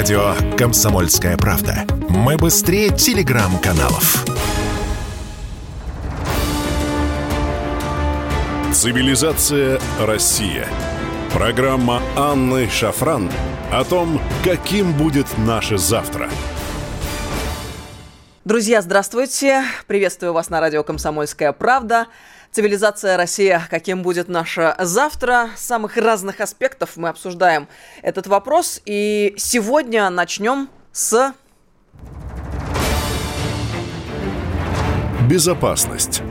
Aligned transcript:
Радио 0.00 0.34
«Комсомольская 0.56 1.36
правда». 1.36 1.84
Мы 2.08 2.38
быстрее 2.38 2.88
телеграм-каналов. 2.88 4.24
Цивилизация 8.72 9.78
Россия. 10.00 10.66
Программа 11.34 12.00
Анны 12.16 12.70
Шафран 12.70 13.30
о 13.70 13.84
том, 13.84 14.22
каким 14.42 14.94
будет 14.94 15.26
наше 15.36 15.76
завтра. 15.76 16.30
Друзья, 18.46 18.80
здравствуйте. 18.80 19.64
Приветствую 19.86 20.32
вас 20.32 20.48
на 20.48 20.60
радио 20.60 20.82
«Комсомольская 20.82 21.52
правда». 21.52 22.06
Цивилизация 22.52 23.16
Россия, 23.16 23.62
каким 23.70 24.02
будет 24.02 24.28
наше 24.28 24.74
завтра? 24.80 25.50
С 25.56 25.60
самых 25.60 25.96
разных 25.96 26.40
аспектов 26.40 26.96
мы 26.96 27.08
обсуждаем 27.08 27.68
этот 28.02 28.26
вопрос. 28.26 28.82
И 28.84 29.34
сегодня 29.36 30.10
начнем 30.10 30.68
с... 30.90 31.32
Безопасность. 35.28 36.22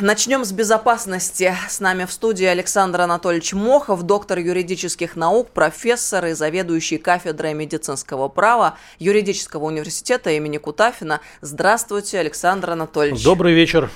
Начнем 0.00 0.44
с 0.44 0.50
безопасности. 0.50 1.54
С 1.68 1.78
нами 1.78 2.04
в 2.04 2.12
студии 2.12 2.46
Александр 2.46 3.02
Анатольевич 3.02 3.52
Мохов, 3.52 4.02
доктор 4.02 4.40
юридических 4.40 5.14
наук, 5.14 5.50
профессор 5.50 6.26
и 6.26 6.32
заведующий 6.32 6.98
кафедрой 6.98 7.54
медицинского 7.54 8.28
права 8.28 8.76
юридического 8.98 9.66
университета 9.66 10.30
имени 10.30 10.58
Кутафина. 10.58 11.20
Здравствуйте, 11.42 12.18
Александр 12.18 12.70
Анатольевич. 12.70 13.22
Добрый 13.22 13.54
вечер. 13.54 13.88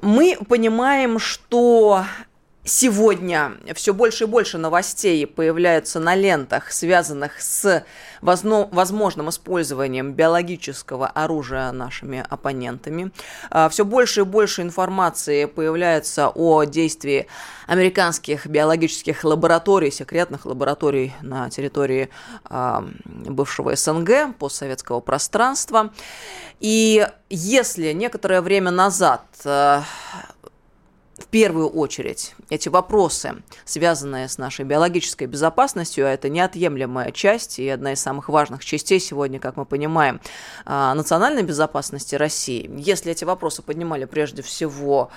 Мы 0.00 0.38
понимаем, 0.48 1.18
что 1.18 2.04
Сегодня 2.68 3.52
все 3.76 3.94
больше 3.94 4.24
и 4.24 4.26
больше 4.26 4.58
новостей 4.58 5.24
появляются 5.24 6.00
на 6.00 6.16
лентах, 6.16 6.72
связанных 6.72 7.40
с 7.40 7.84
возможным 8.20 9.30
использованием 9.30 10.14
биологического 10.14 11.06
оружия 11.06 11.70
нашими 11.70 12.26
оппонентами. 12.28 13.12
А, 13.50 13.68
все 13.68 13.84
больше 13.84 14.22
и 14.22 14.24
больше 14.24 14.62
информации 14.62 15.44
появляется 15.44 16.28
о 16.34 16.64
действии 16.64 17.28
американских 17.68 18.48
биологических 18.48 19.22
лабораторий, 19.22 19.92
секретных 19.92 20.44
лабораторий 20.44 21.14
на 21.22 21.48
территории 21.50 22.08
э, 22.50 22.80
бывшего 23.04 23.76
СНГ, 23.76 24.36
постсоветского 24.38 24.98
пространства. 24.98 25.92
И 26.58 27.06
если 27.30 27.92
некоторое 27.92 28.40
время 28.40 28.72
назад 28.72 29.22
э, 29.44 29.82
в 31.18 31.26
первую 31.28 31.68
очередь 31.68 32.34
эти 32.50 32.68
вопросы, 32.68 33.42
связанные 33.64 34.28
с 34.28 34.36
нашей 34.36 34.66
биологической 34.66 35.26
безопасностью, 35.26 36.06
а 36.06 36.10
это 36.10 36.28
неотъемлемая 36.28 37.10
часть 37.10 37.58
и 37.58 37.68
одна 37.68 37.92
из 37.92 38.00
самых 38.00 38.28
важных 38.28 38.64
частей 38.64 39.00
сегодня, 39.00 39.40
как 39.40 39.56
мы 39.56 39.64
понимаем, 39.64 40.20
а, 40.66 40.94
национальной 40.94 41.42
безопасности 41.42 42.14
России. 42.16 42.70
Если 42.76 43.12
эти 43.12 43.24
вопросы 43.24 43.62
поднимали 43.62 44.04
прежде 44.04 44.42
всего 44.42 45.10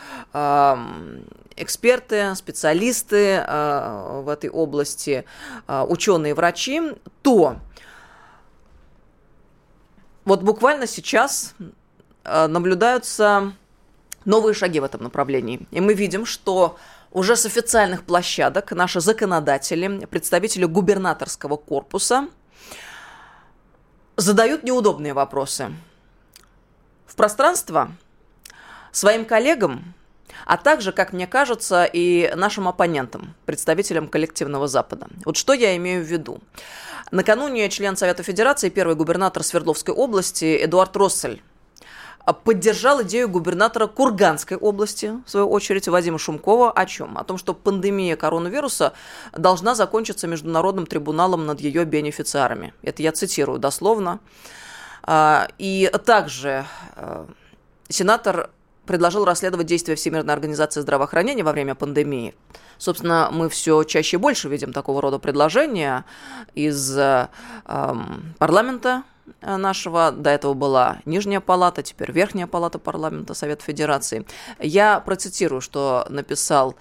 эксперты, 1.59 2.33
специалисты 2.35 3.43
а, 3.45 4.21
в 4.21 4.29
этой 4.29 4.49
области, 4.49 5.25
а, 5.67 5.85
ученые, 5.85 6.33
врачи, 6.33 6.81
то 7.21 7.57
вот 10.23 10.43
буквально 10.43 10.87
сейчас 10.87 11.55
наблюдаются 12.23 13.53
новые 14.29 14.53
шаги 14.53 14.79
в 14.79 14.83
этом 14.83 15.01
направлении. 15.01 15.67
И 15.71 15.81
мы 15.81 15.95
видим, 15.95 16.25
что 16.25 16.77
уже 17.11 17.35
с 17.35 17.45
официальных 17.45 18.03
площадок 18.03 18.71
наши 18.71 19.01
законодатели, 19.01 20.05
представители 20.05 20.65
губернаторского 20.65 21.57
корпуса 21.57 22.27
задают 24.15 24.63
неудобные 24.63 25.13
вопросы 25.13 25.71
в 27.07 27.15
пространство 27.15 27.91
своим 28.91 29.25
коллегам, 29.25 29.95
а 30.45 30.57
также, 30.57 30.91
как 30.91 31.11
мне 31.11 31.25
кажется, 31.25 31.85
и 31.85 32.31
нашим 32.35 32.67
оппонентам, 32.67 33.33
представителям 33.47 34.07
коллективного 34.07 34.67
Запада. 34.67 35.07
Вот 35.25 35.37
что 35.37 35.53
я 35.53 35.75
имею 35.75 36.03
в 36.03 36.07
виду. 36.07 36.39
Накануне 37.11 37.67
член 37.69 37.97
Совета 37.97 38.21
Федерации, 38.21 38.69
первый 38.69 38.95
губернатор 38.95 39.41
Свердловской 39.41 39.95
области 39.95 40.63
Эдуард 40.63 40.95
Россель 40.95 41.41
поддержал 42.33 43.01
идею 43.03 43.29
губернатора 43.29 43.87
Курганской 43.87 44.57
области, 44.57 45.13
в 45.25 45.29
свою 45.29 45.49
очередь, 45.49 45.87
Вадима 45.87 46.17
Шумкова. 46.17 46.71
О 46.71 46.85
чем? 46.85 47.17
О 47.17 47.23
том, 47.23 47.37
что 47.37 47.53
пандемия 47.53 48.15
коронавируса 48.15 48.93
должна 49.33 49.75
закончиться 49.75 50.27
международным 50.27 50.85
трибуналом 50.85 51.45
над 51.45 51.59
ее 51.59 51.85
бенефициарами. 51.85 52.73
Это 52.81 53.01
я 53.03 53.11
цитирую 53.11 53.59
дословно. 53.59 54.19
А, 55.03 55.47
и 55.57 55.91
также 56.05 56.65
а, 56.95 57.25
сенатор 57.87 58.49
предложил 58.85 59.23
расследовать 59.23 59.67
действия 59.67 59.95
Всемирной 59.95 60.33
организации 60.33 60.81
здравоохранения 60.81 61.43
во 61.43 61.51
время 61.51 61.75
пандемии. 61.75 62.33
Собственно, 62.79 63.29
мы 63.31 63.47
все 63.49 63.83
чаще 63.83 64.17
и 64.17 64.19
больше 64.19 64.49
видим 64.49 64.73
такого 64.73 64.99
рода 64.99 65.19
предложения 65.19 66.05
из 66.55 66.97
э, 66.97 67.27
парламента 68.39 69.03
нашего. 69.41 70.11
До 70.11 70.29
этого 70.29 70.53
была 70.53 70.97
Нижняя 71.05 71.39
палата, 71.39 71.83
теперь 71.83 72.11
Верхняя 72.11 72.47
палата 72.47 72.79
парламента 72.79 73.33
Совета 73.33 73.63
Федерации. 73.63 74.25
Я 74.59 74.99
процитирую, 74.99 75.61
что 75.61 76.05
написал 76.09 76.75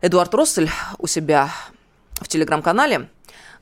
Эдуард 0.00 0.34
Россель 0.34 0.70
у 0.98 1.06
себя 1.06 1.50
в 2.20 2.28
телеграм-канале. 2.28 3.08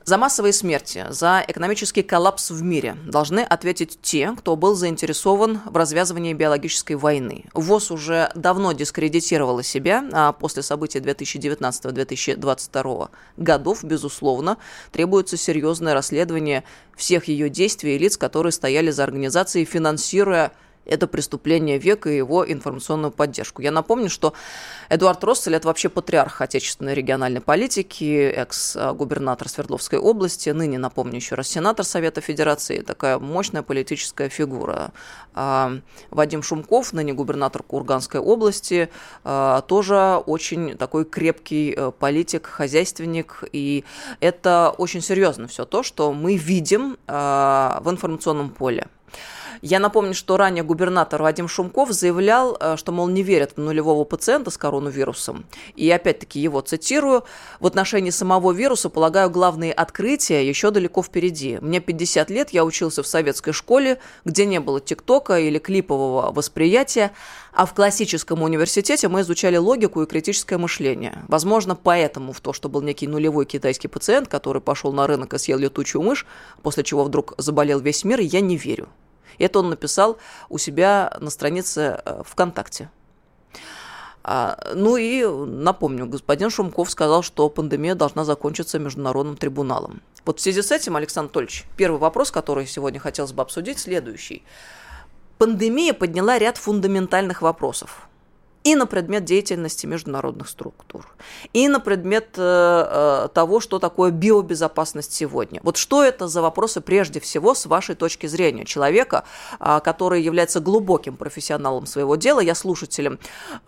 За 0.05 0.17
массовые 0.19 0.53
смерти, 0.53 1.07
за 1.09 1.43
экономический 1.47 2.03
коллапс 2.03 2.51
в 2.51 2.61
мире 2.61 2.95
должны 3.07 3.39
ответить 3.39 3.97
те, 4.03 4.35
кто 4.37 4.55
был 4.55 4.75
заинтересован 4.75 5.61
в 5.65 5.75
развязывании 5.75 6.33
биологической 6.33 6.93
войны. 6.93 7.45
ВОЗ 7.55 7.89
уже 7.89 8.29
давно 8.35 8.73
дискредитировала 8.73 9.63
себя, 9.63 10.07
а 10.13 10.31
после 10.31 10.61
событий 10.61 10.99
2019-2022 10.99 13.09
годов, 13.37 13.83
безусловно, 13.83 14.59
требуется 14.91 15.37
серьезное 15.37 15.95
расследование 15.95 16.65
всех 16.95 17.27
ее 17.27 17.49
действий 17.49 17.95
и 17.95 17.97
лиц, 17.97 18.15
которые 18.15 18.51
стояли 18.51 18.91
за 18.91 19.05
организацией, 19.05 19.65
финансируя 19.65 20.51
это 20.85 21.07
преступление 21.07 21.77
века 21.77 22.09
и 22.09 22.17
его 22.17 22.49
информационную 22.49 23.11
поддержку. 23.11 23.61
Я 23.61 23.71
напомню, 23.71 24.09
что 24.09 24.33
Эдуард 24.89 25.23
Россель– 25.23 25.55
это 25.55 25.67
вообще 25.67 25.89
патриарх 25.89 26.41
отечественной 26.41 26.93
региональной 26.93 27.41
политики, 27.41 28.31
экс-губернатор 28.35 29.49
Свердловской 29.49 29.99
области, 29.99 30.49
ныне, 30.49 30.77
напомню 30.77 31.15
еще 31.15 31.35
раз, 31.35 31.47
сенатор 31.47 31.85
Совета 31.85 32.21
Федерации, 32.21 32.81
такая 32.81 33.19
мощная 33.19 33.63
политическая 33.63 34.29
фигура. 34.29 34.91
А, 35.33 35.73
Вадим 36.11 36.43
Шумков, 36.43 36.93
ныне 36.93 37.13
губернатор 37.13 37.63
Курганской 37.63 38.19
области, 38.19 38.89
а, 39.23 39.61
тоже 39.61 40.21
очень 40.25 40.77
такой 40.77 41.05
крепкий 41.05 41.73
э, 41.75 41.91
политик, 41.91 42.45
хозяйственник, 42.47 43.43
и 43.51 43.83
это 44.19 44.73
очень 44.77 45.01
серьезно 45.01 45.47
все 45.47 45.65
то, 45.65 45.83
что 45.83 46.13
мы 46.13 46.37
видим 46.37 46.97
а, 47.07 47.79
в 47.81 47.89
информационном 47.89 48.49
поле. 48.49 48.87
Я 49.61 49.79
напомню, 49.79 50.13
что 50.13 50.37
ранее 50.37 50.63
губернатор 50.63 51.21
Вадим 51.21 51.47
Шумков 51.47 51.91
заявлял, 51.91 52.57
э, 52.59 52.77
что, 52.77 52.91
мол, 52.91 53.07
не 53.07 53.23
верят 53.23 53.53
в 53.55 53.59
нулевого 53.59 54.03
пациента 54.03 54.51
с 54.51 54.57
коронавирусом. 54.57 55.45
И 55.75 55.89
опять-таки 55.89 56.39
его 56.39 56.61
цитирую. 56.61 57.23
В 57.59 57.67
отношении 57.67 58.09
самого 58.09 58.51
вируса, 58.51 58.89
полагаю, 58.89 59.29
главные 59.29 59.73
открытия 59.73 60.47
еще 60.47 60.71
далеко 60.71 61.03
впереди. 61.03 61.57
Мне 61.61 61.79
50 61.79 62.29
лет, 62.29 62.49
я 62.51 62.65
учился 62.65 63.03
в 63.03 63.07
советской 63.07 63.51
школе, 63.51 63.99
где 64.23 64.45
не 64.45 64.59
было 64.59 64.79
тиктока 64.79 65.39
или 65.39 65.59
клипового 65.59 66.31
восприятия, 66.31 67.11
а 67.53 67.65
в 67.65 67.73
классическом 67.73 68.41
университете 68.41 69.07
мы 69.07 69.21
изучали 69.21 69.57
логику 69.57 70.01
и 70.01 70.05
критическое 70.05 70.57
мышление. 70.57 71.23
Возможно, 71.27 71.75
поэтому 71.75 72.33
в 72.33 72.41
то, 72.41 72.53
что 72.53 72.69
был 72.69 72.81
некий 72.81 73.07
нулевой 73.07 73.45
китайский 73.45 73.87
пациент, 73.87 74.27
который 74.27 74.61
пошел 74.61 74.91
на 74.91 75.07
рынок 75.07 75.33
и 75.33 75.37
съел 75.37 75.57
летучую 75.57 76.01
мышь, 76.01 76.25
после 76.61 76.83
чего 76.83 77.03
вдруг 77.03 77.33
заболел 77.37 77.79
весь 77.79 78.03
мир, 78.03 78.19
я 78.19 78.41
не 78.41 78.57
верю. 78.57 78.89
Это 79.37 79.59
он 79.59 79.69
написал 79.69 80.17
у 80.49 80.57
себя 80.57 81.15
на 81.19 81.29
странице 81.29 82.01
э, 82.05 82.23
ВКонтакте. 82.25 82.89
А, 84.23 84.57
ну 84.73 84.97
и 84.97 85.23
напомню, 85.23 86.07
господин 86.07 86.49
Шумков 86.49 86.89
сказал, 86.89 87.21
что 87.21 87.47
пандемия 87.49 87.93
должна 87.93 88.23
закончиться 88.23 88.79
международным 88.79 89.37
трибуналом. 89.37 90.01
Вот 90.25 90.39
в 90.39 90.41
связи 90.41 90.63
с 90.63 90.71
этим, 90.71 90.95
Александр 90.95 91.27
Анатольевич, 91.27 91.65
первый 91.77 91.99
вопрос, 91.99 92.31
который 92.31 92.65
сегодня 92.65 92.99
хотелось 92.99 93.33
бы 93.33 93.43
обсудить, 93.43 93.77
следующий. 93.77 94.43
Пандемия 95.37 95.93
подняла 95.93 96.39
ряд 96.39 96.57
фундаментальных 96.57 97.43
вопросов 97.43 98.07
и 98.65 98.73
на 98.73 98.87
предмет 98.87 99.23
деятельности 99.25 99.85
международных 99.85 100.49
структур, 100.49 101.07
и 101.53 101.67
на 101.67 101.79
предмет 101.79 102.29
э, 102.35 102.41
э, 102.41 103.27
того, 103.31 103.59
что 103.59 103.77
такое 103.77 104.09
биобезопасность 104.09 105.13
сегодня. 105.13 105.59
Вот 105.63 105.77
что 105.77 106.03
это 106.03 106.27
за 106.27 106.41
вопросы 106.41 106.81
прежде 106.81 107.19
всего 107.19 107.53
с 107.53 107.67
вашей 107.67 107.93
точки 107.93 108.25
зрения 108.25 108.65
человека, 108.65 109.23
э, 109.59 109.79
который 109.83 110.23
является 110.23 110.59
глубоким 110.59 111.15
профессионалом 111.15 111.85
своего 111.85 112.15
дела. 112.15 112.39
Я 112.39 112.55
слушателям 112.55 113.19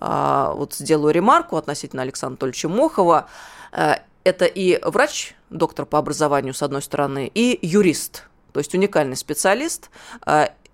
э, 0.01 0.51
вот 0.55 0.73
сделаю 0.73 1.13
ремарку 1.13 1.57
относительно 1.57 2.01
Александра 2.01 2.33
Анатольевича 2.33 2.67
Мохова. 2.67 3.27
Э, 3.71 3.97
это 4.23 4.45
и 4.45 4.79
врач 4.83 5.35
доктор 5.51 5.85
по 5.85 5.99
образованию, 5.99 6.55
с 6.55 6.63
одной 6.63 6.81
стороны, 6.81 7.31
и 7.31 7.59
юрист, 7.61 8.23
то 8.51 8.59
есть 8.59 8.73
уникальный 8.73 9.15
специалист. 9.15 9.91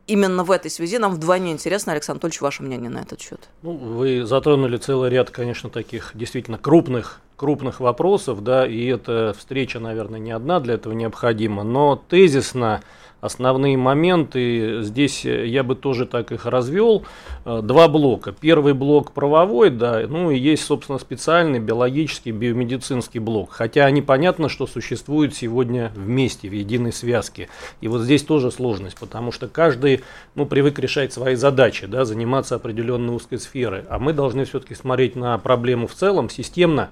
Именно 0.06 0.44
в 0.44 0.52
этой 0.52 0.70
связи 0.70 0.98
нам 0.98 1.14
вдвойне 1.14 1.52
интересно, 1.52 1.94
Александр 1.94 2.18
Анатольевич, 2.18 2.42
ваше 2.42 2.64
мнение 2.64 2.90
на 2.90 3.00
этот 3.00 3.22
счет. 3.22 3.50
Ну, 3.62 3.72
вы 3.72 4.26
затронули 4.26 4.78
целый 4.78 5.10
ряд, 5.10 5.30
конечно, 5.30 5.70
таких 5.70 6.12
действительно 6.14 6.58
крупных 6.58 7.22
крупных 7.36 7.80
вопросов, 7.80 8.44
да, 8.44 8.66
и 8.66 8.86
эта 8.86 9.34
встреча, 9.38 9.80
наверное, 9.80 10.20
не 10.20 10.32
одна 10.32 10.60
для 10.60 10.76
этого 10.76 10.94
необходима, 10.94 11.64
но 11.64 12.02
тезисно 12.08 12.82
основные 13.24 13.78
моменты. 13.78 14.84
Здесь 14.84 15.24
я 15.24 15.64
бы 15.64 15.76
тоже 15.76 16.06
так 16.06 16.32
их 16.34 16.46
развел. 16.46 17.06
Э, 17.46 17.62
два 17.64 17.88
блока. 17.88 18.34
Первый 18.34 18.74
блок 18.74 19.14
правовой, 19.14 19.70
да, 19.70 20.04
ну 20.08 20.30
и 20.30 20.38
есть, 20.38 20.66
собственно, 20.66 21.00
специальный 21.00 21.60
биологический, 21.60 22.32
биомедицинский 22.32 23.22
блок. 23.22 23.52
Хотя 23.52 23.86
они 23.86 24.02
понятно, 24.02 24.50
что 24.50 24.68
существуют 24.68 25.34
сегодня 25.34 25.92
вместе, 25.96 26.50
в 26.50 26.54
единой 26.54 26.92
связке. 26.92 27.48
И 27.80 27.88
вот 27.88 28.02
здесь 28.02 28.24
тоже 28.24 28.52
сложность, 28.52 28.98
потому 28.98 29.32
что 29.32 29.48
каждый, 29.48 30.02
ну, 30.36 30.46
привык 30.46 30.78
решать 30.80 31.14
свои 31.14 31.36
задачи, 31.36 31.88
да, 31.88 32.04
заниматься 32.04 32.56
определенной 32.56 33.16
узкой 33.16 33.40
сферой. 33.40 33.84
А 33.88 34.00
мы 34.00 34.12
должны 34.12 34.44
все-таки 34.44 34.76
смотреть 34.76 35.16
на 35.16 35.38
проблему 35.38 35.88
в 35.88 35.94
целом 35.94 36.30
системно, 36.30 36.90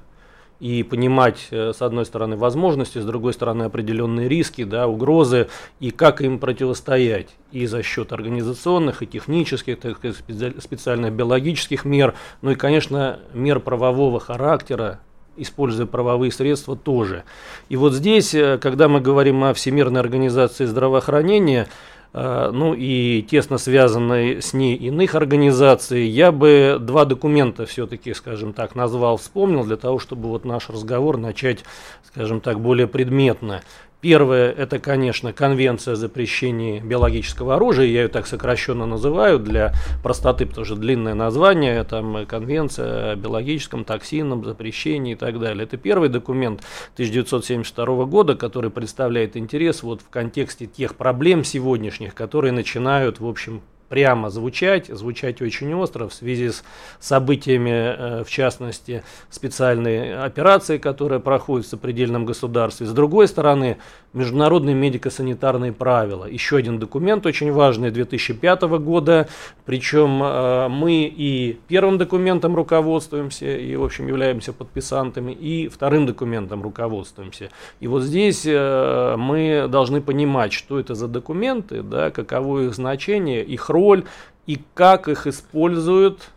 и 0.61 0.83
понимать, 0.83 1.47
э, 1.49 1.73
с 1.75 1.81
одной 1.81 2.05
стороны, 2.05 2.37
возможности, 2.37 2.99
с 2.99 3.03
другой 3.03 3.33
стороны, 3.33 3.63
определенные 3.63 4.29
риски, 4.29 4.63
да, 4.63 4.87
угрозы, 4.87 5.47
и 5.79 5.89
как 5.89 6.21
им 6.21 6.37
противостоять 6.37 7.29
и 7.51 7.65
за 7.65 7.81
счет 7.81 8.13
организационных, 8.13 9.01
и 9.01 9.07
технических, 9.07 9.79
так 9.79 9.97
сказать, 9.97 10.53
специальных 10.63 11.13
биологических 11.13 11.83
мер, 11.83 12.13
ну 12.43 12.51
и, 12.51 12.55
конечно, 12.55 13.19
мер 13.33 13.59
правового 13.59 14.19
характера, 14.19 14.99
используя 15.35 15.87
правовые 15.87 16.31
средства 16.31 16.75
тоже. 16.75 17.23
И 17.69 17.75
вот 17.75 17.93
здесь, 17.93 18.35
э, 18.35 18.59
когда 18.59 18.87
мы 18.87 19.01
говорим 19.01 19.43
о 19.43 19.55
Всемирной 19.55 19.99
организации 19.99 20.65
здравоохранения, 20.65 21.69
ну 22.13 22.73
и 22.73 23.21
тесно 23.21 23.57
связанной 23.57 24.41
с 24.41 24.53
ней 24.53 24.75
иных 24.75 25.15
организаций, 25.15 26.07
я 26.07 26.31
бы 26.31 26.77
два 26.79 27.05
документа 27.05 27.65
все-таки, 27.65 28.13
скажем 28.13 28.51
так, 28.51 28.75
назвал, 28.75 29.17
вспомнил 29.17 29.63
для 29.63 29.77
того, 29.77 29.97
чтобы 29.97 30.27
вот 30.27 30.43
наш 30.43 30.69
разговор 30.69 31.17
начать, 31.17 31.63
скажем 32.03 32.41
так, 32.41 32.59
более 32.59 32.87
предметно. 32.87 33.61
Первое– 34.01 34.51
это, 34.57 34.79
конечно, 34.79 35.31
конвенция 35.31 35.93
о 35.93 35.95
запрещении 35.95 36.79
биологического 36.79 37.55
оружия, 37.55 37.85
я 37.85 38.01
ее 38.01 38.07
так 38.07 38.25
сокращенно 38.25 38.87
называю 38.87 39.37
для 39.37 39.75
простоты, 40.01 40.47
потому 40.47 40.65
что 40.65 40.75
длинное 40.75 41.13
название, 41.13 41.83
там 41.83 42.25
конвенция 42.25 43.11
о 43.11 43.15
биологическом 43.15 43.85
токсинном 43.85 44.43
запрещении 44.43 45.13
и 45.13 45.15
так 45.15 45.39
далее. 45.39 45.65
Это 45.65 45.77
первый 45.77 46.09
документ 46.09 46.61
1972 46.95 48.05
года, 48.05 48.35
который 48.35 48.71
представляет 48.71 49.37
интерес 49.37 49.83
вот 49.83 50.01
в 50.01 50.09
контексте 50.09 50.65
тех 50.65 50.95
проблем 50.95 51.43
сегодняшних, 51.43 52.15
которые 52.15 52.53
начинают, 52.53 53.19
в 53.19 53.27
общем, 53.27 53.61
прямо 53.91 54.29
звучать, 54.29 54.87
звучать 54.87 55.41
очень 55.41 55.73
остро 55.73 56.07
в 56.07 56.13
связи 56.13 56.51
с 56.51 56.63
событиями, 57.01 57.69
э, 57.71 58.23
в 58.23 58.29
частности, 58.29 59.03
специальной 59.29 60.17
операции, 60.17 60.77
которая 60.77 61.19
проходит 61.19 61.67
в 61.67 61.69
сопредельном 61.69 62.23
государстве. 62.25 62.87
С 62.87 62.93
другой 62.93 63.27
стороны, 63.27 63.77
международные 64.13 64.75
медико-санитарные 64.75 65.73
правила. 65.73 66.25
Еще 66.25 66.55
один 66.55 66.79
документ 66.79 67.25
очень 67.25 67.51
важный 67.51 67.91
2005 67.91 68.61
года, 68.79 69.27
причем 69.65 70.23
э, 70.23 70.67
мы 70.69 71.03
и 71.03 71.59
первым 71.67 71.97
документом 71.97 72.55
руководствуемся, 72.55 73.57
и, 73.57 73.75
в 73.75 73.83
общем, 73.83 74.07
являемся 74.07 74.53
подписантами, 74.53 75.33
и 75.33 75.67
вторым 75.67 76.05
документом 76.05 76.63
руководствуемся. 76.63 77.49
И 77.81 77.87
вот 77.87 78.03
здесь 78.03 78.43
э, 78.45 79.15
мы 79.17 79.67
должны 79.67 79.99
понимать, 79.99 80.53
что 80.53 80.79
это 80.79 80.95
за 80.95 81.09
документы, 81.09 81.83
да, 81.83 82.09
каково 82.09 82.67
их 82.67 82.73
значение, 82.73 83.43
их 83.43 83.69
роль, 83.69 83.80
роль 83.81 84.05
и 84.45 84.61
как 84.73 85.07
их 85.07 85.27
используют 85.27 86.29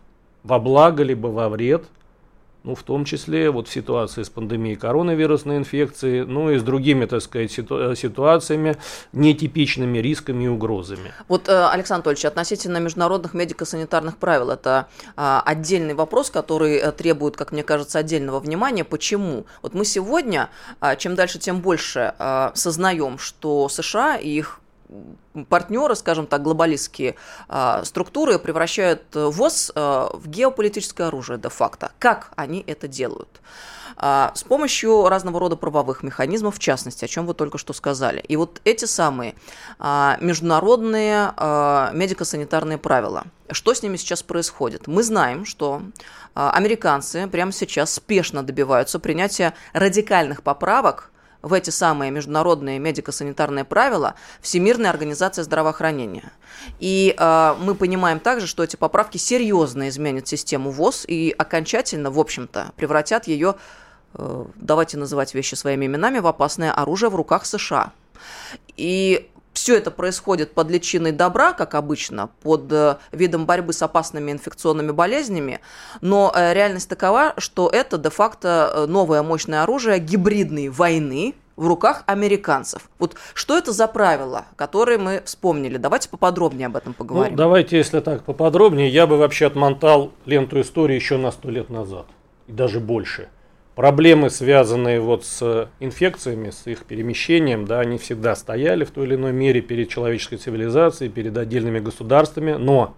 во 0.43 0.59
благо 0.59 1.03
либо 1.03 1.29
во 1.29 1.49
вред, 1.49 1.85
ну, 2.65 2.75
в 2.75 2.83
том 2.83 3.05
числе 3.05 3.51
вот 3.51 3.69
в 3.69 3.73
ситуации 3.73 4.23
с 4.23 4.31
пандемией 4.31 4.77
коронавирусной 4.77 5.59
инфекции, 5.59 6.23
ну 6.23 6.51
и 6.51 6.57
с 6.57 6.63
другими, 6.63 7.05
так 7.05 7.21
сказать, 7.21 7.53
ситу- 7.53 7.95
ситуациями, 7.95 8.77
нетипичными 9.13 9.99
рисками 9.99 10.45
и 10.45 10.49
угрозами. 10.49 11.13
Вот, 11.29 11.49
э, 11.49 11.67
Александр 11.67 12.09
Анатольевич, 12.09 12.25
относительно 12.25 12.79
международных 12.79 13.35
медико-санитарных 13.35 14.17
правил, 14.17 14.51
это 14.51 14.87
а, 15.15 15.43
отдельный 15.45 15.95
вопрос, 15.95 16.31
который 16.31 16.77
э, 16.77 16.93
требует, 16.93 17.37
как 17.37 17.53
мне 17.53 17.63
кажется, 17.63 17.99
отдельного 17.99 18.41
внимания. 18.41 18.85
Почему? 18.85 19.45
Вот 19.61 19.75
мы 19.75 19.85
сегодня, 19.85 20.49
а, 20.81 20.97
чем 20.97 21.17
дальше, 21.17 21.39
тем 21.39 21.61
больше 21.61 22.15
а, 22.19 22.53
сознаем, 22.55 23.19
что 23.19 23.69
США 23.69 24.17
и 24.17 24.31
их 24.31 24.61
партнеры, 25.49 25.95
скажем 25.97 26.27
так, 26.27 26.43
глобалистские 26.43 27.17
э, 27.49 27.83
структуры 27.85 28.39
превращают 28.39 29.03
ВОЗ 29.15 29.73
э, 29.75 30.09
в 30.13 30.29
геополитическое 30.29 31.09
оружие 31.09 31.39
де-факто. 31.39 31.93
Как 31.99 32.31
они 32.37 32.63
это 32.67 32.87
делают? 32.87 33.41
Э, 33.97 34.31
с 34.35 34.45
помощью 34.45 35.09
разного 35.09 35.41
рода 35.41 35.57
правовых 35.57 36.03
механизмов, 36.03 36.57
в 36.57 36.59
частности, 36.59 37.05
о 37.05 37.09
чем 37.09 37.27
вы 37.27 37.35
только 37.35 37.59
что 37.59 37.73
сказали. 37.73 38.21
И 38.21 38.37
вот 38.37 38.61
эти 38.65 38.85
самые 38.85 39.35
международные 39.79 41.33
медико-санитарные 41.93 42.79
правила, 42.79 43.25
что 43.51 43.75
с 43.75 43.83
ними 43.83 43.97
сейчас 43.97 44.23
происходит? 44.23 44.87
Мы 44.87 45.03
знаем, 45.03 45.45
что 45.45 45.83
американцы 46.35 47.27
прямо 47.27 47.53
сейчас 47.53 47.95
спешно 47.95 48.43
добиваются 48.43 48.99
принятия 48.99 49.55
радикальных 49.73 50.43
поправок 50.43 51.11
в 51.45 51.53
эти 51.53 51.71
самые 51.71 52.11
международные 52.11 52.79
медико-санитарные 52.79 53.65
правила 53.65 54.15
Всемирная 54.41 54.91
организация 54.91 55.45
здравоохранения. 55.45 56.33
И 56.81 57.15
э, 57.17 57.55
мы 57.61 57.75
понимаем 57.75 58.19
также, 58.19 58.47
что 58.47 58.65
эти 58.65 58.77
поправки 58.77 59.19
серьезно 59.19 59.89
изменят 59.91 60.27
систему 60.27 60.71
ВОЗ 60.71 61.05
и 61.07 61.35
окончательно, 61.37 62.11
в 62.11 62.19
общем-то, 62.19 62.73
превратят 62.77 63.27
ее, 63.27 63.57
э, 64.15 64.45
давайте 64.57 64.97
называть 64.97 65.35
вещи 65.35 65.55
своими 65.55 65.85
именами, 65.85 66.19
в 66.19 66.27
опасное 66.27 66.73
оружие 66.73 67.11
в 67.11 67.15
руках 67.15 67.45
США. 67.45 67.93
И 68.77 69.31
все 69.65 69.79
это 69.79 69.91
происходит 69.91 70.53
под 70.53 70.71
личиной 70.71 71.13
добра, 71.13 71.55
как 71.55 71.75
обычно, 71.75 72.29
под 72.43 72.71
э, 72.71 72.97
видом 73.13 73.47
борьбы 73.47 73.73
с 73.73 73.81
опасными 73.81 74.31
инфекционными 74.31 74.91
болезнями, 74.91 75.61
но 76.03 76.31
э, 76.35 76.53
реальность 76.53 76.87
такова, 76.87 77.33
что 77.39 77.71
это 77.71 77.97
де-факто 77.97 78.71
э, 78.75 78.87
новое 78.87 79.23
мощное 79.23 79.63
оружие 79.63 80.01
гибридной 80.01 80.69
войны, 80.69 81.35
в 81.57 81.67
руках 81.67 82.03
американцев. 82.07 82.91
Вот 82.99 83.15
что 83.33 83.57
это 83.57 83.73
за 83.73 83.87
правила, 83.87 84.45
которые 84.57 84.99
мы 84.99 85.23
вспомнили? 85.25 85.79
Давайте 85.79 86.11
поподробнее 86.11 86.67
об 86.67 86.77
этом 86.77 86.95
ну, 86.99 87.05
поговорим. 87.07 87.33
Ну, 87.33 87.39
давайте, 87.39 87.79
если 87.79 88.01
так, 88.01 88.25
поподробнее. 88.25 88.91
Я 88.91 89.07
бы 89.07 89.17
вообще 89.17 89.47
отмотал 89.47 90.13
ленту 90.27 90.61
истории 90.61 90.97
еще 90.97 91.17
на 91.17 91.31
сто 91.31 91.49
лет 91.49 91.71
назад. 91.71 92.07
И 92.49 92.53
даже 92.53 92.81
больше 92.81 93.29
проблемы, 93.75 94.31
связанные 94.31 95.01
вот 95.01 95.25
с 95.25 95.69
инфекциями, 95.81 96.51
с 96.51 96.67
их 96.67 96.85
перемещением, 96.85 97.67
да, 97.67 97.81
они 97.81 97.99
всегда 97.99 98.37
стояли 98.37 98.85
в 98.85 98.91
той 98.91 99.07
или 99.07 99.15
иной 99.15 99.33
мере 99.33 99.61
перед 99.61 99.89
человеческой 99.89 100.37
цивилизацией, 100.37 101.11
перед 101.11 101.37
отдельными 101.37 101.81
государствами, 101.81 102.53
но 102.53 102.95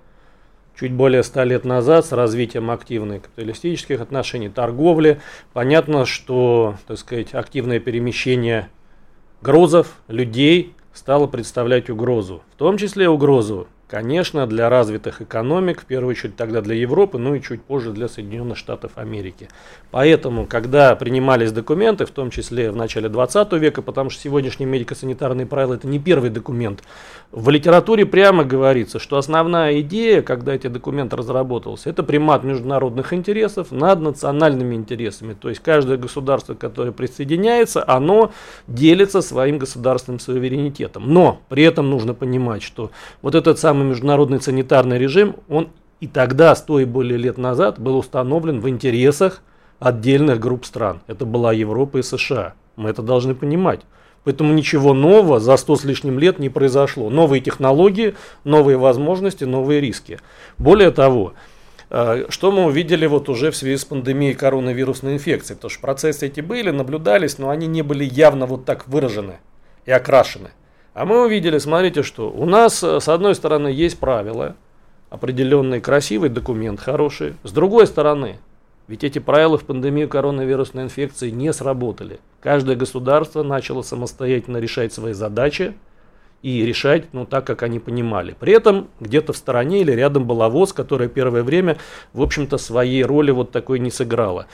чуть 0.78 0.92
более 0.92 1.23
ста 1.23 1.45
лет 1.45 1.64
назад 1.64 2.06
с 2.06 2.12
развитием 2.12 2.71
активных 2.71 3.23
капиталистических 3.23 4.00
отношений, 4.00 4.49
торговли, 4.49 5.21
понятно, 5.52 6.04
что, 6.04 6.76
так 6.87 6.99
сказать, 6.99 7.35
активное 7.35 7.80
перемещение 7.80 8.68
грузов, 9.40 9.97
людей 10.09 10.75
стало 10.92 11.26
представлять 11.26 11.88
угрозу, 11.90 12.42
в 12.54 12.56
том 12.56 12.76
числе 12.76 13.09
угрозу 13.09 13.68
Конечно, 13.88 14.49
для 14.49 14.69
развитых 14.69 15.23
экономик, 15.23 15.83
в 15.83 15.85
первую 15.85 16.11
очередь 16.11 16.35
тогда 16.35 16.61
для 16.61 16.75
Европы, 16.75 17.19
ну 17.19 17.37
и 17.37 17.40
чуть 17.40 17.62
позже 17.62 17.93
для 17.93 18.09
Соединенных 18.09 18.59
Штатов 18.59 18.93
Америки. 18.97 19.49
Поэтому, 19.93 20.45
когда 20.45 20.97
принимались 20.97 21.52
документы, 21.52 22.05
в 22.05 22.11
том 22.11 22.31
числе 22.31 22.73
в 22.73 22.76
начале 22.76 23.09
20 23.09 23.52
века, 23.52 23.83
потому 23.83 24.11
что 24.11 24.21
сегодняшние 24.23 24.69
медико-санитарные 24.69 25.47
правила 25.47 25.75
это 25.75 25.87
не 25.87 26.00
первый 26.00 26.31
документ, 26.31 26.83
в 27.31 27.49
литературе 27.49 28.07
прямо 28.07 28.43
говорится, 28.43 28.99
что 28.99 29.19
основная 29.19 29.81
идея, 29.81 30.21
когда 30.23 30.52
эти 30.52 30.66
документы 30.66 31.14
разработался, 31.16 31.88
это 31.88 32.02
примат 32.02 32.43
международных 32.43 33.12
интересов 33.12 33.71
над 33.71 34.00
национальными 34.00 34.75
интересами. 34.75 35.35
То 35.35 35.49
есть 35.49 35.61
каждое 35.61 35.97
государство, 35.97 36.55
которое 36.55 36.90
присоединяется, 36.90 37.85
оно 37.87 38.33
делится 38.66 39.21
своим 39.21 39.59
государственным 39.59 40.19
суверенитетом. 40.19 41.12
Но 41.12 41.40
при 41.49 41.62
этом 41.62 41.88
нужно 41.88 42.14
понимать, 42.14 42.64
что 42.64 42.90
вот 43.23 43.37
этот 43.37 43.61
самый 43.61 43.75
самый 43.76 43.88
международный 43.88 44.40
санитарный 44.40 44.99
режим, 44.99 45.37
он 45.50 45.68
и 46.00 46.06
тогда, 46.06 46.54
сто 46.56 46.80
и 46.80 46.87
более 46.87 47.18
лет 47.18 47.37
назад, 47.37 47.78
был 47.78 47.99
установлен 47.99 48.61
в 48.61 48.68
интересах 48.71 49.42
отдельных 49.78 50.40
групп 50.40 50.64
стран. 50.64 51.00
Это 51.06 51.26
была 51.26 51.52
Европа 51.52 51.99
и 51.99 52.02
США. 52.02 52.54
Мы 52.76 52.88
это 52.88 53.02
должны 53.02 53.35
понимать. 53.35 53.80
Поэтому 54.25 54.54
ничего 54.54 54.95
нового 54.95 55.40
за 55.40 55.59
сто 55.59 55.76
с 55.76 55.85
лишним 55.85 56.18
лет 56.18 56.38
не 56.38 56.49
произошло. 56.49 57.11
Новые 57.11 57.42
технологии, 57.42 58.14
новые 58.45 58.78
возможности, 58.78 59.45
новые 59.45 59.80
риски. 59.83 60.21
Более 60.56 60.90
того, 60.90 61.35
А, 61.88 62.26
что 62.30 62.50
мы 62.50 62.64
увидели 62.64 63.06
вот 63.06 63.28
уже 63.28 63.50
в 63.50 63.56
связи 63.56 63.76
с 63.76 63.85
пандемией 63.85 64.35
коронавирусной 64.35 65.14
инфекции? 65.14 65.54
Потому 65.54 65.71
что 65.71 65.80
процессы 65.80 66.26
эти 66.26 66.40
были, 66.40 66.71
наблюдались, 66.71 67.38
но 67.38 67.50
они 67.50 67.68
не 67.68 67.83
были 67.83 68.04
явно 68.04 68.47
вот 68.47 68.64
так 68.64 68.88
выражены 68.88 69.38
и 69.85 69.92
окрашены. 69.92 70.50
А 70.97 71.05
мы 71.05 71.26
увидели, 71.26 71.59
смотрите, 71.59 72.03
что 72.03 72.31
у 72.31 72.47
нас 72.47 72.83
э, 72.83 73.00
с 73.00 73.09
одной 73.11 73.35
стороны 73.35 73.69
есть 73.69 73.99
правила, 73.99 74.57
определенный 75.11 75.79
красивый 75.79 76.31
документ, 76.31 76.81
хороший. 76.81 77.35
С 77.43 77.53
другой 77.53 77.87
стороны, 77.87 78.38
ведь 78.88 79.05
эти 79.05 79.19
правила 79.19 79.59
в 79.59 79.65
пандемию 79.65 80.09
коронавирусной 80.09 80.85
инфекции 80.85 81.29
не 81.29 81.53
сработали. 81.53 82.19
Каждое 82.41 82.76
государство 82.76 83.43
начало 83.43 83.83
самостоятельно 83.83 84.57
решать 84.57 84.91
свои 84.91 85.12
задачи 85.12 85.75
и 86.41 86.65
решать, 86.65 87.12
ну, 87.12 87.26
так, 87.26 87.47
как 87.47 87.62
они 87.62 87.79
понимали. 87.79 88.35
При 88.41 88.55
этом 88.55 88.88
где-то 88.99 89.35
в 89.35 89.37
стороне 89.37 89.83
или 89.83 89.93
рядом 89.93 90.25
была 90.25 90.49
ВОЗ, 90.49 90.73
которая 90.73 91.11
первое 91.11 91.43
время, 91.43 91.76
в 92.15 92.23
общем-то, 92.23 92.57
своей 92.57 93.05
роли 93.05 93.33
вот 93.33 93.50
такой 93.50 93.81
не 93.81 93.91
сыграла. 93.91 94.47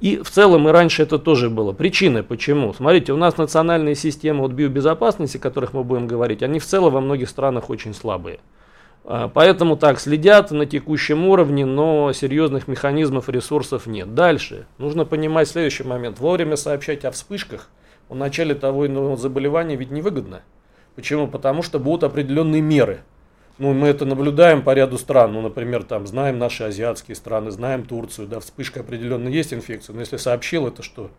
И 0.00 0.16
в 0.16 0.30
целом 0.30 0.66
и 0.66 0.72
раньше 0.72 1.02
это 1.02 1.18
тоже 1.18 1.50
было. 1.50 1.72
Причины 1.72 2.22
почему? 2.22 2.72
Смотрите, 2.72 3.12
у 3.12 3.16
нас 3.16 3.36
национальные 3.36 3.94
системы 3.94 4.40
вот 4.40 4.52
биобезопасности, 4.52 5.36
о 5.36 5.40
которых 5.40 5.74
мы 5.74 5.84
будем 5.84 6.06
говорить, 6.06 6.42
они 6.42 6.58
в 6.58 6.64
целом 6.64 6.94
во 6.94 7.00
многих 7.00 7.28
странах 7.28 7.68
очень 7.68 7.92
слабые. 7.92 8.40
А, 9.04 9.28
поэтому 9.28 9.76
так, 9.76 10.00
следят 10.00 10.50
на 10.52 10.64
текущем 10.64 11.26
уровне, 11.26 11.66
но 11.66 12.12
серьезных 12.14 12.66
механизмов 12.66 13.28
ресурсов 13.28 13.86
нет. 13.86 14.14
Дальше. 14.14 14.66
Нужно 14.78 15.04
понимать 15.04 15.48
следующий 15.48 15.84
момент. 15.84 16.18
Вовремя 16.18 16.56
сообщать 16.56 17.04
о 17.04 17.10
вспышках 17.10 17.68
о 18.08 18.14
начале 18.14 18.54
того 18.54 18.86
иного 18.86 19.16
заболевания 19.16 19.76
ведь 19.76 19.90
невыгодно. 19.90 20.42
Почему? 20.96 21.28
Потому 21.28 21.62
что 21.62 21.78
будут 21.78 22.04
определенные 22.04 22.62
меры– 22.62 23.00
ну, 23.60 23.74
мы 23.74 23.88
это 23.88 24.06
наблюдаем 24.06 24.62
по 24.62 24.72
ряду 24.72 24.96
стран. 24.96 25.34
Ну, 25.34 25.42
например, 25.42 25.84
там 25.84 26.06
знаем 26.06 26.38
наши 26.38 26.64
азиатские 26.64 27.14
страны, 27.14 27.50
знаем 27.50 27.84
Турцию, 27.84 28.26
да, 28.26 28.40
вспышка 28.40 28.80
определенно 28.80 29.28
есть 29.28 29.52
инфекция. 29.52 29.94
Но 29.94 30.00
если 30.00 30.16
сообщил 30.16 30.66
это, 30.66 30.82
что 30.82 31.10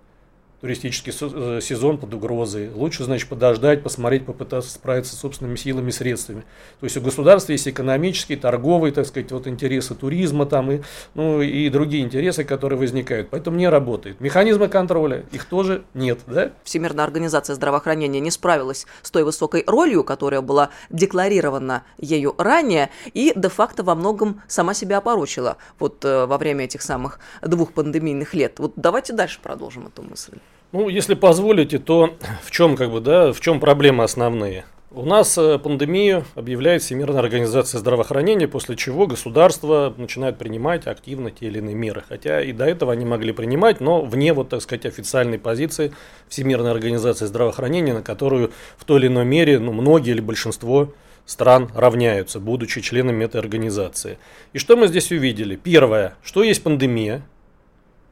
туристический 0.62 1.12
э, 1.12 1.60
сезон 1.62 1.98
под 1.98 2.14
угрозой. 2.14 2.70
Лучше, 2.70 3.04
значит, 3.04 3.28
подождать, 3.28 3.84
посмотреть, 3.84 4.26
попытаться 4.26 4.70
справиться 4.72 5.16
собственными 5.16 5.56
силами 5.56 5.90
и 5.90 5.92
средствами. 5.92 6.44
То 6.80 6.86
есть 6.86 6.96
у 6.98 7.02
государства 7.02 7.52
есть 7.52 7.68
экономические, 7.68 8.38
торговые, 8.38 8.94
так 8.94 9.08
сказать, 9.08 9.32
вот 9.32 9.48
интересы 9.48 9.96
туризма 9.96 10.46
там 10.46 10.72
и, 10.72 10.82
ну, 11.16 11.42
и 11.42 11.70
другие 11.70 12.04
интересы, 12.04 12.44
которые 12.44 12.78
возникают. 12.78 13.30
Поэтому 13.30 13.58
не 13.58 13.68
работает. 13.68 14.22
Механизмы 14.22 14.68
контроля, 14.68 15.26
их 15.32 15.46
тоже 15.46 15.84
нет, 15.96 16.20
да? 16.28 16.52
Всемирная 16.64 17.06
организация 17.06 17.56
здравоохранения 17.56 18.20
не 18.20 18.32
справилась 18.32 18.86
с 19.02 19.10
той 19.10 19.24
высокой 19.24 19.64
ролью, 19.66 20.04
которая 20.04 20.42
была 20.42 20.70
декларирована 20.92 21.84
ею 21.98 22.36
ранее, 22.38 22.92
и 23.14 23.34
де-факто 23.36 23.84
во 23.84 23.96
многом 23.96 24.42
сама 24.48 24.76
себя 24.76 25.00
опорочила 25.00 25.58
вот 25.80 26.06
э, 26.06 26.28
во 26.28 26.38
время 26.38 26.66
этих 26.66 26.84
самых 26.84 27.20
двух 27.42 27.74
пандемийных 27.74 28.36
лет. 28.36 28.60
Вот 28.60 28.74
давайте 28.76 29.14
дальше 29.14 29.40
продолжим 29.42 29.88
эту 29.88 30.04
мысль. 30.04 30.38
Ну, 30.72 30.88
если 30.88 31.16
позволите, 31.16 31.80
то 31.80 32.16
в 32.44 32.52
чем 32.52 32.78
как 32.78 32.92
бы, 32.92 33.02
да, 33.02 33.34
в 33.34 33.42
чем 33.42 33.60
проблемы 33.60 34.06
основные? 34.06 34.64
У 34.94 35.06
нас 35.06 35.38
э, 35.38 35.60
пандемию 35.60 36.26
объявляет 36.36 36.82
Всемирная 36.82 37.20
организация 37.20 37.80
здравоохранения, 37.80 38.48
после 38.48 38.78
чего 38.78 39.06
государство 39.06 39.94
начинает 39.98 40.38
принимать 40.38 40.88
активно 40.88 41.30
те 41.30 41.48
или 41.48 41.60
иные 41.60 41.76
меры. 41.76 42.04
Хотя 42.08 42.42
и 42.42 42.54
до 42.54 42.66
этого 42.66 42.94
они 42.94 43.06
могли 43.06 43.34
принимать, 43.34 43.82
но 43.82 44.02
вне, 44.02 44.34
вот, 44.34 44.50
так 44.50 44.62
сказать, 44.62 44.86
официальной 44.86 45.40
позиции 45.40 45.94
Всемирной 46.30 46.72
организации 46.72 47.26
здравоохранения, 47.26 47.94
на 47.94 48.02
которую 48.02 48.52
в 48.78 48.86
той 48.86 49.00
или 49.00 49.08
иной 49.08 49.26
мере 49.26 49.60
ну, 49.60 49.74
многие 49.74 50.12
или 50.12 50.22
большинство 50.22 50.94
стран 51.26 51.70
равняются, 51.76 52.40
будучи 52.40 52.80
членами 52.80 53.26
этой 53.26 53.42
организации. 53.42 54.18
И 54.54 54.58
что 54.58 54.78
мы 54.78 54.88
здесь 54.88 55.12
увидели? 55.12 55.58
Первое, 55.58 56.16
что 56.24 56.44
есть 56.44 56.64
пандемия, 56.64 57.24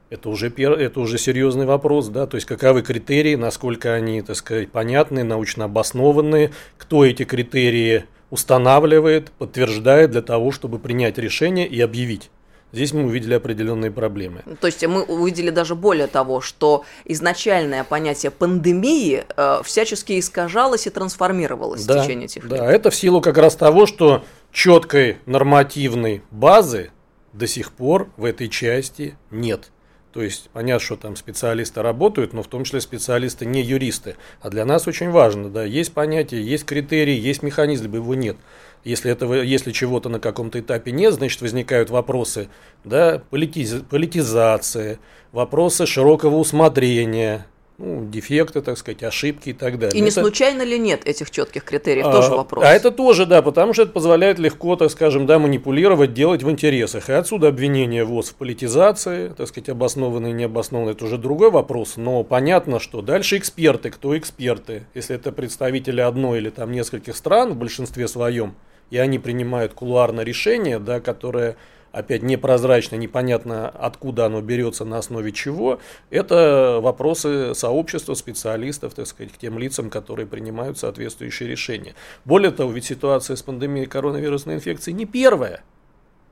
это 0.09 0.29
уже, 0.29 0.49
это 0.49 0.99
уже 0.99 1.17
серьезный 1.17 1.65
вопрос, 1.65 2.07
да, 2.07 2.25
то 2.25 2.35
есть 2.35 2.47
каковы 2.47 2.81
критерии, 2.81 3.35
насколько 3.35 3.93
они, 3.93 4.21
так 4.21 4.35
сказать, 4.35 4.71
понятны, 4.71 5.23
научно 5.23 5.65
обоснованные, 5.65 6.51
кто 6.77 7.05
эти 7.05 7.23
критерии 7.23 8.05
устанавливает, 8.29 9.31
подтверждает 9.31 10.11
для 10.11 10.21
того, 10.21 10.51
чтобы 10.51 10.79
принять 10.79 11.17
решение 11.17 11.67
и 11.67 11.79
объявить. 11.81 12.29
Здесь 12.71 12.93
мы 12.93 13.05
увидели 13.05 13.33
определенные 13.33 13.89
проблемы. 13.89 14.43
То 14.61 14.67
есть 14.67 14.85
мы 14.85 15.01
увидели 15.01 15.49
даже 15.49 15.73
более 15.73 16.05
того, 16.05 16.39
что 16.39 16.85
изначальное 17.05 17.83
понятие 17.83 18.29
пандемии 18.29 19.23
э, 19.35 19.61
всячески 19.63 20.19
искажалось 20.19 20.85
и 20.85 20.91
трансформировалось 20.91 21.85
да, 21.85 21.99
в 21.99 22.03
течение 22.03 22.25
этих 22.25 22.43
лет. 22.43 22.51
Да, 22.51 22.71
это 22.71 22.91
в 22.91 22.95
силу 22.95 23.21
как 23.21 23.39
раз 23.39 23.55
того, 23.55 23.87
что 23.87 24.23
четкой 24.51 25.17
нормативной 25.25 26.21
базы 26.29 26.91
до 27.33 27.47
сих 27.47 27.71
пор 27.71 28.09
в 28.17 28.25
этой 28.25 28.49
части 28.49 29.17
нет. 29.31 29.71
То 30.11 30.23
есть 30.23 30.49
понятно, 30.53 30.83
что 30.83 30.95
там 30.95 31.15
специалисты 31.15 31.81
работают, 31.81 32.33
но 32.33 32.41
в 32.41 32.47
том 32.47 32.63
числе 32.63 32.81
специалисты 32.81 33.45
не 33.45 33.61
юристы. 33.61 34.15
А 34.41 34.49
для 34.49 34.65
нас 34.65 34.87
очень 34.87 35.11
важно, 35.11 35.49
да, 35.49 35.63
есть 35.63 35.93
понятие, 35.93 36.43
есть 36.43 36.65
критерии, 36.65 37.13
есть 37.13 37.43
механизм, 37.43 37.83
либо 37.83 37.97
его 37.97 38.15
нет. 38.15 38.37
Если, 38.83 39.11
этого, 39.11 39.35
если 39.35 39.71
чего-то 39.71 40.09
на 40.09 40.19
каком-то 40.19 40.59
этапе 40.59 40.91
нет, 40.91 41.13
значит 41.13 41.41
возникают 41.41 41.89
вопросы 41.89 42.49
да, 42.83 43.21
политиз, 43.29 43.81
политизации, 43.89 44.99
вопросы 45.31 45.85
широкого 45.85 46.37
усмотрения, 46.37 47.45
ну, 47.79 48.05
дефекты, 48.05 48.61
так 48.61 48.77
сказать, 48.77 49.03
ошибки 49.03 49.49
и 49.49 49.53
так 49.53 49.79
далее. 49.79 49.97
И 49.97 50.01
не 50.01 50.09
это... 50.09 50.19
случайно 50.19 50.63
ли 50.63 50.77
нет 50.77 51.07
этих 51.07 51.31
четких 51.31 51.63
критериев, 51.63 52.07
а, 52.07 52.11
тоже 52.11 52.31
вопрос. 52.31 52.65
А 52.65 52.71
это 52.73 52.91
тоже, 52.91 53.25
да, 53.25 53.41
потому 53.41 53.73
что 53.73 53.83
это 53.83 53.93
позволяет 53.93 54.37
легко, 54.37 54.75
так 54.75 54.91
скажем, 54.91 55.25
да, 55.25 55.39
манипулировать, 55.39 56.13
делать 56.13 56.43
в 56.43 56.49
интересах. 56.49 57.09
И 57.09 57.13
отсюда 57.13 57.47
обвинение 57.47 58.03
ВОЗ 58.03 58.31
в 58.31 58.35
политизации, 58.35 59.29
так 59.29 59.47
сказать, 59.47 59.69
обоснованные 59.69 60.33
необоснованные, 60.33 60.93
это 60.93 61.05
уже 61.05 61.17
другой 61.17 61.51
вопрос. 61.51 61.95
Но 61.95 62.23
понятно, 62.23 62.79
что 62.79 63.01
дальше 63.01 63.37
эксперты, 63.37 63.91
кто 63.91 64.17
эксперты, 64.17 64.83
если 64.93 65.15
это 65.15 65.31
представители 65.31 66.01
одной 66.01 66.39
или 66.39 66.49
там 66.49 66.73
нескольких 66.73 67.15
стран 67.15 67.53
в 67.53 67.55
большинстве 67.55 68.09
своем, 68.09 68.55
и 68.89 68.97
они 68.97 69.19
принимают 69.19 69.73
кулуарно 69.73 70.21
решение, 70.21 70.79
да, 70.79 70.99
которое 70.99 71.55
опять 71.91 72.23
непрозрачно, 72.23 72.95
непонятно 72.95 73.69
откуда 73.69 74.25
оно 74.25 74.41
берется, 74.41 74.85
на 74.85 74.97
основе 74.97 75.31
чего, 75.31 75.79
это 76.09 76.79
вопросы 76.81 77.53
сообщества, 77.55 78.13
специалистов, 78.13 78.93
так 78.93 79.07
сказать, 79.07 79.33
к 79.33 79.37
тем 79.37 79.57
лицам, 79.59 79.89
которые 79.89 80.27
принимают 80.27 80.77
соответствующие 80.77 81.49
решения. 81.49 81.95
Более 82.25 82.51
того, 82.51 82.71
ведь 82.71 82.85
ситуация 82.85 83.35
с 83.35 83.41
пандемией 83.41 83.87
коронавирусной 83.87 84.55
инфекции 84.55 84.91
не 84.91 85.05
первая. 85.05 85.63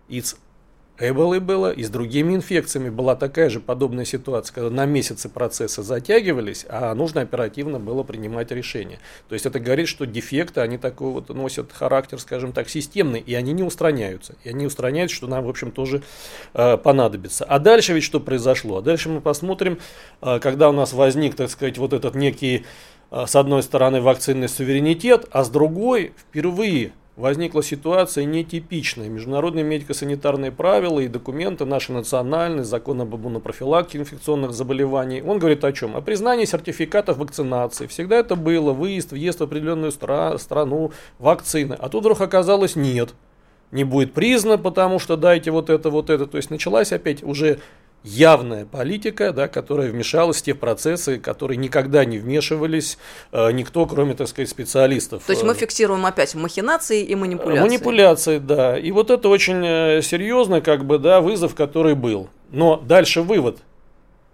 Из 0.07 0.37
Эболой 0.99 1.39
было, 1.39 1.71
и 1.71 1.83
с 1.83 1.89
другими 1.89 2.33
инфекциями 2.33 2.89
была 2.89 3.15
такая 3.15 3.49
же 3.49 3.59
подобная 3.59 4.05
ситуация, 4.05 4.53
когда 4.55 4.69
на 4.71 4.85
месяцы 4.85 5.29
процессы 5.29 5.83
затягивались, 5.83 6.65
а 6.69 6.95
нужно 6.95 7.21
оперативно 7.21 7.79
было 7.79 8.01
принимать 8.01 8.51
решения. 8.51 8.99
То 9.29 9.33
есть 9.33 9.45
это 9.45 9.59
говорит, 9.59 9.87
что 9.87 10.05
дефекты, 10.05 10.61
они 10.61 10.79
такой 10.79 11.11
вот 11.11 11.29
носят 11.29 11.71
характер, 11.71 12.19
скажем 12.19 12.51
так, 12.51 12.67
системный, 12.67 13.19
и 13.19 13.35
они 13.35 13.53
не 13.53 13.63
устраняются. 13.63 14.35
И 14.43 14.49
они 14.49 14.65
устраняются, 14.65 15.15
что 15.15 15.27
нам, 15.27 15.43
в 15.43 15.49
общем, 15.49 15.71
тоже 15.71 16.01
э, 16.55 16.77
понадобится. 16.77 17.45
А 17.45 17.59
дальше 17.59 17.93
ведь 17.93 18.03
что 18.03 18.19
произошло? 18.19 18.77
А 18.77 18.81
дальше 18.81 19.09
мы 19.09 19.21
посмотрим, 19.21 19.77
э, 20.21 20.39
когда 20.39 20.69
у 20.69 20.73
нас 20.73 20.93
возник, 20.93 21.35
так 21.35 21.51
сказать, 21.51 21.77
вот 21.77 21.93
этот 21.93 22.15
некий, 22.15 22.65
э, 23.11 23.25
с 23.27 23.35
одной 23.35 23.61
стороны, 23.61 24.01
вакцинный 24.01 24.49
суверенитет, 24.49 25.27
а 25.31 25.43
с 25.43 25.49
другой, 25.49 26.13
впервые 26.17 26.93
возникла 27.17 27.63
ситуация 27.63 28.23
нетипичная. 28.23 29.09
Международные 29.09 29.65
медико-санитарные 29.65 30.51
правила 30.51 30.99
и 30.99 31.07
документы, 31.07 31.65
наши 31.65 31.91
национальные, 31.91 32.63
закон 32.63 33.01
об 33.01 33.13
иммунопрофилактике 33.15 33.97
инфекционных 33.97 34.53
заболеваний, 34.53 35.21
он 35.21 35.39
говорит 35.39 35.63
о 35.65 35.73
чем? 35.73 35.97
О 35.97 36.01
признании 36.01 36.45
сертификатов 36.45 37.17
вакцинации. 37.17 37.87
Всегда 37.87 38.17
это 38.17 38.35
было, 38.35 38.71
выезд, 38.71 39.11
въезд 39.11 39.39
в 39.39 39.43
определенную 39.43 39.91
стра- 39.91 40.37
страну, 40.37 40.91
вакцины. 41.17 41.73
А 41.73 41.89
тут 41.89 42.01
вдруг 42.01 42.21
оказалось 42.21 42.75
нет. 42.75 43.13
Не 43.71 43.83
будет 43.83 44.13
признано, 44.13 44.57
потому 44.57 44.99
что 44.99 45.17
дайте 45.17 45.51
вот 45.51 45.69
это, 45.69 45.89
вот 45.89 46.09
это. 46.09 46.27
То 46.27 46.37
есть 46.37 46.51
началась 46.51 46.93
опять 46.93 47.23
уже 47.23 47.59
явная 48.03 48.65
политика, 48.65 49.33
да, 49.33 49.47
которая 49.47 49.89
вмешалась 49.89 50.37
в 50.37 50.41
те 50.41 50.55
процессы, 50.55 51.19
которые 51.19 51.57
никогда 51.57 52.05
не 52.05 52.17
вмешивались 52.17 52.97
э, 53.31 53.51
никто, 53.51 53.85
кроме, 53.85 54.13
так 54.15 54.27
сказать, 54.27 54.49
специалистов. 54.49 55.23
То 55.25 55.33
есть 55.33 55.43
мы 55.43 55.53
фиксируем 55.53 56.05
опять 56.05 56.35
махинации 56.35 57.03
и 57.03 57.15
манипуляции. 57.15 57.67
Манипуляции, 57.67 58.37
да. 58.39 58.77
И 58.77 58.91
вот 58.91 59.11
это 59.11 59.29
очень 59.29 59.65
э, 59.65 60.01
серьезный, 60.01 60.61
как 60.61 60.85
бы, 60.85 60.99
да, 60.99 61.21
вызов, 61.21 61.55
который 61.55 61.95
был. 61.95 62.29
Но 62.51 62.77
дальше 62.77 63.21
вывод. 63.21 63.59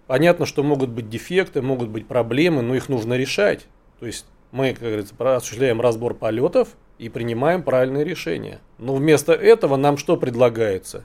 Понятно, 0.06 0.46
что 0.46 0.62
могут 0.62 0.90
быть 0.90 1.08
дефекты, 1.08 1.62
могут 1.62 1.88
быть 1.88 2.06
проблемы, 2.06 2.62
но 2.62 2.74
их 2.74 2.88
нужно 2.88 3.14
решать. 3.14 3.66
То 4.00 4.06
есть 4.06 4.26
мы, 4.52 4.72
как 4.72 4.82
говорится, 4.82 5.14
осуществляем 5.18 5.80
разбор 5.80 6.14
полетов 6.14 6.68
и 6.98 7.08
принимаем 7.08 7.62
правильные 7.62 8.04
решения. 8.04 8.60
Но 8.78 8.94
вместо 8.94 9.32
этого 9.32 9.76
нам 9.76 9.96
что 9.96 10.16
предлагается? 10.16 11.04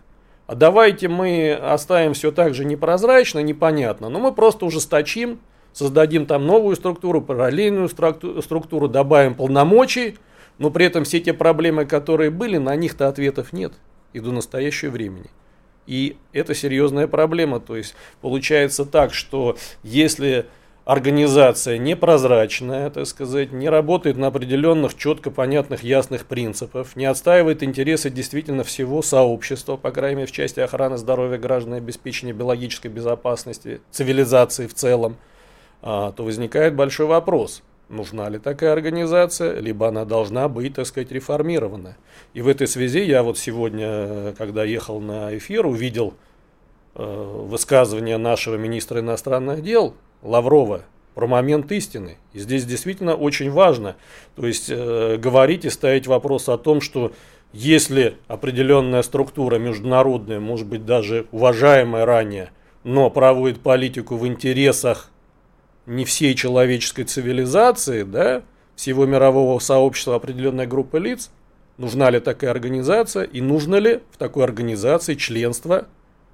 А 0.50 0.56
давайте 0.56 1.08
мы 1.10 1.54
оставим 1.54 2.16
все 2.16 2.32
так 2.32 2.56
же 2.56 2.66
непрозрачно, 2.66 3.38
непонятно, 3.38 4.10
но 4.10 4.18
мы 4.18 4.32
просто 4.34 4.66
ужесточим, 4.66 5.40
создадим 5.74 6.26
там 6.26 6.48
новую 6.48 6.76
структуру, 6.76 7.22
параллельную 7.22 7.88
структуру, 7.88 8.88
добавим 8.88 9.36
полномочий, 9.36 10.18
но 10.58 10.72
при 10.72 10.88
этом 10.88 11.04
все 11.04 11.20
те 11.20 11.34
проблемы, 11.34 11.86
которые 11.86 12.32
были, 12.32 12.58
на 12.58 12.76
них-то 12.76 13.08
ответов 13.08 13.54
нет 13.54 13.74
и 14.14 14.20
до 14.20 14.32
настоящего 14.32 14.90
времени. 14.90 15.30
И 15.86 16.18
это 16.34 16.56
серьезная 16.56 17.06
проблема. 17.06 17.60
То 17.60 17.78
есть 17.78 17.94
получается 18.20 18.86
так, 18.86 19.14
что 19.14 19.56
если 19.84 20.48
организация 20.90 21.78
непрозрачная, 21.78 22.90
так 22.90 23.06
сказать, 23.06 23.52
не 23.52 23.70
работает 23.70 24.18
на 24.18 24.26
определенных 24.26 24.98
четко 24.98 25.30
понятных 25.30 25.84
ясных 25.84 26.26
принципах, 26.26 26.96
не 26.96 27.06
отстаивает 27.06 27.62
интересы 27.62 28.10
действительно 28.10 28.64
всего 28.64 29.04
сообщества, 29.04 29.78
по 29.78 29.92
крайней 29.92 30.16
мере 30.16 30.28
в 30.28 30.32
части 30.32 30.60
охраны 30.60 30.98
здоровья 30.98 31.38
граждан 31.38 31.76
и 31.76 31.78
обеспечения 31.78 32.34
биологической 32.34 32.88
безопасности, 32.88 33.82
цивилизации 33.92 34.66
в 34.66 34.74
целом, 34.74 35.18
а, 35.84 36.12
то 36.12 36.24
возникает 36.24 36.74
большой 36.74 37.06
вопрос, 37.06 37.62
нужна 37.88 38.28
ли 38.28 38.40
такая 38.40 38.74
организация, 38.74 39.60
либо 39.60 39.90
она 39.90 40.06
должна 40.06 40.50
быть, 40.50 40.74
так 40.74 40.88
сказать, 40.88 41.12
реформирована. 41.12 41.98
И 42.34 42.42
в 42.42 42.48
этой 42.48 42.66
связи 42.66 43.04
я 43.04 43.22
вот 43.22 43.38
сегодня, 43.38 44.34
когда 44.40 44.64
ехал 44.64 45.00
на 45.00 45.38
эфир, 45.38 45.68
увидел 45.68 46.16
э, 46.96 47.44
высказывание 47.46 48.18
нашего 48.18 48.56
министра 48.56 49.02
иностранных 49.02 49.62
дел 49.62 49.94
Лаврова 50.22 50.84
про 51.16 51.28
момент 51.28 51.72
истины. 51.72 52.18
И 52.34 52.40
здесь 52.40 52.66
действительно 52.66 53.16
очень 53.16 53.52
важно, 53.52 53.96
то 54.36 54.48
есть 54.48 54.70
э, 54.70 55.18
говорить 55.18 55.66
и 55.66 55.70
ставить 55.70 56.08
вопрос 56.08 56.48
о 56.50 56.58
том, 56.58 56.82
что 56.82 57.12
если 57.52 58.18
определенная 58.28 59.02
структура 59.02 59.58
международная, 59.58 60.40
может 60.40 60.68
быть 60.68 60.86
даже 60.86 61.26
уважаемая 61.32 62.06
ранее, 62.06 62.52
но 62.84 63.10
проводит 63.10 63.60
политику 63.60 64.18
в 64.18 64.28
интересах 64.28 65.12
не 65.86 66.06
всей 66.06 66.36
человеческой 66.36 67.04
цивилизации, 67.04 68.04
да, 68.04 68.44
всего 68.76 69.06
мирового 69.06 69.60
сообщества 69.60 70.16
определенной 70.16 70.68
группы 70.68 71.00
лиц, 71.00 71.32
нужна 71.78 72.10
ли 72.12 72.20
такая 72.20 72.52
организация 72.52 73.24
и 73.24 73.42
нужно 73.42 73.76
ли 73.76 74.02
в 74.12 74.18
такой 74.18 74.44
организации 74.44 75.16
членство 75.16 75.88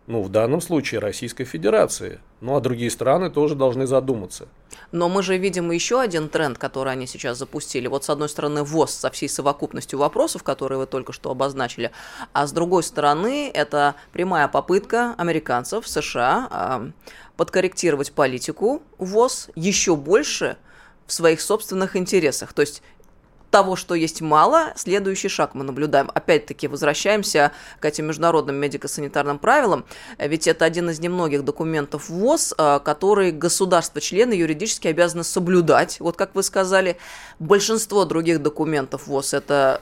ну, 0.08 0.22
в 0.22 0.30
данном 0.30 0.62
случае 0.62 1.00
Российской 1.00 1.46
Федерации. 1.46 2.20
Ну, 2.40 2.56
а 2.56 2.62
другие 2.62 2.92
страны 2.92 3.32
тоже 3.32 3.56
должны 3.56 3.88
задуматься. 3.88 4.48
Но 4.92 5.10
мы 5.10 5.24
же 5.24 5.38
видим 5.38 5.72
еще 5.72 6.00
один 6.00 6.30
тренд, 6.30 6.60
который 6.60 6.94
они 6.94 7.08
сейчас 7.08 7.40
запустили. 7.40 7.88
Вот 7.88 8.04
с 8.04 8.10
одной 8.10 8.30
стороны 8.30 8.64
ВОЗ 8.64 8.92
со 8.92 9.10
всей 9.10 9.28
совокупностью 9.28 9.98
вопросов, 9.98 10.44
которые 10.44 10.78
вы 10.78 10.86
только 10.86 11.12
что 11.12 11.32
обозначили, 11.32 11.92
а 12.34 12.46
с 12.46 12.52
другой 12.52 12.84
стороны 12.84 13.50
это 13.52 13.96
прямая 14.12 14.48
попытка 14.48 15.16
американцев, 15.18 15.88
США 15.88 16.50
э, 16.52 16.92
подкорректировать 17.36 18.12
политику 18.12 18.84
ВОЗ 19.00 19.50
еще 19.56 19.96
больше 19.96 20.58
в 21.08 21.14
своих 21.14 21.42
собственных 21.42 21.96
интересах. 21.96 22.54
То 22.54 22.62
есть 22.62 22.82
того, 23.52 23.76
что 23.76 23.96
есть 23.96 24.22
мало, 24.22 24.74
следующий 24.76 25.30
шаг 25.30 25.54
мы 25.54 25.64
наблюдаем. 25.64 26.12
Опять-таки 26.14 26.68
возвращаемся 26.68 27.52
к 27.80 27.86
этим 27.86 28.08
международным 28.08 28.56
медико-санитарным 28.56 29.40
правилам, 29.40 29.86
ведь 30.18 30.48
это 30.48 30.66
один 30.66 30.90
из 30.90 31.00
немногих 31.00 31.44
документов 31.44 32.10
ВОЗ, 32.10 32.54
э, 32.58 32.80
который 32.84 33.32
государства-члены 33.32 34.34
юридически 34.34 34.88
обязаны 34.88 35.24
соблюдать. 35.24 36.00
Вот 36.00 36.18
как 36.18 36.36
вы 36.36 36.44
сказали, 36.44 36.98
большинство 37.40 38.06
других 38.06 38.42
документов 38.42 39.08
ВОЗ 39.08 39.34
это 39.34 39.82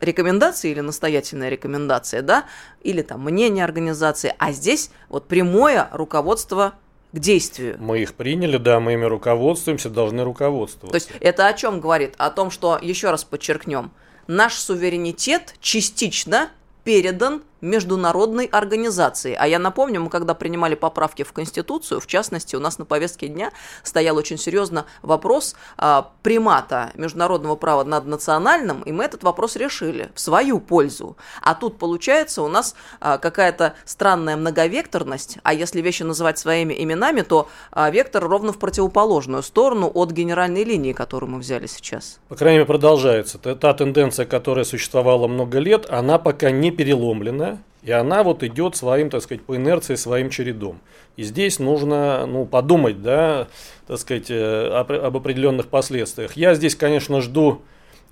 рекомендации 0.00 0.70
или 0.70 0.80
настоятельная 0.80 1.48
рекомендация, 1.48 2.22
да, 2.22 2.44
или 2.82 3.02
там 3.02 3.22
мнение 3.22 3.64
организации, 3.64 4.34
а 4.38 4.52
здесь 4.52 4.90
вот 5.08 5.26
прямое 5.26 5.88
руководство 5.92 6.74
к 7.12 7.18
действию. 7.18 7.76
Мы 7.78 8.00
их 8.00 8.14
приняли, 8.14 8.56
да, 8.56 8.80
мы 8.80 8.94
ими 8.94 9.04
руководствуемся, 9.04 9.90
должны 9.90 10.24
руководствоваться. 10.24 10.90
То 10.90 11.12
есть 11.12 11.20
это 11.20 11.46
о 11.46 11.52
чем 11.52 11.80
говорит? 11.80 12.14
О 12.18 12.30
том, 12.30 12.50
что, 12.50 12.78
еще 12.80 13.10
раз 13.10 13.24
подчеркнем, 13.24 13.90
наш 14.26 14.54
суверенитет 14.54 15.54
частично 15.60 16.50
передан 16.84 17.42
международной 17.60 18.46
организации. 18.46 19.36
А 19.38 19.46
я 19.46 19.58
напомню, 19.58 20.00
мы 20.00 20.10
когда 20.10 20.34
принимали 20.34 20.74
поправки 20.74 21.22
в 21.22 21.32
Конституцию, 21.32 22.00
в 22.00 22.06
частности, 22.06 22.56
у 22.56 22.60
нас 22.60 22.78
на 22.78 22.84
повестке 22.84 23.28
дня 23.28 23.52
стоял 23.82 24.16
очень 24.16 24.38
серьезно 24.38 24.86
вопрос 25.02 25.56
а, 25.76 26.10
примата 26.22 26.90
международного 26.94 27.56
права 27.56 27.84
над 27.84 28.06
национальным, 28.06 28.82
и 28.82 28.92
мы 28.92 29.04
этот 29.04 29.22
вопрос 29.22 29.56
решили 29.56 30.10
в 30.14 30.20
свою 30.20 30.60
пользу. 30.60 31.16
А 31.42 31.54
тут 31.54 31.78
получается 31.78 32.42
у 32.42 32.48
нас 32.48 32.74
а, 33.00 33.18
какая-то 33.18 33.74
странная 33.84 34.36
многовекторность, 34.36 35.38
а 35.42 35.54
если 35.54 35.80
вещи 35.80 36.02
называть 36.02 36.38
своими 36.38 36.74
именами, 36.82 37.22
то 37.22 37.48
а, 37.72 37.90
вектор 37.90 38.24
ровно 38.28 38.52
в 38.52 38.58
противоположную 38.58 39.42
сторону 39.42 39.90
от 39.92 40.10
генеральной 40.10 40.64
линии, 40.64 40.92
которую 40.92 41.30
мы 41.30 41.38
взяли 41.38 41.66
сейчас. 41.66 42.20
По 42.28 42.36
крайней 42.36 42.58
мере, 42.58 42.66
продолжается. 42.66 43.38
Та, 43.38 43.74
тенденция, 43.74 44.26
которая 44.26 44.64
существовала 44.64 45.28
много 45.28 45.58
лет, 45.58 45.86
она 45.88 46.18
пока 46.18 46.50
не 46.50 46.70
переломлена, 46.70 47.45
и 47.82 47.92
она 47.92 48.22
вот 48.24 48.42
идет 48.42 48.74
своим, 48.74 49.10
так 49.10 49.22
сказать, 49.22 49.44
по 49.44 49.56
инерции, 49.56 49.94
своим 49.94 50.28
чередом. 50.28 50.80
И 51.16 51.22
здесь 51.22 51.58
нужно 51.58 52.26
ну, 52.26 52.44
подумать, 52.44 53.00
да, 53.00 53.48
так 53.86 53.98
сказать, 53.98 54.30
э, 54.30 54.68
об, 54.68 54.90
об 54.90 55.16
определенных 55.16 55.68
последствиях. 55.68 56.36
Я 56.36 56.54
здесь, 56.54 56.74
конечно, 56.74 57.20
жду, 57.20 57.62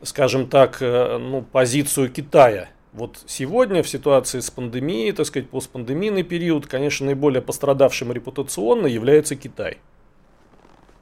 скажем 0.03 0.47
так, 0.49 0.79
э, 0.81 1.19
ну, 1.19 1.43
позицию 1.43 2.11
Китая. 2.11 2.69
Вот 2.93 3.19
сегодня 3.27 3.83
в 3.83 3.89
ситуации 3.89 4.39
с 4.39 4.51
пандемией, 4.51 5.11
так 5.11 5.27
сказать, 5.27 5.51
постпандемийный 5.51 6.23
период, 6.23 6.67
конечно, 6.67 7.07
наиболее 7.07 7.43
пострадавшим 7.43 8.13
репутационно 8.13 8.87
является 8.87 9.35
Китай 9.35 9.79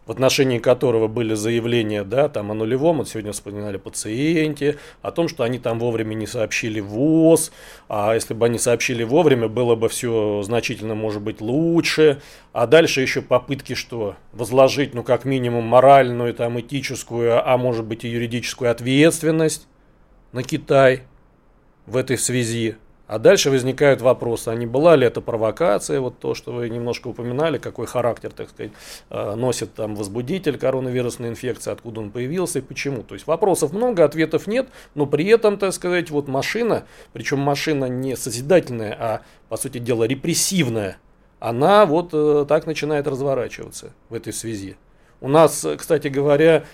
в 0.07 0.11
отношении 0.11 0.59
которого 0.59 1.07
были 1.07 1.35
заявления 1.35 2.03
да, 2.03 2.29
там, 2.29 2.51
о 2.51 2.55
нулевом, 2.55 2.99
вот 2.99 3.09
сегодня 3.09 3.33
вспоминали 3.33 3.77
пациенте, 3.77 4.79
о 5.01 5.12
том, 5.12 5.29
что 5.29 5.45
они 5.45 5.59
там 5.59 5.79
вовремя 5.79 6.15
не 6.15 6.27
сообщили 6.27 6.81
ВОЗ, 6.81 7.53
а 7.88 8.15
если 8.15 8.35
бы 8.35 8.47
они 8.47 8.59
сообщили 8.59 9.05
вовремя, 9.05 9.49
было 9.49 9.77
бы 9.77 9.88
все 9.88 10.43
значительно, 10.43 10.95
может 10.95 11.23
быть, 11.23 11.41
лучше. 11.41 12.21
А 12.53 12.67
дальше 12.67 13.01
еще 13.01 13.23
попытки, 13.23 13.75
что 13.75 14.17
возложить, 14.33 14.95
ну, 14.95 15.03
как 15.03 15.25
минимум, 15.25 15.65
моральную, 15.65 16.35
там, 16.35 16.59
этическую, 16.61 17.49
а 17.49 17.57
может 17.57 17.85
быть, 17.85 18.05
и 18.05 18.09
юридическую 18.09 18.71
ответственность 18.71 19.69
на 20.33 20.43
Китай 20.43 21.03
в 21.87 21.97
этой 21.97 22.19
связи. 22.19 22.77
А 23.12 23.18
дальше 23.18 23.51
возникают 23.51 24.01
вопросы, 24.01 24.48
а 24.48 24.55
не 24.55 24.64
была 24.64 24.96
ли 24.96 25.07
это 25.07 25.20
провокация, 25.20 26.01
вот 26.01 26.18
то, 26.18 26.35
что 26.35 26.51
вы 26.51 26.70
немножко 26.70 27.09
упоминали, 27.09 27.59
какой 27.59 27.87
характер, 27.87 28.33
так 28.35 28.48
сказать, 28.48 28.72
э, 29.11 29.35
носит 29.35 29.75
там 29.75 29.96
возбудитель 29.96 30.57
коронавирусной 30.57 31.29
инфекции, 31.29 31.72
откуда 31.72 32.01
он 32.01 32.11
появился 32.11 32.61
и 32.61 32.62
почему. 32.62 33.03
То 33.03 33.12
есть 33.12 33.27
вопросов 33.27 33.75
много, 33.75 34.03
ответов 34.03 34.46
нет, 34.46 34.70
но 34.94 35.05
при 35.05 35.27
этом, 35.27 35.59
так 35.59 35.75
сказать, 35.75 36.09
вот 36.09 36.27
машина, 36.27 36.87
причем 37.12 37.38
машина 37.40 37.85
не 37.85 38.16
созидательная, 38.16 38.96
а, 38.98 39.20
по 39.51 39.59
сути 39.59 39.77
дела, 39.77 40.05
репрессивная, 40.05 40.96
она 41.38 41.85
вот 41.85 42.14
э, 42.14 42.46
так 42.48 42.64
начинает 42.64 43.07
разворачиваться 43.07 43.92
в 44.09 44.14
этой 44.14 44.33
связи. 44.33 44.77
У 45.20 45.29
нас, 45.29 45.66
кстати 45.77 46.09
говоря, 46.09 46.61
Э, 46.61 46.64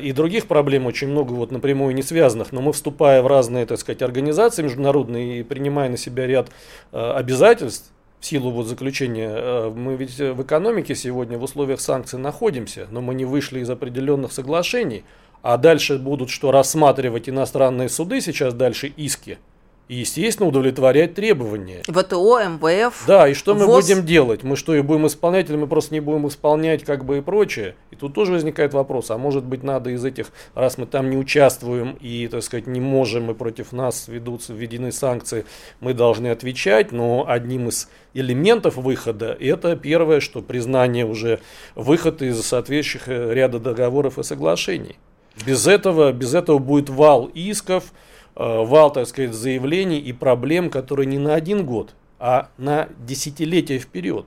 и 0.00 0.12
других 0.12 0.46
проблем 0.46 0.86
очень 0.86 1.08
много 1.08 1.32
вот 1.32 1.50
напрямую 1.50 1.94
не 1.94 2.02
связанных, 2.02 2.50
но 2.50 2.62
мы 2.62 2.72
вступая 2.72 3.22
в 3.22 3.26
разные, 3.26 3.66
так 3.66 3.78
сказать, 3.78 4.00
организации 4.00 4.62
международные 4.62 5.40
и 5.40 5.42
принимая 5.42 5.90
на 5.90 5.98
себя 5.98 6.26
ряд 6.26 6.50
э, 6.92 7.12
обязательств, 7.12 7.92
в 8.18 8.24
силу 8.24 8.50
вот 8.50 8.66
заключения, 8.66 9.30
э, 9.30 9.70
мы 9.74 9.96
ведь 9.96 10.18
в 10.18 10.42
экономике 10.42 10.94
сегодня 10.94 11.36
в 11.36 11.42
условиях 11.42 11.80
санкций 11.80 12.18
находимся, 12.18 12.86
но 12.90 13.02
мы 13.02 13.14
не 13.14 13.26
вышли 13.26 13.60
из 13.60 13.68
определенных 13.68 14.32
соглашений, 14.32 15.04
а 15.42 15.58
дальше 15.58 15.98
будут 15.98 16.30
что 16.30 16.50
рассматривать 16.50 17.28
иностранные 17.28 17.90
суды 17.90 18.22
сейчас 18.22 18.54
дальше 18.54 18.86
иски– 18.86 19.38
и, 19.88 19.96
естественно, 19.96 20.48
удовлетворять 20.48 21.14
требования. 21.14 21.82
ВТО, 21.86 22.40
МВФ. 22.40 23.04
Да, 23.06 23.28
и 23.28 23.34
что 23.34 23.54
ВОЗ. 23.54 23.62
мы 23.62 23.74
будем 23.74 24.04
делать? 24.04 24.42
Мы 24.42 24.56
что, 24.56 24.74
и 24.74 24.80
будем 24.80 25.06
исполнять, 25.06 25.48
или 25.48 25.56
мы 25.56 25.66
просто 25.68 25.94
не 25.94 26.00
будем 26.00 26.26
исполнять, 26.26 26.84
как 26.84 27.04
бы 27.04 27.18
и 27.18 27.20
прочее? 27.20 27.76
И 27.90 27.96
тут 27.96 28.14
тоже 28.14 28.32
возникает 28.32 28.74
вопрос, 28.74 29.10
а 29.10 29.18
может 29.18 29.44
быть 29.44 29.62
надо 29.62 29.90
из 29.90 30.04
этих, 30.04 30.26
раз 30.54 30.76
мы 30.78 30.86
там 30.86 31.08
не 31.10 31.16
участвуем 31.16 31.96
и, 32.00 32.26
так 32.28 32.42
сказать, 32.42 32.66
не 32.66 32.80
можем, 32.80 33.30
и 33.30 33.34
против 33.34 33.72
нас 33.72 34.08
ведутся, 34.08 34.52
введены 34.52 34.90
санкции, 34.90 35.44
мы 35.80 35.94
должны 35.94 36.28
отвечать, 36.28 36.90
но 36.90 37.24
одним 37.28 37.68
из 37.68 37.88
элементов 38.12 38.76
выхода, 38.76 39.36
это 39.38 39.76
первое, 39.76 40.20
что 40.20 40.42
признание 40.42 41.06
уже 41.06 41.40
выхода 41.74 42.24
из 42.24 42.40
соответствующих 42.42 43.08
э, 43.08 43.34
ряда 43.34 43.60
договоров 43.60 44.18
и 44.18 44.22
соглашений. 44.22 44.96
Без 45.44 45.66
этого, 45.66 46.12
без 46.12 46.34
этого 46.34 46.58
будет 46.58 46.88
вал 46.88 47.26
исков, 47.26 47.92
вал, 48.36 48.92
так 48.92 49.06
сказать, 49.08 49.32
заявлений 49.34 49.98
и 49.98 50.12
проблем, 50.12 50.70
которые 50.70 51.06
не 51.06 51.18
на 51.18 51.34
один 51.34 51.66
год, 51.66 51.94
а 52.18 52.50
на 52.58 52.88
десятилетия 52.98 53.78
вперед. 53.78 54.26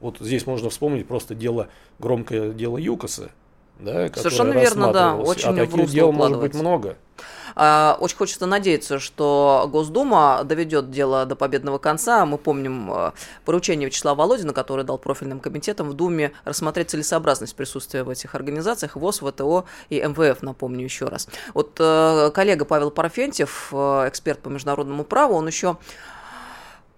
Вот 0.00 0.18
здесь 0.20 0.46
можно 0.46 0.70
вспомнить 0.70 1.06
просто 1.06 1.34
дело, 1.34 1.68
громкое 1.98 2.52
дело 2.52 2.78
ЮКОСа, 2.78 3.32
да, 3.78 4.08
Совершенно 4.14 4.52
верно, 4.52 4.92
да. 4.92 5.16
Очень 5.16 5.50
а 5.50 5.66
таких 5.66 5.88
дел 5.90 6.12
может 6.12 6.38
быть 6.38 6.54
много. 6.54 6.96
А, 7.60 7.96
очень 7.98 8.16
хочется 8.16 8.46
надеяться, 8.46 9.00
что 9.00 9.68
Госдума 9.72 10.42
доведет 10.44 10.90
дело 10.90 11.26
до 11.26 11.34
победного 11.34 11.78
конца. 11.78 12.24
Мы 12.24 12.38
помним 12.38 12.92
э, 12.92 13.12
поручение 13.44 13.86
Вячеслава 13.88 14.18
Володина, 14.18 14.52
который 14.52 14.84
дал 14.84 14.96
профильным 14.96 15.40
комитетам 15.40 15.88
в 15.88 15.94
Думе 15.94 16.30
рассмотреть 16.44 16.90
целесообразность 16.90 17.56
присутствия 17.56 18.04
в 18.04 18.10
этих 18.10 18.36
организациях 18.36 18.94
ВОЗ, 18.94 19.22
ВТО 19.22 19.64
и 19.88 20.00
МВФ, 20.00 20.42
напомню 20.42 20.84
еще 20.84 21.06
раз. 21.06 21.28
Вот 21.52 21.76
э, 21.80 22.30
коллега 22.32 22.64
Павел 22.64 22.92
Парфентьев, 22.92 23.70
э, 23.72 23.76
эксперт 24.08 24.38
по 24.38 24.48
международному 24.48 25.02
праву, 25.02 25.34
он 25.34 25.48
еще 25.48 25.78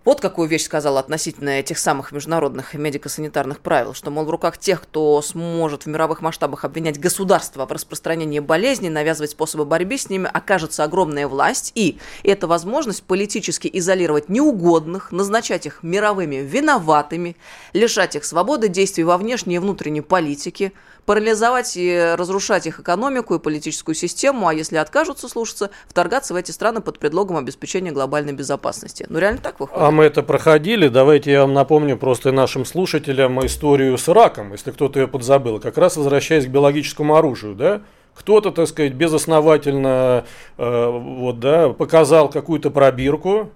вот 0.02 0.20
какую 0.20 0.48
вещь 0.48 0.64
сказал 0.64 0.96
относительно 0.96 1.50
этих 1.50 1.78
самых 1.78 2.10
международных 2.12 2.72
медико-санитарных 2.72 3.60
правил, 3.60 3.92
что, 3.92 4.10
мол, 4.10 4.24
в 4.24 4.30
руках 4.30 4.56
тех, 4.56 4.80
кто 4.80 5.20
сможет 5.20 5.82
в 5.82 5.86
мировых 5.86 6.22
масштабах 6.22 6.64
обвинять 6.64 6.98
государство 6.98 7.66
в 7.66 7.72
распространении 7.72 8.38
болезней, 8.40 8.88
навязывать 8.88 9.32
способы 9.32 9.66
борьбы 9.66 9.98
с 9.98 10.08
ними, 10.08 10.30
окажется 10.32 10.84
огромная 10.84 11.28
власть, 11.28 11.72
и 11.74 11.98
это 12.24 12.46
возможность 12.46 13.02
политически 13.02 13.68
изолировать 13.70 14.30
неугодных, 14.30 15.12
назначать 15.12 15.66
их 15.66 15.82
мировыми 15.82 16.36
виноватыми, 16.36 17.36
лишать 17.74 18.16
их 18.16 18.24
свободы 18.24 18.68
действий 18.68 19.04
во 19.04 19.18
внешней 19.18 19.56
и 19.56 19.58
внутренней 19.58 20.00
политике, 20.00 20.72
парализовать 21.06 21.76
и 21.76 22.14
разрушать 22.16 22.66
их 22.66 22.80
экономику 22.80 23.34
и 23.34 23.38
политическую 23.38 23.94
систему, 23.94 24.48
а 24.48 24.54
если 24.54 24.76
откажутся 24.76 25.28
слушаться, 25.28 25.70
вторгаться 25.86 26.34
в 26.34 26.36
эти 26.36 26.50
страны 26.50 26.80
под 26.80 26.98
предлогом 26.98 27.36
обеспечения 27.36 27.92
глобальной 27.92 28.32
безопасности. 28.32 29.06
Ну, 29.08 29.18
реально 29.18 29.40
так 29.40 29.60
выходит? 29.60 29.82
А 29.82 29.90
мы 29.90 30.04
это 30.04 30.22
проходили. 30.22 30.88
Давайте 30.88 31.32
я 31.32 31.42
вам 31.42 31.54
напомню 31.54 31.96
просто 31.96 32.32
нашим 32.32 32.64
слушателям 32.64 33.44
историю 33.44 33.96
с 33.98 34.08
раком, 34.08 34.52
если 34.52 34.70
кто-то 34.70 35.00
ее 35.00 35.08
подзабыл. 35.08 35.60
Как 35.60 35.78
раз 35.78 35.96
возвращаясь 35.96 36.46
к 36.46 36.48
биологическому 36.48 37.16
оружию, 37.16 37.54
да? 37.54 37.82
Кто-то, 38.14 38.50
так 38.50 38.68
сказать, 38.68 38.92
безосновательно 38.92 40.24
э, 40.58 40.90
вот, 40.90 41.40
да, 41.40 41.70
показал 41.70 42.28
какую-то 42.28 42.70
пробирку, 42.70 43.50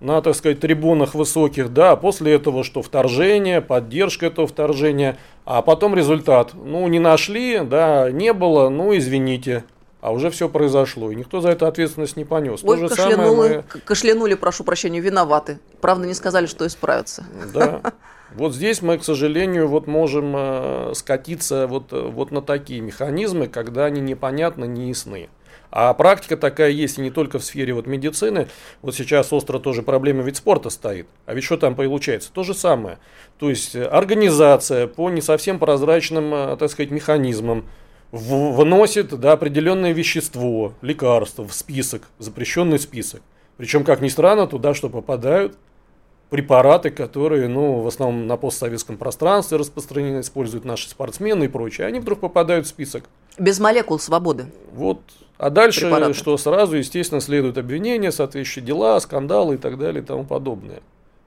на, 0.00 0.20
так 0.20 0.34
сказать, 0.34 0.60
трибунах 0.60 1.14
высоких, 1.14 1.72
да, 1.72 1.96
после 1.96 2.34
этого 2.34 2.64
что 2.64 2.82
вторжение, 2.82 3.60
поддержка 3.60 4.26
этого 4.26 4.46
вторжения, 4.46 5.16
а 5.44 5.62
потом 5.62 5.94
результат, 5.94 6.52
ну, 6.54 6.86
не 6.88 6.98
нашли, 6.98 7.60
да, 7.60 8.10
не 8.10 8.32
было, 8.32 8.68
ну, 8.68 8.96
извините, 8.96 9.64
а 10.00 10.12
уже 10.12 10.30
все 10.30 10.48
произошло, 10.48 11.10
и 11.10 11.14
никто 11.14 11.40
за 11.40 11.50
это 11.50 11.66
ответственность 11.66 12.16
не 12.16 12.24
понес. 12.24 12.60
Ой, 12.62 12.76
То 12.76 12.88
же 12.88 12.94
кашлянули, 12.94 13.64
мы... 13.72 13.80
кашлянули, 13.80 14.34
прошу 14.34 14.64
прощения, 14.64 15.00
виноваты. 15.00 15.58
Правда, 15.80 16.06
не 16.06 16.14
сказали, 16.14 16.46
что 16.46 16.66
исправятся. 16.66 17.24
Да. 17.52 17.80
Вот 18.34 18.54
здесь 18.54 18.82
мы, 18.82 18.98
к 18.98 19.04
сожалению, 19.04 19.68
вот 19.68 19.86
можем 19.86 20.34
э, 20.36 20.92
скатиться 20.94 21.68
вот, 21.68 21.92
вот 21.92 22.32
на 22.32 22.42
такие 22.42 22.80
механизмы, 22.80 23.46
когда 23.46 23.84
они 23.84 24.00
непонятны, 24.00 24.66
не 24.66 24.88
ясны. 24.88 25.28
А 25.70 25.92
практика 25.94 26.36
такая 26.36 26.70
есть 26.70 26.98
и 26.98 27.00
не 27.02 27.10
только 27.10 27.38
в 27.38 27.44
сфере 27.44 27.74
вот 27.74 27.86
медицины. 27.86 28.48
Вот 28.82 28.94
сейчас 28.94 29.32
остро 29.32 29.58
тоже 29.58 29.82
проблема 29.82 30.22
ведь 30.22 30.36
спорта 30.36 30.70
стоит. 30.70 31.06
А 31.26 31.34
ведь 31.34 31.44
что 31.44 31.56
там 31.56 31.74
получается? 31.74 32.30
То 32.32 32.42
же 32.42 32.54
самое. 32.54 32.98
То 33.38 33.50
есть 33.50 33.74
э, 33.74 33.84
организация 33.84 34.86
по 34.86 35.10
не 35.10 35.20
совсем 35.20 35.58
прозрачным, 35.58 36.32
э, 36.34 36.56
так 36.56 36.70
сказать, 36.70 36.90
механизмам 36.90 37.66
вносит 38.12 39.18
да, 39.18 39.32
определенное 39.32 39.92
вещество, 39.92 40.74
лекарство 40.80 41.46
в 41.46 41.52
список, 41.52 42.02
запрещенный 42.18 42.78
список. 42.78 43.22
Причем, 43.56 43.84
как 43.84 44.00
ни 44.00 44.08
странно, 44.08 44.46
туда 44.46 44.74
что 44.74 44.88
попадают 44.88 45.56
препараты, 46.30 46.90
которые, 46.90 47.48
ну, 47.48 47.80
в 47.80 47.86
основном 47.86 48.26
на 48.26 48.36
постсоветском 48.36 48.96
пространстве 48.96 49.58
распространены, 49.58 50.20
используют 50.20 50.64
наши 50.64 50.88
спортсмены 50.88 51.44
и 51.44 51.48
прочее, 51.48 51.86
они 51.86 52.00
вдруг 52.00 52.20
попадают 52.20 52.66
в 52.66 52.68
список. 52.68 53.04
Без 53.38 53.60
молекул 53.60 53.98
свободы. 53.98 54.46
Вот. 54.72 55.00
А 55.38 55.50
дальше, 55.50 55.82
препараты. 55.82 56.14
что 56.14 56.36
сразу, 56.36 56.76
естественно, 56.76 57.20
следуют 57.20 57.58
обвинения, 57.58 58.10
соответствующие 58.10 58.64
дела, 58.64 58.98
скандалы 59.00 59.56
и 59.56 59.58
так 59.58 59.78
далее 59.78 60.02
и 60.02 60.06
тому 60.06 60.24
подобное. 60.24 60.80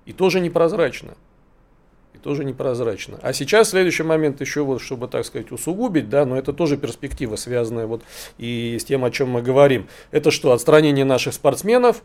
И 0.05 0.13
тоже 0.13 0.39
непрозрачно. 0.39 1.13
И 2.15 2.17
тоже 2.17 2.43
непрозрачно. 2.43 3.19
А 3.21 3.33
сейчас 3.33 3.69
следующий 3.69 4.03
момент 4.03 4.41
еще 4.41 4.63
вот, 4.63 4.81
чтобы, 4.81 5.07
так 5.07 5.25
сказать, 5.25 5.51
усугубить, 5.51 6.09
да, 6.09 6.25
но 6.25 6.35
это 6.35 6.53
тоже 6.53 6.75
перспектива, 6.75 7.35
связанная 7.35 7.85
вот 7.85 8.01
и 8.39 8.77
с 8.79 8.83
тем, 8.83 9.05
о 9.05 9.11
чем 9.11 9.29
мы 9.29 9.43
говорим. 9.43 9.87
Это 10.09 10.31
что, 10.31 10.51
отстранение 10.51 11.05
наших 11.05 11.35
спортсменов, 11.35 12.01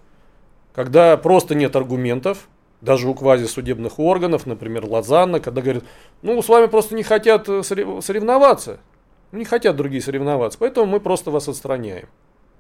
когда 0.75 1.17
просто 1.17 1.55
нет 1.55 1.75
аргументов, 1.75 2.49
даже 2.85 3.09
у 3.09 3.15
квазисудебных 3.15 3.99
органов, 3.99 4.47
например, 4.47 4.85
Лозанна, 4.87 5.41
когда 5.41 5.63
говорят, 5.63 5.85
ну, 6.23 6.41
с 6.41 6.49
вами 6.49 6.67
просто 6.67 6.95
не 6.95 7.03
хотят 7.03 7.49
э, 7.49 7.63
соревноваться, 7.63 8.79
не 9.33 9.45
хотят 9.45 9.77
другие 9.77 10.03
соревноваться, 10.03 10.59
поэтому 10.59 10.87
мы 10.87 11.01
просто 11.01 11.31
вас 11.31 11.49
отстраняем. 11.49 12.09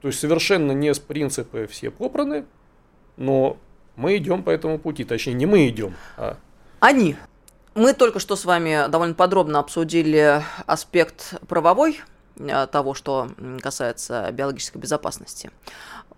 То 0.00 0.08
есть 0.08 0.20
совершенно 0.20 0.72
не 0.72 0.92
с 0.92 0.98
принципы 0.98 1.68
все 1.70 1.90
попраны, 1.90 2.44
но 3.16 3.58
мы 3.96 4.16
идем 4.16 4.42
по 4.42 4.50
этому 4.50 4.78
пути, 4.78 5.04
точнее 5.04 5.34
не 5.34 5.46
мы 5.46 5.68
идем, 5.68 5.94
а 6.16 6.37
они. 6.80 7.16
Мы 7.74 7.92
только 7.92 8.18
что 8.18 8.37
с 8.37 8.44
вами 8.44 8.88
довольно 8.88 9.14
подробно 9.14 9.58
обсудили 9.58 10.42
аспект 10.66 11.34
правовой 11.48 12.00
э, 12.38 12.66
того, 12.70 12.94
что 12.94 13.28
касается 13.62 14.30
биологической 14.32 14.78
безопасности. 14.78 15.50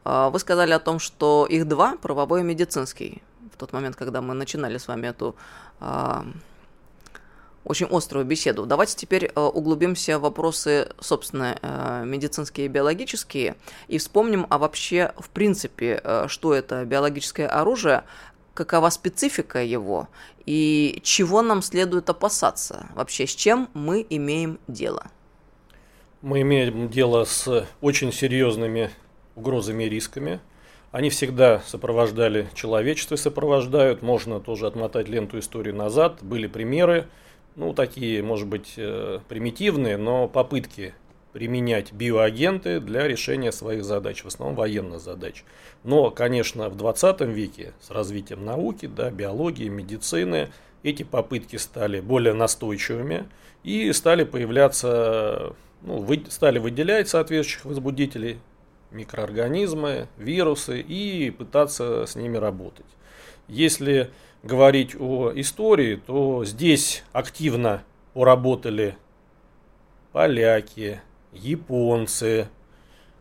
Э, 0.04 0.28
вы 0.30 0.38
сказали 0.38 0.72
о 0.72 0.78
том, 0.78 0.98
что 0.98 1.46
их 1.48 1.66
два, 1.66 1.96
правовой 1.96 2.40
и 2.40 2.44
медицинский 2.44 3.22
тот 3.56 3.72
момент, 3.72 3.96
когда 3.96 4.20
мы 4.20 4.34
начинали 4.34 4.78
с 4.78 4.88
вами 4.88 5.08
эту 5.08 5.36
а, 5.80 6.26
очень 7.66 7.86
острую 7.90 8.24
беседу. 8.24 8.64
Давайте 8.64 8.96
теперь 8.96 9.30
а, 9.34 9.48
углубимся 9.48 10.18
в 10.18 10.22
вопросы, 10.22 10.88
собственно, 11.00 11.58
а, 11.62 12.04
медицинские 12.04 12.66
и 12.66 12.68
биологические, 12.68 13.56
и 13.88 13.98
вспомним, 13.98 14.46
а 14.50 14.58
вообще, 14.58 15.12
в 15.18 15.28
принципе, 15.30 16.00
а, 16.02 16.26
что 16.28 16.54
это 16.54 16.84
биологическое 16.84 17.48
оружие, 17.48 18.04
какова 18.54 18.88
специфика 18.90 19.62
его 19.62 20.08
и 20.46 21.00
чего 21.02 21.42
нам 21.42 21.60
следует 21.60 22.08
опасаться, 22.08 22.86
вообще 22.94 23.26
с 23.26 23.34
чем 23.34 23.68
мы 23.74 24.06
имеем 24.08 24.58
дело. 24.68 25.08
Мы 26.22 26.42
имеем 26.42 26.88
дело 26.88 27.24
с 27.24 27.66
очень 27.80 28.12
серьезными 28.12 28.90
угрозами 29.34 29.84
и 29.84 29.88
рисками– 29.88 30.40
они 30.96 31.10
всегда 31.10 31.60
сопровождали 31.66 32.48
человечество, 32.54 33.16
сопровождают. 33.16 34.00
Можно 34.00 34.40
тоже 34.40 34.66
отмотать 34.66 35.10
ленту 35.10 35.38
истории 35.38 35.70
назад. 35.70 36.20
Были 36.22 36.46
примеры, 36.46 37.06
ну, 37.54 37.74
такие, 37.74 38.22
может 38.22 38.48
быть, 38.48 38.72
э, 38.78 39.18
примитивные, 39.28 39.98
но 39.98 40.26
попытки 40.26 40.94
применять 41.34 41.92
биоагенты 41.92 42.80
для 42.80 43.06
решения 43.06 43.52
своих 43.52 43.84
задач, 43.84 44.24
в 44.24 44.28
основном 44.28 44.56
военных 44.56 45.00
задач. 45.00 45.44
Но, 45.84 46.10
конечно, 46.10 46.70
в 46.70 46.78
20 46.78 47.20
веке 47.26 47.74
с 47.82 47.90
развитием 47.90 48.46
науки, 48.46 48.86
да, 48.86 49.10
биологии, 49.10 49.68
медицины, 49.68 50.48
эти 50.82 51.02
попытки 51.02 51.56
стали 51.56 52.00
более 52.00 52.32
настойчивыми 52.32 53.28
и 53.64 53.92
стали 53.92 54.24
появляться, 54.24 55.52
ну, 55.82 55.98
вы, 55.98 56.24
стали 56.30 56.58
выделять 56.58 57.10
соответствующих 57.10 57.66
возбудителей 57.66 58.38
микроорганизмы, 58.90 60.08
вирусы 60.16 60.80
и 60.80 61.30
пытаться 61.30 62.06
с 62.06 62.16
ними 62.16 62.36
работать. 62.36 62.86
Если 63.48 64.10
говорить 64.42 64.94
о 64.98 65.32
истории, 65.34 65.96
то 65.96 66.44
здесь 66.44 67.04
активно 67.12 67.82
поработали 68.14 68.96
поляки, 70.12 71.00
японцы 71.32 72.48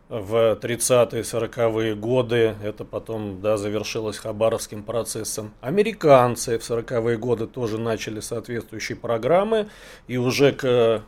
в 0.08 0.58
30-е, 0.60 1.22
40-е 1.22 1.94
годы. 1.94 2.54
Это 2.62 2.84
потом 2.84 3.40
да, 3.40 3.56
завершилось 3.56 4.18
Хабаровским 4.18 4.82
процессом. 4.82 5.52
Американцы 5.60 6.58
в 6.58 6.62
40-е 6.62 7.18
годы 7.18 7.46
тоже 7.46 7.78
начали 7.78 8.20
соответствующие 8.20 8.96
программы. 8.96 9.68
И 10.06 10.16
уже 10.16 10.52
к 10.52 11.02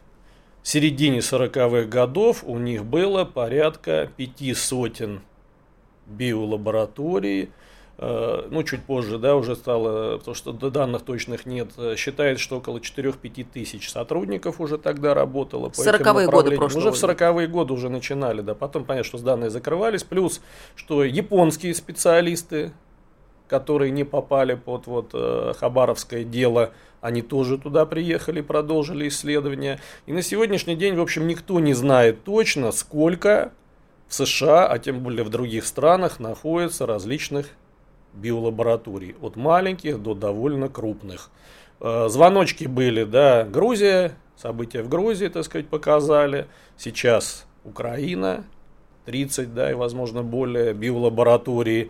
в 0.68 0.70
середине 0.70 1.20
40-х 1.20 1.86
годов 1.86 2.44
у 2.44 2.58
них 2.58 2.84
было 2.84 3.24
порядка 3.24 4.10
пяти 4.18 4.52
сотен 4.52 5.22
биолабораторий, 6.06 7.52
э, 7.96 8.48
ну, 8.50 8.62
чуть 8.64 8.82
позже, 8.82 9.16
да, 9.16 9.34
уже 9.34 9.56
стало, 9.56 10.18
потому 10.18 10.34
что 10.34 10.52
данных 10.52 11.04
точных 11.04 11.46
нет, 11.46 11.70
считается, 11.96 12.44
что 12.44 12.58
около 12.58 12.80
4-5 12.80 13.46
тысяч 13.50 13.88
сотрудников 13.88 14.60
уже 14.60 14.76
тогда 14.76 15.14
работало. 15.14 15.70
В 15.70 15.78
40-е 15.78 16.28
годы 16.28 16.54
прошлого 16.56 16.90
Уже 16.90 16.90
в 16.90 17.02
40-е 17.02 17.46
годы 17.46 17.72
уже 17.72 17.88
начинали, 17.88 18.42
да, 18.42 18.54
потом, 18.54 18.84
понятно, 18.84 19.08
что 19.08 19.18
данные 19.24 19.48
закрывались, 19.48 20.02
плюс, 20.02 20.42
что 20.76 21.02
японские 21.02 21.74
специалисты, 21.74 22.72
которые 23.48 23.90
не 23.90 24.04
попали 24.04 24.54
под 24.54 24.86
вот 24.86 25.10
э, 25.14 25.54
Хабаровское 25.58 26.22
дело, 26.22 26.72
они 27.00 27.22
тоже 27.22 27.58
туда 27.58 27.86
приехали, 27.86 28.40
продолжили 28.40 29.08
исследования. 29.08 29.80
И 30.06 30.12
на 30.12 30.22
сегодняшний 30.22 30.76
день, 30.76 30.94
в 30.94 31.00
общем, 31.00 31.26
никто 31.26 31.58
не 31.60 31.74
знает 31.74 32.24
точно, 32.24 32.72
сколько 32.72 33.52
в 34.08 34.14
США, 34.14 34.66
а 34.66 34.78
тем 34.78 35.00
более 35.00 35.24
в 35.24 35.30
других 35.30 35.64
странах, 35.66 36.20
находится 36.20 36.86
различных 36.86 37.48
биолабораторий. 38.14 39.16
От 39.20 39.36
маленьких 39.36 40.02
до 40.02 40.14
довольно 40.14 40.68
крупных. 40.68 41.30
Э, 41.80 42.08
звоночки 42.08 42.64
были, 42.64 43.04
да, 43.04 43.44
Грузия, 43.44 44.16
события 44.36 44.82
в 44.82 44.88
Грузии, 44.88 45.28
так 45.28 45.44
сказать, 45.44 45.68
показали. 45.68 46.46
Сейчас 46.76 47.46
Украина, 47.64 48.44
30, 49.06 49.54
да, 49.54 49.70
и, 49.70 49.74
возможно, 49.74 50.22
более 50.22 50.74
биолабораторий, 50.74 51.84
э, 51.84 51.88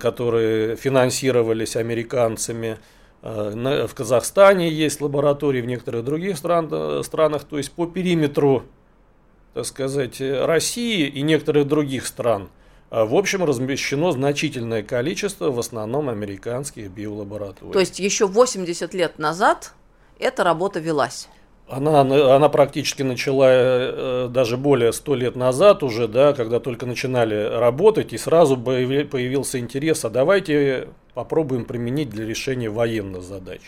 которые 0.00 0.76
финансировались 0.76 1.76
американцами. 1.76 2.78
Э, 3.22 3.86
в 3.86 3.94
Казахстане 3.94 4.68
есть 4.70 5.00
лаборатории, 5.00 5.60
в 5.60 5.66
некоторых 5.66 6.04
других 6.04 6.36
стран, 6.36 6.68
э, 6.70 7.02
странах, 7.04 7.44
то 7.44 7.56
есть 7.56 7.70
по 7.72 7.86
периметру, 7.86 8.64
так 9.54 9.66
сказать, 9.66 10.20
России 10.20 11.06
и 11.06 11.22
некоторых 11.22 11.68
других 11.68 12.06
стран 12.06 12.48
а, 12.90 13.04
в 13.04 13.14
общем, 13.14 13.44
размещено 13.44 14.10
значительное 14.10 14.82
количество, 14.82 15.50
в 15.52 15.58
основном, 15.60 16.08
американских 16.08 16.90
биолабораторий. 16.90 17.72
То 17.72 17.78
есть 17.78 18.00
еще 18.00 18.26
80 18.26 18.92
лет 18.94 19.18
назад 19.18 19.74
эта 20.18 20.42
работа 20.42 20.80
велась? 20.80 21.28
Она, 21.70 22.00
она 22.00 22.48
практически 22.48 23.02
начала 23.02 23.46
э, 23.48 24.28
даже 24.28 24.56
более 24.56 24.92
100 24.92 25.14
лет 25.14 25.36
назад 25.36 25.84
уже, 25.84 26.08
да, 26.08 26.32
когда 26.32 26.58
только 26.58 26.84
начинали 26.84 27.34
работать, 27.34 28.12
и 28.12 28.18
сразу 28.18 28.56
появился 28.56 29.60
интерес, 29.60 30.04
а 30.04 30.10
давайте 30.10 30.88
попробуем 31.14 31.64
применить 31.64 32.10
для 32.10 32.26
решения 32.26 32.68
военных 32.68 33.22
задач. 33.22 33.60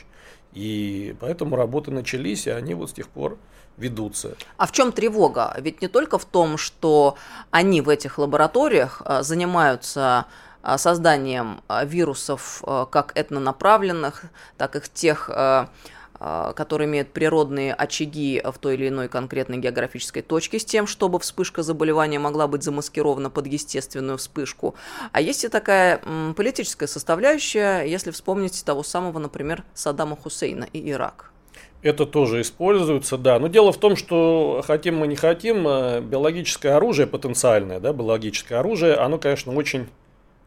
И 0.52 1.14
поэтому 1.20 1.54
работы 1.54 1.92
начались, 1.92 2.46
и 2.46 2.50
они 2.50 2.74
вот 2.74 2.90
с 2.90 2.92
тех 2.92 3.08
пор 3.08 3.38
ведутся. 3.76 4.36
А 4.56 4.66
в 4.66 4.72
чем 4.72 4.90
тревога? 4.90 5.54
Ведь 5.58 5.80
не 5.80 5.88
только 5.88 6.18
в 6.18 6.24
том, 6.24 6.58
что 6.58 7.16
они 7.50 7.80
в 7.80 7.88
этих 7.88 8.18
лабораториях 8.18 9.00
а, 9.04 9.22
занимаются 9.22 10.26
а, 10.62 10.76
созданием 10.76 11.62
вирусов 11.84 12.62
как 12.90 13.12
этнонаправленных, 13.14 14.24
так 14.58 14.76
и 14.76 14.80
тех 14.92 15.30
которые 16.54 16.88
имеют 16.88 17.12
природные 17.12 17.74
очаги 17.74 18.40
в 18.44 18.58
той 18.58 18.74
или 18.74 18.88
иной 18.88 19.08
конкретной 19.08 19.58
географической 19.58 20.22
точке 20.22 20.58
с 20.58 20.64
тем, 20.64 20.86
чтобы 20.86 21.18
вспышка 21.18 21.62
заболевания 21.62 22.18
могла 22.18 22.46
быть 22.46 22.62
замаскирована 22.62 23.30
под 23.30 23.46
естественную 23.46 24.18
вспышку. 24.18 24.74
А 25.12 25.20
есть 25.20 25.44
и 25.44 25.48
такая 25.48 26.00
политическая 26.36 26.86
составляющая, 26.86 27.82
если 27.82 28.10
вспомнить 28.10 28.64
того 28.64 28.82
самого, 28.82 29.18
например, 29.18 29.64
Саддама 29.74 30.16
Хусейна 30.16 30.68
и 30.72 30.90
Ирак. 30.90 31.32
Это 31.82 32.06
тоже 32.06 32.40
используется, 32.42 33.18
да. 33.18 33.40
Но 33.40 33.48
дело 33.48 33.72
в 33.72 33.78
том, 33.78 33.96
что 33.96 34.62
хотим 34.64 34.98
мы 34.98 35.08
не 35.08 35.16
хотим, 35.16 35.66
э, 35.66 36.00
биологическое 36.00 36.76
оружие 36.76 37.08
потенциальное, 37.08 37.80
да, 37.80 37.92
биологическое 37.92 38.60
оружие, 38.60 38.94
оно, 38.94 39.18
конечно, 39.18 39.52
очень 39.52 39.88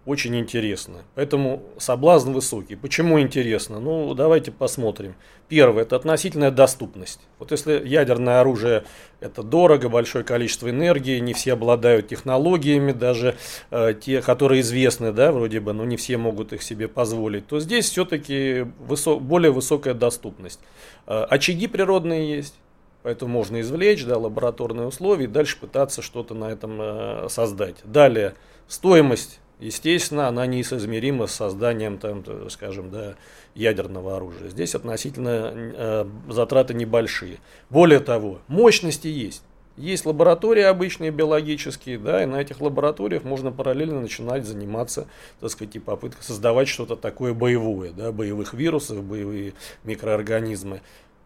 очень 0.05 0.37
интересно. 0.37 1.01
Поэтому 1.15 1.63
соблазн 1.77 2.31
высокий. 2.31 2.75
Почему 2.75 3.19
интересно? 3.19 3.79
Ну, 3.79 4.13
давайте 4.13 4.51
посмотрим. 4.51 5.15
Первое, 5.49 5.81
это 5.81 5.95
относительная 5.95 6.51
доступность. 6.51 7.21
Вот 7.39 7.51
если 7.51 7.81
ядерное 7.85 8.39
оружие 8.39 8.83
это 9.19 9.41
дорого, 9.41 9.89
большое 9.89 10.23
количество 10.23 10.69
энергии, 10.69 11.17
не 11.19 11.33
все 11.33 11.53
обладают 11.53 12.07
технологиями, 12.07 12.91
даже 12.91 13.35
э, 13.71 13.95
те, 13.99 14.21
которые 14.21 14.61
известны, 14.61 15.11
да, 15.11 15.31
вроде 15.31 15.59
бы, 15.59 15.73
но 15.73 15.85
не 15.85 15.97
все 15.97 16.17
могут 16.17 16.53
их 16.53 16.61
себе 16.61 16.87
позволить, 16.87 17.47
то 17.47 17.59
здесь 17.59 17.89
все-таки 17.89 18.67
высо- 18.87 19.19
более 19.19 19.51
высокая 19.51 19.95
доступность. 19.95 20.59
Э, 21.07 21.23
очаги 21.23 21.65
природные 21.65 22.37
есть. 22.37 22.55
Поэтому 23.01 23.33
можно 23.33 23.61
извлечь 23.61 24.03
да, 24.03 24.17
лабораторные 24.17 24.87
условия 24.87 25.25
и 25.25 25.27
дальше 25.27 25.59
пытаться 25.59 26.01
что-то 26.01 26.33
на 26.33 26.45
этом 26.45 26.77
э, 26.79 27.27
создать. 27.29 27.75
Далее, 27.83 28.33
стоимость 28.67 29.39
Естественно, 29.59 30.27
она 30.27 30.45
несоизмерима 30.45 31.27
с 31.27 31.35
созданием, 31.35 31.97
там, 31.97 32.23
скажем, 32.49 32.91
да, 32.91 33.15
ядерного 33.53 34.17
оружия. 34.17 34.49
Здесь 34.49 34.75
относительно 34.75 35.51
э, 35.55 36.05
затраты 36.29 36.73
небольшие. 36.73 37.37
Более 37.69 37.99
того, 38.01 38.39
мощности 38.47 39.07
есть. 39.07 39.43
Есть 39.77 40.05
лаборатории 40.05 40.63
обычные 40.63 41.11
биологические, 41.11 41.97
да, 41.99 42.23
и 42.23 42.25
на 42.25 42.39
этих 42.39 42.61
лабораториях 42.61 43.23
можно 43.23 43.51
параллельно 43.51 43.99
начинать 43.99 44.45
заниматься, 44.45 45.07
так 45.41 45.49
сказать, 45.49 45.75
и 45.75 45.79
попыткой 45.79 46.23
создавать 46.23 46.69
что-то 46.69 46.95
такое 46.95 47.33
боевое, 47.33 47.91
да, 47.91 48.13
боевых 48.13 48.53
вирусов, 48.53 49.03
боевые 49.03 49.53
микроорганизмы. 49.83 50.81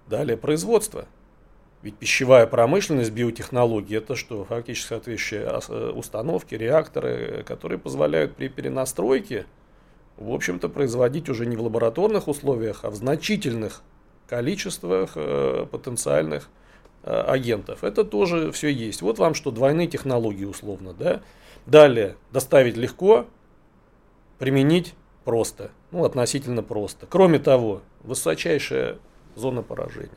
Далее 0.08 0.36
производство. 0.36 1.06
Ведь 1.82 1.96
пищевая 1.96 2.46
промышленность, 2.46 3.12
биотехнологии– 3.12 3.98
это 4.00 4.16
что? 4.16 4.44
Фактически 4.44 4.90
соответствующие 4.90 5.44
э, 5.44 5.92
установки, 5.92 6.56
реакторы, 6.56 7.44
которые 7.48 7.80
позволяют 7.80 8.36
при 8.36 8.50
перенастройке, 8.50 9.46
в 10.18 10.34
общем-то, 10.34 10.68
производить 10.68 11.30
уже 11.30 11.46
не 11.46 11.56
в 11.56 11.62
лабораторных 11.62 12.28
условиях, 12.28 12.84
а 12.84 12.90
в 12.90 12.96
значительных 12.96 13.82
количествах 14.28 15.12
э, 15.16 15.66
потенциальных 15.72 16.50
э, 17.04 17.12
агентов. 17.12 17.86
Это 17.86 18.04
тоже 18.04 18.52
все 18.52 18.68
есть. 18.68 19.02
Вот 19.02 19.18
вам 19.18 19.34
что, 19.34 19.50
двойные 19.50 19.88
технологии 19.88 20.44
условно. 20.44 20.94
Да? 20.94 21.22
Далее, 21.66 22.18
доставить 22.34 22.76
легко, 22.76 23.26
применить 24.38 24.96
просто, 25.24 25.72
ну, 25.92 26.04
относительно 26.04 26.62
просто. 26.62 27.08
Кроме 27.10 27.40
того, 27.40 27.82
высочайшая 28.04 28.98
зона 29.36 29.62
поражения. 29.62 30.10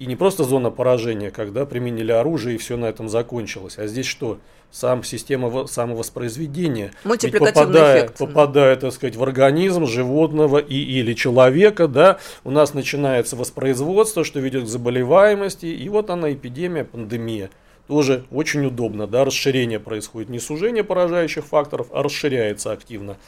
И 0.00 0.06
не 0.06 0.16
просто 0.16 0.44
зона 0.44 0.70
поражения, 0.70 1.30
когда 1.30 1.66
применили 1.66 2.10
оружие 2.10 2.54
и 2.54 2.58
все 2.58 2.78
на 2.78 2.86
этом 2.86 3.10
закончилось. 3.10 3.76
А 3.76 3.86
здесь 3.86 4.06
что? 4.06 4.38
Сам 4.70 5.04
система 5.04 5.66
самовоспроизведения 5.66 6.92
попадая, 7.04 7.98
эффект. 7.98 8.16
попадая, 8.16 8.76
так 8.76 8.94
сказать, 8.94 9.16
в 9.16 9.22
организм 9.22 9.84
животного 9.84 10.56
и 10.56 10.74
или 10.74 11.12
человека, 11.12 11.86
да, 11.86 12.18
у 12.44 12.50
нас 12.50 12.72
начинается 12.72 13.36
воспроизводство, 13.36 14.24
что 14.24 14.40
ведет 14.40 14.64
к 14.64 14.68
заболеваемости, 14.68 15.66
и 15.66 15.88
вот 15.90 16.08
она 16.08 16.32
эпидемия, 16.32 16.84
пандемия. 16.84 17.50
Тоже 17.86 18.24
очень 18.30 18.64
удобно, 18.64 19.06
да, 19.06 19.26
расширение 19.26 19.80
происходит, 19.80 20.30
не 20.30 20.38
сужение 20.38 20.82
поражающих 20.82 21.44
факторов, 21.44 21.88
а 21.92 22.02
расширяется 22.02 22.72
активно. 22.72 23.18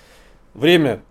Время, 0.54 1.02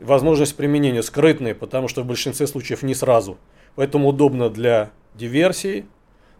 возможность 0.00 0.56
применения 0.56 1.04
скрытные, 1.04 1.54
потому 1.54 1.86
что 1.86 2.02
в 2.02 2.04
большинстве 2.04 2.48
случаев 2.48 2.82
не 2.82 2.96
сразу. 2.96 3.38
Поэтому 3.76 4.08
удобно 4.08 4.50
для 4.50 4.90
диверсий, 5.14 5.86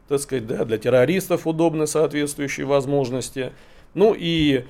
так 0.08 0.20
сказать, 0.20 0.46
да, 0.46 0.64
для 0.64 0.78
террористов 0.78 1.46
удобны 1.46 1.86
соответствующие 1.86 2.66
возможности. 2.66 3.52
Ну 3.94 4.14
и 4.16 4.64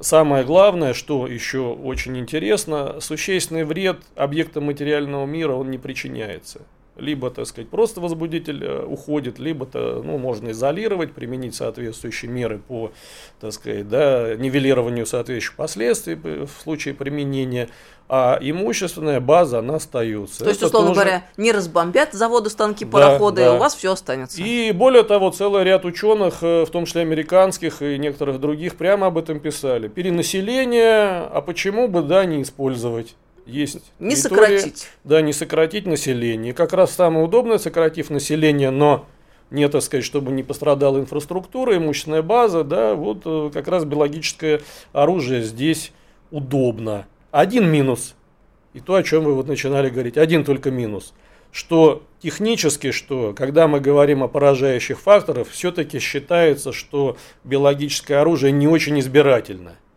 самое 0.00 0.44
главное, 0.44 0.94
что 0.94 1.26
еще 1.26 1.72
очень 1.72 2.16
интересно, 2.16 3.00
существенный 3.00 3.64
вред 3.64 3.98
объектам 4.14 4.64
материального 4.64 5.26
мира 5.26 5.52
он 5.52 5.70
не 5.70 5.78
причиняется 5.78 6.62
либо, 6.98 7.30
так 7.30 7.46
сказать, 7.46 7.70
просто 7.70 8.00
возбудитель 8.00 8.64
э, 8.64 8.84
уходит, 8.84 9.38
либо-то, 9.38 10.02
ну, 10.04 10.18
можно 10.18 10.50
изолировать, 10.50 11.12
применить 11.12 11.54
соответствующие 11.54 12.30
меры 12.30 12.58
по, 12.58 12.92
так 13.40 13.52
сказать, 13.52 13.88
да, 13.88 14.34
нивелированию 14.34 15.06
соответствующих 15.06 15.56
последствий 15.56 16.14
в 16.16 16.48
случае 16.48 16.94
применения, 16.94 17.68
а 18.08 18.38
имущественная 18.40 19.20
база, 19.20 19.58
она 19.58 19.76
остается. 19.76 20.44
То 20.44 20.50
есть, 20.50 20.62
условно 20.62 20.88
тоже... 20.88 21.00
говоря, 21.00 21.26
не 21.36 21.52
разбомбят 21.52 22.12
заводы, 22.12 22.50
станки, 22.50 22.84
пароходы, 22.84 23.42
да, 23.42 23.50
да. 23.50 23.54
у 23.54 23.58
вас 23.58 23.74
все 23.74 23.92
останется. 23.92 24.40
И 24.42 24.72
более 24.72 25.02
того, 25.02 25.30
целый 25.30 25.64
ряд 25.64 25.84
ученых, 25.84 26.42
э, 26.42 26.64
в 26.64 26.70
том 26.70 26.86
числе 26.86 27.02
американских 27.02 27.82
и 27.82 27.98
некоторых 27.98 28.40
других, 28.40 28.76
прямо 28.76 29.08
об 29.08 29.18
этом 29.18 29.40
писали. 29.40 29.88
Перенаселение, 29.88 31.28
а 31.30 31.42
почему 31.44 31.88
бы, 31.88 32.02
да, 32.02 32.24
не 32.24 32.42
использовать? 32.42 33.14
есть 33.48 33.78
не 33.98 34.14
сократить. 34.14 34.88
Да, 35.04 35.22
не 35.22 35.32
сократить 35.32 35.86
население. 35.86 36.52
Как 36.52 36.72
раз 36.72 36.92
самое 36.92 37.24
удобное, 37.24 37.58
сократив 37.58 38.10
население, 38.10 38.70
но 38.70 39.06
не, 39.50 39.66
так 39.68 39.82
сказать, 39.82 40.04
чтобы 40.04 40.30
не 40.32 40.42
пострадала 40.42 40.98
инфраструктура, 40.98 41.76
имущественная 41.76 42.22
база, 42.22 42.64
да, 42.64 42.94
вот 42.94 43.22
э, 43.24 43.50
как 43.52 43.66
раз 43.68 43.84
биологическое 43.84 44.60
оружие 44.92 45.42
здесь 45.42 45.92
удобно. 46.30 47.06
Один 47.30 47.70
минус, 47.70 48.14
и 48.72 48.80
то, 48.80 48.94
о 48.94 49.02
чем 49.02 49.24
вы 49.24 49.34
вот 49.34 49.48
начинали 49.48 49.90
говорить, 49.90 50.16
один 50.16 50.44
только 50.44 50.70
минус, 50.70 51.14
что 51.52 52.02
технически, 52.20 52.90
что 52.90 53.34
когда 53.36 53.68
мы 53.68 53.80
говорим 53.80 54.22
о 54.22 54.28
поражающих 54.28 55.00
факторах, 55.00 55.48
все-таки 55.48 55.98
считается, 55.98 56.72
что 56.72 57.16
биологическое 57.44 58.20
оружие 58.20 58.52
не 58.52 58.68
очень 58.68 58.98
избирательно– 59.00 59.76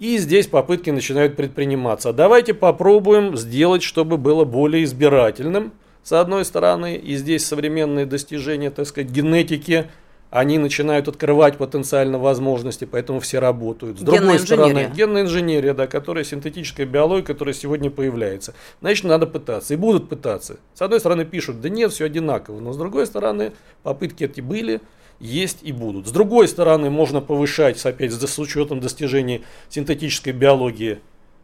и 0.00 0.16
здесь 0.16 0.46
попытки 0.46 0.88
начинают 0.88 1.36
предприниматься. 1.36 2.14
Давайте 2.14 2.54
попробуем 2.54 3.36
сделать, 3.36 3.82
чтобы 3.82 4.16
было 4.16 4.46
более 4.46 4.84
избирательным, 4.84 5.74
с 6.02 6.12
одной 6.12 6.46
стороны. 6.46 6.96
И 6.96 7.16
здесь 7.16 7.46
современные 7.46 8.06
достижения, 8.06 8.70
так 8.70 8.86
сказать, 8.86 9.10
генетики, 9.10 9.90
они 10.30 10.58
начинают 10.58 11.08
открывать 11.08 11.58
потенциально 11.58 12.18
возможности, 12.18 12.84
поэтому 12.84 13.20
все 13.20 13.38
работают. 13.38 13.98
С 13.98 14.02
другой 14.02 14.38
стороны, 14.38 14.90
генная 14.94 15.22
инженерия, 15.22 15.74
да, 15.74 15.86
которая 15.86 16.24
синтетическая 16.24 16.86
биология, 16.86 17.24
которая 17.24 17.54
сегодня 17.54 17.90
появляется. 17.90 18.54
Значит, 18.80 19.04
надо 19.04 19.26
пытаться. 19.26 19.74
И 19.74 19.76
будут 19.76 20.08
пытаться. 20.08 20.58
С 20.74 20.82
одной 20.82 21.00
стороны, 21.00 21.24
пишут, 21.24 21.60
да 21.60 21.68
нет, 21.68 21.92
все 21.92 22.06
одинаково. 22.06 22.60
Но 22.60 22.72
с 22.72 22.76
другой 22.76 23.06
стороны, 23.06 23.52
попытки 23.82 24.24
эти 24.24 24.40
были– 24.40 24.80
есть 25.20 25.58
и 25.62 25.70
будут. 25.70 26.08
С 26.08 26.10
другой 26.10 26.48
стороны, 26.48 26.90
можно 26.90 27.20
повышать, 27.20 27.84
опять 27.84 28.12
с 28.12 28.38
учетом 28.38 28.80
достижений 28.80 29.44
синтетической 29.68 30.32
биологии, 30.32 31.00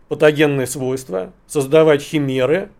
патогенные 0.08 0.66
свойства, 0.66 1.32
создавать 1.46 2.02
химеры, 2.02 2.70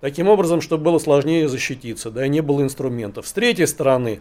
таким 0.00 0.28
образом, 0.28 0.60
чтобы 0.60 0.84
было 0.84 0.98
сложнее 0.98 1.48
защититься, 1.48 2.10
да, 2.10 2.26
и 2.26 2.28
не 2.28 2.40
было 2.40 2.62
инструментов. 2.62 3.28
С 3.28 3.32
третьей 3.32 3.66
стороны, 3.66 4.20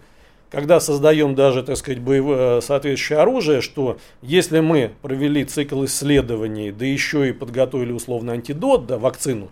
когда 0.54 0.80
создаем 0.80 1.34
даже, 1.34 1.64
так 1.64 1.78
сказать, 1.78 2.00
боевое, 2.00 2.62
соответствующее 2.62 3.18
оружие, 3.18 3.62
что 3.62 3.98
если 4.22 4.60
мы 4.60 4.92
провели 5.02 5.44
цикл 5.44 5.84
исследований, 5.86 6.72
да 6.72 6.86
еще 6.86 7.28
и 7.28 7.32
подготовили 7.32 7.92
условно 7.92 8.34
антидот, 8.34 8.86
да, 8.86 9.00
вакцину, 9.00 9.50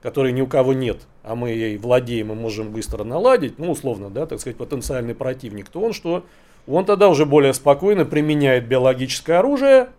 которой 0.00 0.32
ни 0.32 0.40
у 0.40 0.46
кого 0.46 0.72
нет, 0.72 1.02
а 1.22 1.34
мы 1.34 1.50
ей 1.50 1.76
владеем 1.76 2.32
и 2.32 2.34
можем 2.34 2.70
быстро 2.70 3.04
наладить, 3.04 3.58
ну, 3.58 3.70
условно, 3.70 4.08
да, 4.08 4.24
так 4.24 4.40
сказать, 4.40 4.56
потенциальный 4.56 5.14
противник, 5.14 5.68
то 5.68 5.78
он 5.78 5.92
что? 5.92 6.24
он 6.66 6.86
тогда 6.86 7.10
уже 7.10 7.26
более 7.26 7.52
спокойно 7.52 8.06
применяет 8.06 8.66
биологическое 8.66 9.40
оружие, 9.40 9.90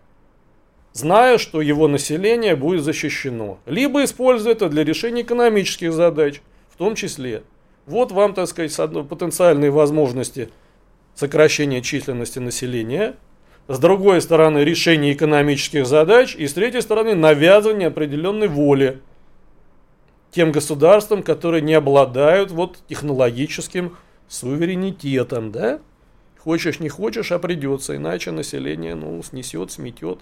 зная, 0.92 1.38
что 1.38 1.60
его 1.60 1.86
население 1.86 2.56
будет 2.56 2.82
защищено. 2.82 3.58
Либо 3.64 4.02
использует 4.02 4.56
это 4.56 4.68
для 4.68 4.82
решения 4.82 5.22
экономических 5.22 5.92
задач, 5.92 6.40
в 6.68 6.76
том 6.78 6.96
числе. 6.96 7.44
Вот 7.86 8.12
вам, 8.12 8.34
так 8.34 8.48
сказать, 8.48 8.74
потенциальные 9.08 9.70
возможности 9.70 10.50
сокращения 11.14 11.82
численности 11.82 12.38
населения, 12.38 13.16
с 13.68 13.78
другой 13.78 14.20
стороны 14.20 14.58
решение 14.58 15.12
экономических 15.12 15.86
задач 15.86 16.34
и 16.34 16.46
с 16.46 16.52
третьей 16.52 16.80
стороны 16.80 17.14
навязывание 17.14 17.88
определенной 17.88 18.48
воли 18.48 19.00
тем 20.30 20.50
государствам, 20.52 21.22
которые 21.22 21.62
не 21.62 21.74
обладают 21.74 22.50
вот 22.50 22.78
технологическим 22.88 23.96
суверенитетом, 24.28 25.52
да? 25.52 25.80
Хочешь, 26.38 26.80
не 26.80 26.88
хочешь, 26.88 27.30
а 27.30 27.38
придется, 27.38 27.96
иначе 27.96 28.30
население, 28.32 28.94
ну, 28.94 29.22
снесет, 29.22 29.70
сметет 29.70 30.20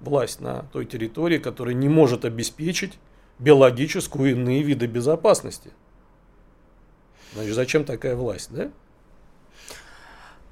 власть 0.00 0.40
на 0.40 0.64
той 0.72 0.84
территории, 0.84 1.38
которая 1.38 1.74
не 1.74 1.88
может 1.88 2.24
обеспечить 2.24 2.94
биологическую 3.38 4.30
и 4.30 4.32
иные 4.32 4.62
виды 4.62 4.86
безопасности. 4.86 5.70
Значит, 7.34 7.54
зачем 7.54 7.84
такая 7.84 8.16
власть, 8.16 8.48
да? 8.50 8.70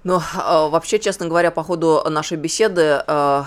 Ну, 0.03 0.19
а, 0.35 0.69
вообще, 0.69 0.99
честно 0.99 1.27
говоря, 1.27 1.51
по 1.51 1.63
ходу 1.63 2.03
нашей 2.09 2.39
беседы 2.39 3.03
э, 3.07 3.45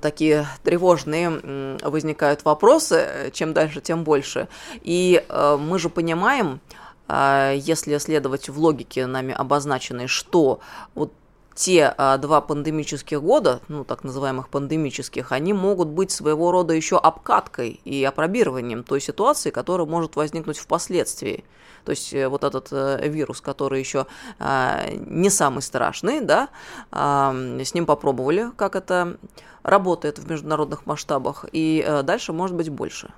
такие 0.00 0.46
тревожные 0.62 1.78
возникают 1.82 2.44
вопросы. 2.44 3.30
Чем 3.32 3.52
дальше, 3.52 3.80
тем 3.80 4.04
больше. 4.04 4.46
И 4.82 5.24
э, 5.28 5.56
мы 5.60 5.80
же 5.80 5.88
понимаем, 5.88 6.60
э, 7.08 7.54
если 7.56 7.98
следовать 7.98 8.48
в 8.48 8.60
логике 8.60 9.06
нами 9.06 9.34
обозначенной, 9.34 10.06
что 10.06 10.60
вот 10.94 11.12
те 11.54 11.94
а, 11.96 12.16
два 12.16 12.40
пандемических 12.40 13.22
года, 13.22 13.60
ну 13.68 13.84
так 13.84 14.04
называемых 14.04 14.48
пандемических, 14.48 15.32
они 15.32 15.52
могут 15.52 15.88
быть 15.88 16.10
своего 16.10 16.50
рода 16.50 16.74
еще 16.74 16.96
обкаткой 16.96 17.80
и 17.84 18.02
опробированием 18.04 18.84
той 18.84 19.00
ситуации, 19.00 19.50
которая 19.50 19.86
может 19.86 20.16
возникнуть 20.16 20.58
впоследствии. 20.58 21.44
То 21.84 21.90
есть 21.90 22.12
э, 22.14 22.28
вот 22.28 22.44
этот 22.44 22.68
э, 22.72 23.08
вирус, 23.08 23.40
который 23.40 23.80
еще 23.80 24.06
а, 24.38 24.88
не 24.90 25.30
самый 25.30 25.62
страшный, 25.62 26.20
да, 26.20 26.48
с 26.90 27.74
ним 27.74 27.86
попробовали, 27.86 28.50
как 28.56 28.76
это 28.76 29.16
работает 29.62 30.18
в 30.18 30.30
международных 30.30 30.86
масштабах, 30.86 31.46
и 31.52 31.84
а, 31.86 32.02
дальше 32.02 32.32
может 32.32 32.56
быть 32.56 32.68
больше. 32.68 33.12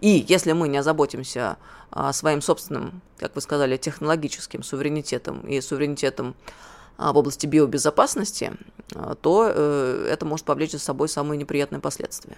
И 0.00 0.24
если 0.28 0.52
мы 0.52 0.68
не 0.68 0.78
озаботимся 0.78 1.56
а, 1.90 2.12
своим 2.12 2.42
собственным, 2.42 3.00
как 3.18 3.34
вы 3.34 3.40
сказали, 3.40 3.76
технологическим 3.76 4.62
суверенитетом 4.62 5.40
и 5.40 5.60
суверенитетом 5.60 6.34
а, 6.96 7.12
в 7.12 7.18
области 7.18 7.46
биобезопасности, 7.46 8.52
то 9.22 9.50
э, 9.52 10.08
это 10.10 10.26
может 10.26 10.44
повлечь 10.44 10.72
за 10.72 10.78
собой 10.78 11.08
самые 11.08 11.38
неприятные 11.38 11.80
последствия. 11.80 12.36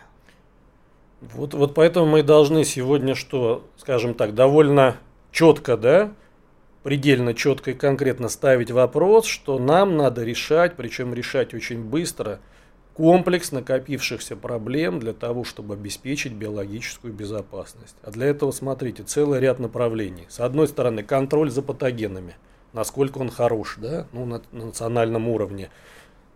Вот, 1.21 1.55
вот 1.55 1.75
поэтому 1.75 2.07
мы 2.07 2.23
должны 2.23 2.65
сегодня 2.65 3.15
что, 3.15 3.65
скажем 3.77 4.15
так, 4.15 4.35
довольно 4.35 4.97
четко, 5.37 5.77
да, 5.77 6.13
предельно 6.83 7.35
четко 7.35 7.73
и 7.73 7.75
конкретно 7.75 8.29
ставить 8.29 8.71
вопрос, 8.71 9.27
что 9.27 9.59
нам 9.59 9.97
надо 9.97 10.25
решать, 10.25 10.77
причем 10.77 11.15
решать 11.15 11.55
очень 11.55 11.85
быстро, 11.85 12.41
комплекс 12.95 13.53
накопившихся 13.53 14.37
проблем 14.37 14.99
для 14.99 15.13
того, 15.13 15.45
чтобы 15.45 15.75
обеспечить 15.75 16.33
биологическую 16.33 17.13
безопасность. 17.13 17.97
А 18.03 18.11
для 18.11 18.27
этого, 18.27 18.51
смотрите, 18.51 19.03
целый 19.03 19.41
ряд 19.41 19.59
направлений. 19.59 20.27
С 20.29 20.41
одной 20.41 20.69
стороны, 20.69 21.03
контроль 21.03 21.51
за 21.51 21.63
патогенами– 21.63 22.37
насколько 22.77 23.19
он 23.19 23.31
хорош, 23.31 23.79
да, 23.81 24.07
ну, 24.13 24.25
на, 24.27 24.43
на 24.53 24.67
национальном 24.67 25.29
уровне. 25.29 25.71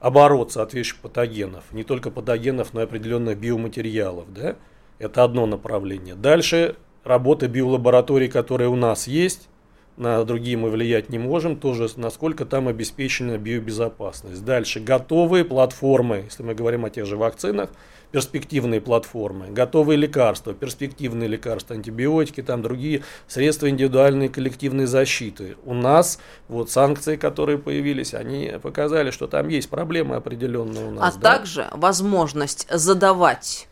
Оборот 0.01 0.51
соответствующих 0.51 1.03
патогенов, 1.03 1.65
не 1.73 1.85
только 1.85 2.11
патогенов, 2.11 2.73
но 2.73 2.81
и 2.81 2.85
определенных 2.85 3.39
биоматериалов, 3.39 4.33
да, 4.33 4.57
это 4.99 5.23
одно 5.23 5.45
направление. 5.47 6.15
Дальше 6.15 6.77
работа 7.05 7.49
биолабораторий, 7.49 8.29
которые 8.29 8.69
у 8.69 8.77
нас 8.77 9.07
есть, 9.07 9.49
на 9.97 10.25
другие 10.25 10.57
мы 10.57 10.71
влиять 10.71 11.11
не 11.11 11.19
можем, 11.19 11.57
тоже 11.57 11.89
насколько 11.97 12.47
там 12.47 12.69
обеспечена 12.69 13.37
биобезопасность. 13.37 14.45
Дальше 14.45 14.81
готовые 14.81 15.45
платформы, 15.45 16.23
если 16.25 16.43
мы 16.43 16.55
говорим 16.55 16.87
о 16.87 16.91
тех 16.91 17.05
же 17.05 17.19
вакцинах, 17.19 17.71
перспективные 18.11 18.81
платформы, 18.81 19.49
готовые 19.51 19.97
лекарства, 19.97 20.53
перспективные 20.55 21.29
лекарства, 21.29 21.77
антибиотики, 21.77 22.43
там 22.43 22.63
другие 22.63 23.03
средства 23.29 23.69
индивидуальной 23.69 24.27
и 24.27 24.29
коллективной 24.31 24.87
защиты. 24.87 25.57
У 25.65 25.75
нас 25.75 26.19
вот 26.49 26.71
санкции, 26.71 27.17
которые 27.17 27.59
появились, 27.59 28.15
они 28.15 28.55
показали, 28.63 29.11
что 29.11 29.27
там 29.27 29.49
есть 29.49 29.69
проблемы 29.69 30.17
определенные 30.17 30.87
у 30.87 30.91
нас. 30.93 31.15
А 31.15 31.19
да? 31.19 31.37
также 31.37 31.69
возможность 31.73 32.67
задавать 32.71 33.69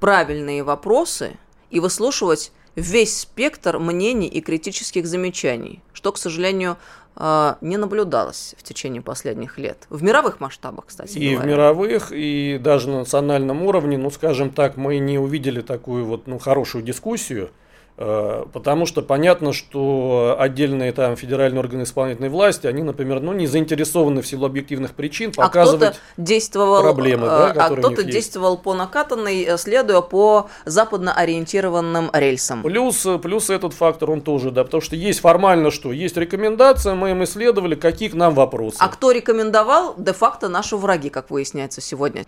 правильные 0.00 0.62
вопросы 0.62 1.36
и 1.70 1.80
выслушивать 1.80 2.52
весь 2.74 3.20
спектр 3.20 3.78
мнений 3.78 4.28
и 4.28 4.40
критических 4.40 5.06
замечаний, 5.06 5.82
что, 5.92 6.12
к 6.12 6.18
сожалению, 6.18 6.76
а, 7.14 7.56
не 7.62 7.78
наблюдалось 7.78 8.54
в 8.58 8.62
течение 8.62 9.00
последних 9.00 9.58
лет. 9.58 9.86
В 9.88 10.02
мировых 10.02 10.40
масштабах, 10.40 10.86
кстати. 10.86 11.18
И 11.18 11.30
говоря. 11.30 11.42
в 11.42 11.46
мировых, 11.46 12.12
и 12.12 12.58
даже 12.62 12.90
на 12.90 12.98
национальном 12.98 13.62
уровне, 13.62 13.96
ну, 13.96 14.10
скажем 14.10 14.50
так, 14.50 14.76
мы 14.76 14.98
не 14.98 15.18
увидели 15.18 15.62
такую 15.62 16.04
вот, 16.04 16.26
ну, 16.26 16.38
хорошую 16.38 16.84
дискуссию 16.84 17.48
Э, 17.48 17.48
потому 17.96 18.84
что 18.84 19.00
понятно, 19.00 19.52
что 19.52 20.36
отдельные 20.38 20.92
там 20.92 21.16
федеральные 21.16 21.60
органы 21.60 21.84
исполнительной 21.84 22.28
власти, 22.28 22.66
они, 22.66 22.82
например, 22.82 23.20
ну, 23.20 23.32
не 23.32 23.46
заинтересованы 23.46 24.20
в 24.20 24.26
силу 24.26 24.46
объективных 24.46 24.92
причин 24.92 25.32
а 25.36 25.42
показывать 25.42 25.96
а 25.96 26.20
действовал, 26.20 26.82
проблемы, 26.82 27.26
да, 27.26 27.52
а 27.56 27.70
кто-то 27.70 28.02
действовал 28.02 28.58
по 28.58 28.74
накатанной, 28.74 29.44
э, 29.44 29.56
следуя 29.56 30.02
по 30.02 30.48
западно 30.66 31.14
ориентированным 31.14 32.10
рельсам. 32.12 32.62
Плюс, 32.62 33.06
плюс 33.22 33.48
этот 33.48 33.72
фактор, 33.72 34.10
он 34.10 34.20
тоже, 34.20 34.50
да, 34.50 34.64
потому 34.64 34.82
что 34.82 34.94
есть 34.94 35.20
формально 35.20 35.70
что? 35.70 35.92
Есть 35.92 36.16
рекомендация, 36.16 36.94
мы 36.94 37.12
им 37.12 37.24
исследовали, 37.24 37.76
какие 37.76 38.08
к 38.10 38.14
нам 38.14 38.34
вопросы. 38.34 38.76
А 38.80 38.88
кто 38.88 39.10
рекомендовал? 39.10 39.94
Де-факто 39.96 40.48
наши 40.48 40.76
враги, 40.76 41.08
как 41.08 41.30
выясняется 41.30 41.80
сегодня. 41.80 42.26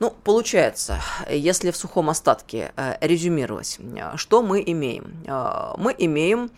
Ну, 0.00 0.14
получается, 0.22 1.00
если 1.28 1.72
в 1.72 1.76
сухом 1.76 2.08
остатке 2.08 2.72
э, 2.76 2.94
резюмировать, 3.00 3.80
что 4.14 4.42
мы 4.42 4.62
имеем? 4.64 5.24
Э, 5.26 5.74
мы 5.76 5.94
имеем 5.98 6.50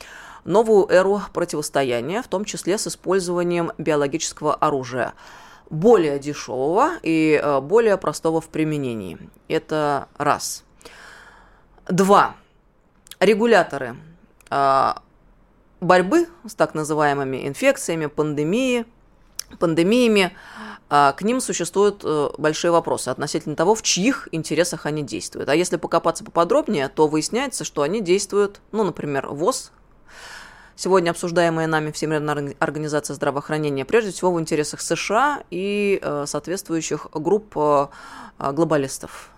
новую 0.44 0.86
эру 0.90 1.22
противостояния, 1.32 2.22
в 2.22 2.28
том 2.28 2.44
числе 2.44 2.76
с 2.76 2.86
использованием 2.86 3.72
биологического 3.78 4.54
оружия 4.54 5.14
более 5.70 6.18
дешевого 6.18 6.92
и 7.02 7.40
э, 7.42 7.60
более 7.60 7.96
простого 7.96 8.42
в 8.42 8.48
применении. 8.48 9.18
Это 9.48 10.08
раз. 10.18 10.64
Два. 11.88 12.36
Регуляторы 13.20 13.96
борьбы 15.80 16.28
с 16.46 16.54
так 16.54 16.74
называемыми 16.74 17.46
инфекциями, 17.46 18.06
пандемии, 18.06 18.84
пандемиями 19.58 20.36
а, 20.92 21.12
к 21.12 21.22
ним 21.22 21.40
существуют 21.40 22.02
э, 22.04 22.30
большие 22.36 22.72
вопросы 22.72 23.10
относительно 23.10 23.54
того, 23.54 23.76
в 23.76 23.82
чьих 23.82 24.28
интересах 24.32 24.86
они 24.86 25.04
действуют. 25.04 25.48
А 25.48 25.54
если 25.54 25.76
покопаться 25.76 26.24
поподробнее, 26.24 26.88
то 26.88 27.06
выясняется, 27.06 27.62
что 27.62 27.82
они 27.82 28.00
действуют, 28.00 28.60
ну, 28.72 28.82
например, 28.82 29.28
ВОЗ, 29.28 29.70
сегодня 30.74 31.10
обсуждаемая 31.10 31.68
нами 31.68 31.92
Всемирная 31.92 32.56
организация 32.58 33.14
здравоохранения, 33.14 33.84
прежде 33.84 34.10
всего 34.10 34.32
в 34.32 34.40
интересах 34.40 34.80
США 34.80 35.44
и 35.50 36.00
э, 36.02 36.24
соответствующих 36.26 37.06
групп 37.12 37.56
э, 37.56 37.86
глобалистов, 38.38 39.30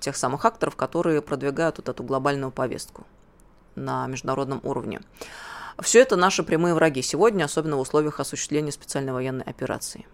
тех 0.00 0.16
самых 0.16 0.44
акторов, 0.44 0.76
которые 0.76 1.20
продвигают 1.20 1.78
вот 1.78 1.88
эту 1.88 2.04
глобальную 2.04 2.52
повестку 2.52 3.04
на 3.74 4.06
международном 4.06 4.60
уровне. 4.62 5.00
Все 5.80 6.00
это 6.00 6.16
наши 6.16 6.42
прямые 6.42 6.74
враги 6.74 7.02
сегодня, 7.02 7.44
особенно 7.44 7.76
в 7.76 7.80
условиях 7.80 8.20
осуществления 8.20 8.72
специальной 8.72 9.12
военной 9.12 9.44
операции. 9.44 10.06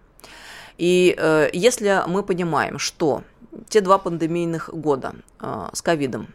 И 0.77 1.15
э, 1.17 1.49
если 1.53 2.03
мы 2.07 2.23
понимаем, 2.23 2.79
что 2.79 3.23
те 3.69 3.81
два 3.81 3.97
пандемийных 3.97 4.69
года 4.73 5.15
э, 5.39 5.69
с 5.73 5.81
ковидом, 5.81 6.27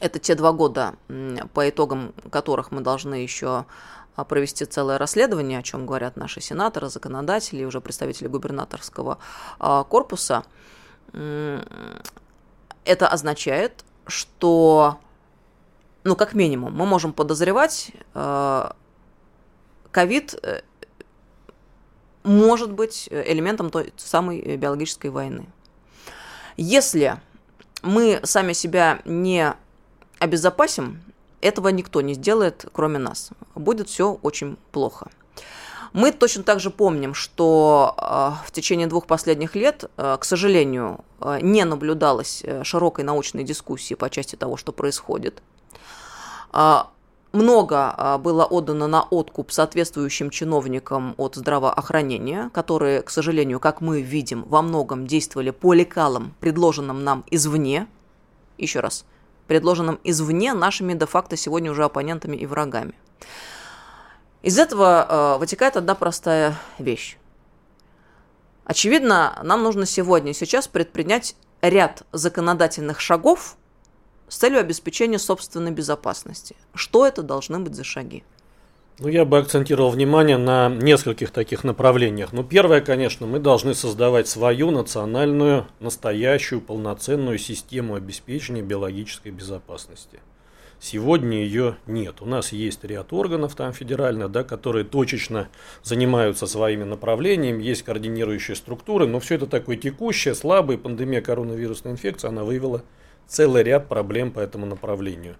это 0.00 0.18
те 0.18 0.34
два 0.34 0.52
года, 0.52 0.94
по 1.52 1.68
итогам 1.68 2.14
которых 2.30 2.72
мы 2.72 2.80
должны 2.80 3.16
еще 3.16 3.66
а, 4.16 4.24
провести 4.24 4.64
целое 4.64 4.98
расследование, 4.98 5.58
о 5.58 5.62
чем 5.62 5.86
говорят 5.86 6.16
наши 6.16 6.40
сенаторы, 6.40 6.88
законодатели 6.88 7.62
и 7.62 7.64
уже 7.64 7.80
представители 7.80 8.26
губернаторского 8.26 9.18
э, 9.60 9.84
корпуса, 9.88 10.44
это 11.12 13.08
означает, 13.08 13.84
что, 14.06 14.98
ну, 16.04 16.16
как 16.16 16.34
минимум, 16.34 16.74
мы 16.74 16.84
можем 16.86 17.12
подозревать, 17.12 17.90
э, 18.14 18.70
ковид 19.94 20.34
э, 20.42 20.60
может 22.24 22.72
быть 22.72 23.08
э, 23.10 23.32
элементом 23.32 23.70
той 23.70 23.92
самой 23.96 24.40
э, 24.40 24.56
биологической 24.56 25.10
войны. 25.10 25.46
Если 26.56 27.16
мы 27.82 28.20
сами 28.24 28.52
себя 28.52 29.00
не 29.04 29.54
обезопасим, 30.18 31.02
этого 31.40 31.68
никто 31.68 32.00
не 32.00 32.14
сделает, 32.14 32.66
кроме 32.72 32.98
нас. 32.98 33.30
Будет 33.54 33.88
все 33.88 34.18
очень 34.22 34.56
плохо. 34.72 35.10
Мы 35.92 36.10
точно 36.10 36.42
так 36.42 36.58
же 36.60 36.70
помним, 36.70 37.14
что 37.14 37.94
в 38.46 38.50
течение 38.50 38.88
двух 38.88 39.06
последних 39.06 39.54
лет, 39.54 39.84
к 39.96 40.20
сожалению, 40.22 41.04
не 41.40 41.64
наблюдалось 41.64 42.42
широкой 42.62 43.04
научной 43.04 43.44
дискуссии 43.44 43.94
по 43.94 44.10
части 44.10 44.34
того, 44.34 44.56
что 44.56 44.72
происходит 44.72 45.40
много 47.34 47.92
а, 47.96 48.18
было 48.18 48.44
отдано 48.44 48.86
на 48.86 49.02
откуп 49.02 49.50
соответствующим 49.50 50.30
чиновникам 50.30 51.14
от 51.18 51.34
здравоохранения, 51.34 52.50
которые, 52.54 53.02
к 53.02 53.10
сожалению, 53.10 53.58
как 53.58 53.80
мы 53.80 54.00
видим, 54.02 54.44
во 54.44 54.62
многом 54.62 55.06
действовали 55.06 55.50
по 55.50 55.72
лекалам, 55.72 56.34
предложенным 56.40 57.02
нам 57.02 57.24
извне. 57.30 57.88
Еще 58.56 58.78
раз, 58.80 59.04
предложенным 59.48 59.98
извне 60.04 60.54
нашими 60.54 60.94
де-факто 60.94 61.36
сегодня 61.36 61.72
уже 61.72 61.84
оппонентами 61.84 62.36
и 62.36 62.46
врагами. 62.46 62.94
Из 64.42 64.58
этого 64.58 65.06
э, 65.36 65.38
вытекает 65.38 65.76
одна 65.76 65.94
простая 65.94 66.56
вещь. 66.78 67.16
Очевидно, 68.64 69.40
нам 69.42 69.62
нужно 69.62 69.86
сегодня, 69.86 70.32
сейчас 70.34 70.68
предпринять 70.68 71.34
ряд 71.62 72.04
законодательных 72.12 73.00
шагов, 73.00 73.56
с 74.28 74.36
целью 74.36 74.60
обеспечения 74.60 75.18
собственной 75.18 75.70
безопасности. 75.70 76.56
Что 76.74 77.06
это 77.06 77.22
должны 77.22 77.58
быть 77.58 77.74
за 77.74 77.84
шаги? 77.84 78.24
Ну, 79.00 79.08
я 79.08 79.24
бы 79.24 79.38
акцентировал 79.38 79.90
внимание 79.90 80.36
на 80.36 80.68
нескольких 80.68 81.32
таких 81.32 81.64
направлениях. 81.64 82.32
Ну, 82.32 82.44
первое, 82.44 82.80
конечно, 82.80 83.26
мы 83.26 83.40
должны 83.40 83.74
создавать 83.74 84.28
свою 84.28 84.70
национальную, 84.70 85.66
настоящую, 85.80 86.60
полноценную 86.60 87.38
систему 87.38 87.96
обеспечения 87.96 88.62
биологической 88.62 89.32
безопасности. 89.32 90.20
Сегодня 90.78 91.38
ее 91.38 91.76
нет. 91.86 92.20
У 92.20 92.26
нас 92.26 92.52
есть 92.52 92.84
ряд 92.84 93.12
органов 93.12 93.56
там 93.56 93.72
федеральных, 93.72 94.30
да, 94.30 94.44
которые 94.44 94.84
точечно 94.84 95.48
занимаются 95.82 96.46
своими 96.46 96.84
направлениями, 96.84 97.64
есть 97.64 97.82
координирующие 97.82 98.54
структуры, 98.54 99.06
но 99.06 99.18
все 99.18 99.36
это 99.36 99.46
такое 99.46 99.76
текущее, 99.76 100.34
слабое. 100.34 100.78
Пандемия 100.78 101.20
коронавирусной 101.20 101.94
инфекции, 101.94 102.28
она 102.28 102.44
вывела 102.44 102.84
целый 103.26 103.62
ряд 103.62 103.88
проблем 103.88 104.30
по 104.30 104.40
этому 104.40 104.66
направлению. 104.66 105.36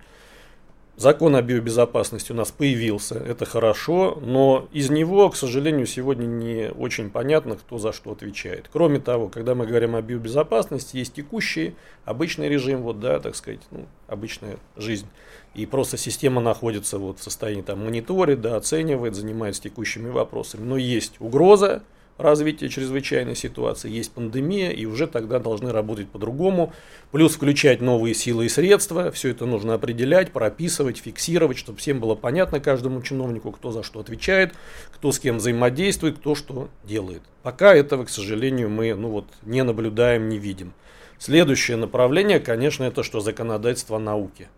Закон 0.97 1.35
о 1.35 1.43
биобезопасности 1.43 2.31
у 2.31 2.37
нас 2.37 2.53
появился, 2.53 3.17
это 3.17 3.45
хорошо, 3.45 4.17
но 4.23 4.69
из 4.71 4.91
него, 4.91 5.29
к 5.29 5.35
сожалению, 5.35 5.87
сегодня 5.87 6.27
не 6.27 6.71
очень 6.71 7.11
понятно, 7.11 7.57
кто 7.57 7.79
за 7.79 7.93
что 7.93 8.13
отвечает. 8.13 8.71
Кроме 8.73 9.01
того, 9.01 9.27
когда 9.29 9.57
мы 9.57 9.67
говорим 9.67 9.97
о 9.97 10.03
биобезопасности, 10.03 10.97
есть 10.97 11.15
текущий, 11.15 11.75
обычный 12.05 12.49
режим, 12.49 12.83
вот, 12.83 13.01
да, 13.01 13.19
так 13.19 13.35
сказать, 13.35 13.61
ну, 13.73 13.87
обычная 14.07 14.57
жизнь. 14.77 15.09
И 15.57 15.67
просто 15.67 15.97
система 15.97 16.41
находится 16.41 16.99
вот 17.01 17.19
в 17.19 17.25
состоянии 17.25 17.63
там 17.63 17.85
мониторит, 17.85 18.41
да, 18.41 18.55
оценивает, 18.55 19.17
занимается 19.17 19.63
текущими 19.63 20.11
вопросами. 20.11 20.63
Но 20.63 20.77
есть 20.77 21.15
угроза, 21.19 21.83
развития 22.19 22.69
чрезвычайной 22.69 23.35
ситуации, 23.35 23.91
есть 23.91 24.13
пандемия, 24.13 24.71
и 24.71 24.87
уже 24.87 25.07
тогда 25.07 25.39
должны 25.39 25.73
работать 25.73 26.09
по-другому. 26.09 26.73
Плюс 27.11 27.35
включать 27.35 27.81
новые 27.81 28.15
силы 28.15 28.47
и 28.47 28.49
средства, 28.49 29.11
все 29.11 29.31
это 29.31 29.47
нужно 29.47 29.75
определять, 29.75 30.33
прописывать, 30.33 30.99
фиксировать, 30.99 31.59
чтобы 31.59 31.79
всем 31.79 32.01
было 32.01 32.15
понятно 32.15 32.61
каждому 32.61 33.03
чиновнику, 33.03 33.53
кто 33.53 33.73
за 33.73 33.83
что 33.83 34.01
отвечает, 34.01 34.55
кто 34.93 35.13
с 35.13 35.19
кем 35.19 35.39
взаимодействует, 35.39 36.19
кто 36.19 36.35
что 36.35 36.69
делает. 36.85 37.23
Пока 37.43 37.75
этого, 37.75 38.05
к 38.05 38.11
сожалению, 38.11 38.71
мы 38.71 38.95
ну 38.95 39.09
вот, 39.09 39.27
не 39.43 39.63
наблюдаем, 39.65 40.29
не 40.29 40.39
видим. 40.39 40.73
Следующее 41.19 41.77
направление, 41.77 42.41
конечно, 42.41 42.85
это 42.85 43.03
что 43.03 43.21
законодательство 43.21 43.99
науки. 43.99 44.49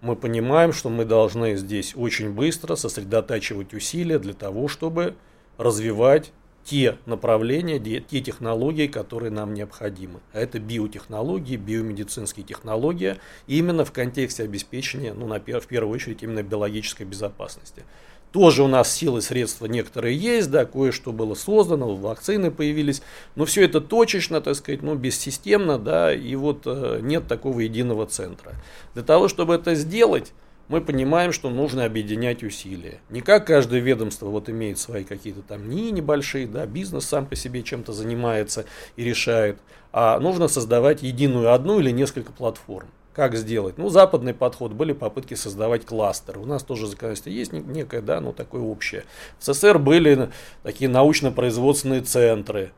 Мы 0.00 0.16
понимаем, 0.16 0.72
что 0.72 0.88
мы 0.88 1.04
должны 1.04 1.56
здесь 1.56 1.92
очень 1.94 2.30
быстро 2.30 2.74
сосредотачивать 2.74 3.74
усилия 3.74 4.18
для 4.18 4.32
того, 4.32 4.66
чтобы 4.66 5.14
развивать 5.58 6.32
те 6.64 6.98
направления, 7.06 7.78
те 7.78 8.20
технологии, 8.20 8.86
которые 8.86 9.30
нам 9.30 9.54
необходимы. 9.54 10.20
Это 10.32 10.58
биотехнологии, 10.58 11.56
биомедицинские 11.56 12.44
технологии, 12.44 13.16
именно 13.46 13.84
в 13.84 13.92
контексте 13.92 14.44
обеспечения, 14.44 15.14
ну, 15.14 15.26
на, 15.26 15.38
в 15.38 15.66
первую 15.66 15.94
очередь, 15.94 16.22
именно 16.22 16.42
биологической 16.42 17.04
безопасности. 17.04 17.84
Тоже 18.32 18.62
у 18.62 18.68
нас 18.68 18.92
силы, 18.92 19.22
средства 19.22 19.66
некоторые 19.66 20.16
есть, 20.16 20.52
да, 20.52 20.64
кое-что 20.64 21.10
было 21.10 21.34
создано, 21.34 21.96
вакцины 21.96 22.52
появились, 22.52 23.02
но 23.34 23.44
все 23.44 23.64
это 23.64 23.80
точечно, 23.80 24.40
так 24.40 24.54
сказать, 24.54 24.82
ну, 24.82 24.94
бессистемно, 24.94 25.78
да, 25.78 26.14
и 26.14 26.36
вот 26.36 26.62
э, 26.66 27.00
нет 27.02 27.26
такого 27.26 27.58
единого 27.60 28.06
центра. 28.06 28.52
Для 28.94 29.02
того, 29.02 29.26
чтобы 29.26 29.56
это 29.56 29.74
сделать, 29.74 30.32
мы 30.70 30.80
понимаем, 30.80 31.32
что 31.32 31.50
нужно 31.50 31.84
объединять 31.84 32.44
усилия. 32.44 33.00
Не 33.10 33.22
как 33.22 33.48
каждое 33.48 33.80
ведомство 33.80 34.26
вот 34.26 34.48
имеет 34.48 34.78
свои 34.78 35.02
какие-то 35.02 35.42
там 35.42 35.68
НИИ 35.68 35.90
небольшие, 35.90 36.46
да, 36.46 36.64
бизнес 36.64 37.06
сам 37.06 37.26
по 37.26 37.34
себе 37.34 37.64
чем-то 37.64 37.92
занимается 37.92 38.64
и 38.94 39.02
решает, 39.02 39.58
а 39.92 40.20
нужно 40.20 40.46
создавать 40.46 41.02
единую 41.02 41.52
одну 41.52 41.80
или 41.80 41.90
несколько 41.90 42.30
платформ. 42.30 42.86
Как 43.12 43.34
сделать? 43.34 43.78
Ну, 43.78 43.88
западный 43.88 44.32
подход, 44.32 44.70
были 44.70 44.92
попытки 44.92 45.34
создавать 45.34 45.84
кластеры. 45.84 46.38
У 46.38 46.46
нас 46.46 46.62
тоже 46.62 46.86
законодательство 46.86 47.30
есть 47.30 47.52
некое, 47.52 48.00
да, 48.00 48.20
ну, 48.20 48.32
такое 48.32 48.62
общее. 48.62 49.02
В 49.40 49.44
СССР 49.44 49.80
были 49.80 50.30
такие 50.62 50.88
научно-производственные 50.88 52.02
центры, 52.02 52.70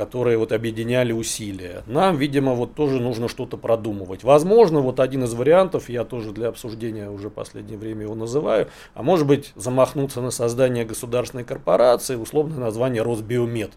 которые 0.00 0.38
вот 0.38 0.50
объединяли 0.52 1.12
усилия. 1.12 1.82
Нам, 1.86 2.16
видимо, 2.16 2.54
вот 2.54 2.74
тоже 2.74 2.98
нужно 3.00 3.28
что-то 3.28 3.58
продумывать. 3.58 4.24
Возможно, 4.24 4.80
вот 4.80 4.98
один 4.98 5.24
из 5.24 5.34
вариантов, 5.34 5.90
я 5.90 6.04
тоже 6.04 6.32
для 6.32 6.48
обсуждения 6.48 7.10
уже 7.10 7.28
последнее 7.28 7.76
время 7.76 8.04
его 8.04 8.14
называю, 8.14 8.68
а 8.94 9.02
может 9.02 9.26
быть 9.26 9.52
замахнуться 9.56 10.22
на 10.22 10.30
создание 10.30 10.86
государственной 10.86 11.44
корпорации, 11.44 12.16
условное 12.16 12.56
название 12.56 13.02
Росбиомед. 13.02 13.72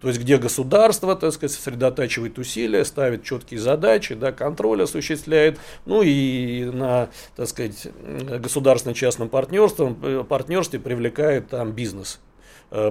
То 0.00 0.08
есть, 0.08 0.20
где 0.20 0.36
государство, 0.36 1.14
так 1.14 1.32
сказать, 1.32 1.52
сосредотачивает 1.54 2.40
усилия, 2.40 2.84
ставит 2.84 3.22
четкие 3.22 3.60
задачи, 3.60 4.16
да, 4.16 4.32
контроль 4.32 4.82
осуществляет, 4.82 5.60
ну 5.86 6.02
и 6.02 6.64
на, 6.64 7.08
так 7.36 7.46
сказать, 7.46 7.86
государственно-частном 8.40 9.28
партнерстве, 9.28 9.94
э, 10.02 10.24
партнерстве 10.28 10.80
привлекает 10.80 11.50
там 11.50 11.70
бизнес 11.70 12.18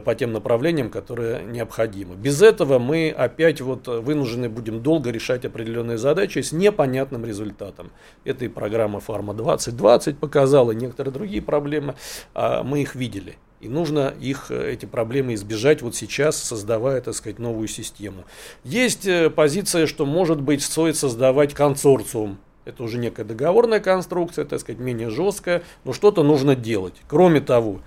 по 0.06 0.14
тем 0.14 0.32
направлениям, 0.32 0.92
которые 0.92 1.44
необходимы. 1.44 2.16
Без 2.16 2.42
этого 2.44 2.78
мы 2.78 3.10
опять 3.10 3.62
вот 3.62 3.88
вынуждены 3.88 4.48
будем 4.48 4.84
долго 4.84 5.10
решать 5.10 5.44
определенные 5.44 5.98
задачи 5.98 6.40
с 6.40 6.52
непонятным 6.52 7.26
результатом. 7.26 7.92
Это 8.24 8.46
и 8.46 8.48
программа 8.48 9.00
Фарма 9.00 9.34
2020 9.34 10.20
показала, 10.20 10.72
и 10.72 10.76
некоторые 10.76 11.12
другие 11.12 11.42
проблемы, 11.42 11.96
а 12.36 12.64
мы 12.64 12.84
их 12.84 12.94
видели. 12.94 13.38
И 13.62 13.70
нужно 13.70 14.14
их, 14.20 14.50
э, 14.50 14.74
эти 14.74 14.86
проблемы 14.86 15.36
избежать 15.36 15.84
вот 15.84 15.96
сейчас, 15.96 16.36
создавая, 16.42 17.00
так 17.00 17.14
сказать, 17.14 17.38
новую 17.38 17.68
систему. 17.68 18.26
Есть 18.64 19.06
э, 19.06 19.30
позиция, 19.30 19.86
что 19.86 20.06
может 20.06 20.42
быть 20.42 20.64
стоит 20.64 20.98
создавать 20.98 21.54
консорциум. 21.54 22.40
Это 22.66 22.84
уже 22.84 22.98
некая 22.98 23.24
договорная 23.24 23.80
конструкция, 23.80 24.46
так 24.46 24.60
сказать, 24.60 24.80
менее 24.80 25.12
жесткая, 25.12 25.62
но 25.84 25.94
что-то 25.94 26.24
нужно 26.24 26.56
делать. 26.56 26.96
Кроме 27.08 27.40
того, 27.40 27.82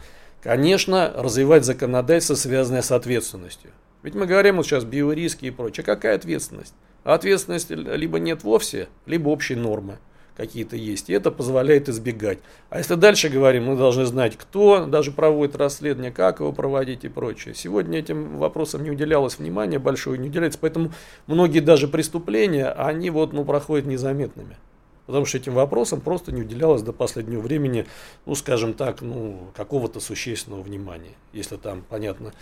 Конечно, 0.45 1.11
развивать 1.17 1.65
законодательство, 1.65 2.35
связанное 2.35 2.83
с 2.83 2.93
ответственностью. 2.93 3.71
Ведь 4.03 4.15
мы 4.15 4.27
говорим 4.27 4.59
вот 4.59 4.67
сейчас 4.67 4.85
биориски 4.85 5.47
и 5.47 5.51
прочее. 5.51 5.85
Какая 5.85 6.17
ответственность? 6.17 6.75
А 7.03 7.15
ответственности 7.15 7.73
либо 7.73 8.19
нет 8.19 8.45
вовсе, 8.45 8.89
либо 9.07 9.31
общие 9.31 9.57
нормы 9.57 9.97
какие-то 10.37 10.77
есть. 10.77 11.09
И 11.09 11.15
это 11.15 11.31
позволяет 11.31 11.89
избегать. 11.89 12.41
А 12.69 12.77
если 12.77 12.95
дальше 12.95 13.31
говорим, 13.31 13.65
мы 13.65 13.77
должны 13.77 14.05
знать, 14.05 14.37
кто 14.37 14.85
даже 14.85 15.13
проводит 15.13 15.57
расследование, 15.57 16.13
как 16.13 16.41
его 16.41 16.53
проводить 16.53 17.05
и 17.05 17.09
прочее. 17.09 17.55
Сегодня 17.55 18.01
этим 18.01 18.37
вопросам 18.37 18.83
не 18.83 18.91
уделялось 18.91 19.39
внимания 19.39 19.79
большое, 19.79 20.19
не 20.19 20.29
уделяется. 20.29 20.59
Поэтому 20.61 20.93
многие 21.27 21.61
даже 21.61 21.89
преступления, 21.89 22.67
они 22.67 23.09
вот, 23.09 23.33
ну, 23.33 23.47
проходят 23.47 23.87
незаметными. 23.87 24.59
Потому 25.07 25.27
что 25.27 25.39
этим 25.39 25.55
вопросам 25.55 26.01
просто 26.01 26.33
не 26.33 26.43
уделялось 26.43 26.83
до 26.83 26.93
последнего 26.93 27.41
времени, 27.41 27.87
ну, 28.25 28.35
скажем 28.35 28.73
так, 28.73 29.03
ну, 29.03 29.39
какого-то 29.55 30.01
существенного 30.01 30.63
внимания. 30.63 31.13
Если 31.33 31.57
там, 31.57 31.85
понятно, 31.89 32.33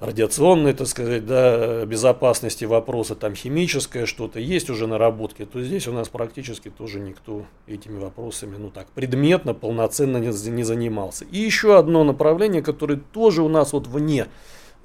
радиационной, 0.00 0.74
так 0.74 0.86
сказать, 0.86 1.26
да, 1.26 1.84
безопасности 1.84 2.64
вопроса, 2.64 3.14
там 3.14 3.34
химическое 3.34 4.06
что-то, 4.06 4.38
есть 4.38 4.70
уже 4.70 4.86
наработки, 4.86 5.44
то 5.44 5.62
здесь 5.62 5.88
у 5.88 5.92
нас 5.92 6.08
практически 6.08 6.68
тоже 6.68 7.00
никто 7.00 7.46
этими 7.66 7.98
вопросами, 7.98 8.56
ну 8.56 8.70
так, 8.70 8.86
предметно, 8.88 9.54
полноценно 9.54 10.18
не, 10.18 10.50
не 10.50 10.62
занимался. 10.62 11.24
И 11.24 11.38
еще 11.38 11.78
одно 11.78 12.04
направление, 12.04 12.62
которое 12.62 13.00
тоже 13.12 13.42
у 13.42 13.48
нас 13.48 13.72
вот 13.72 13.86
вне, 13.86 14.26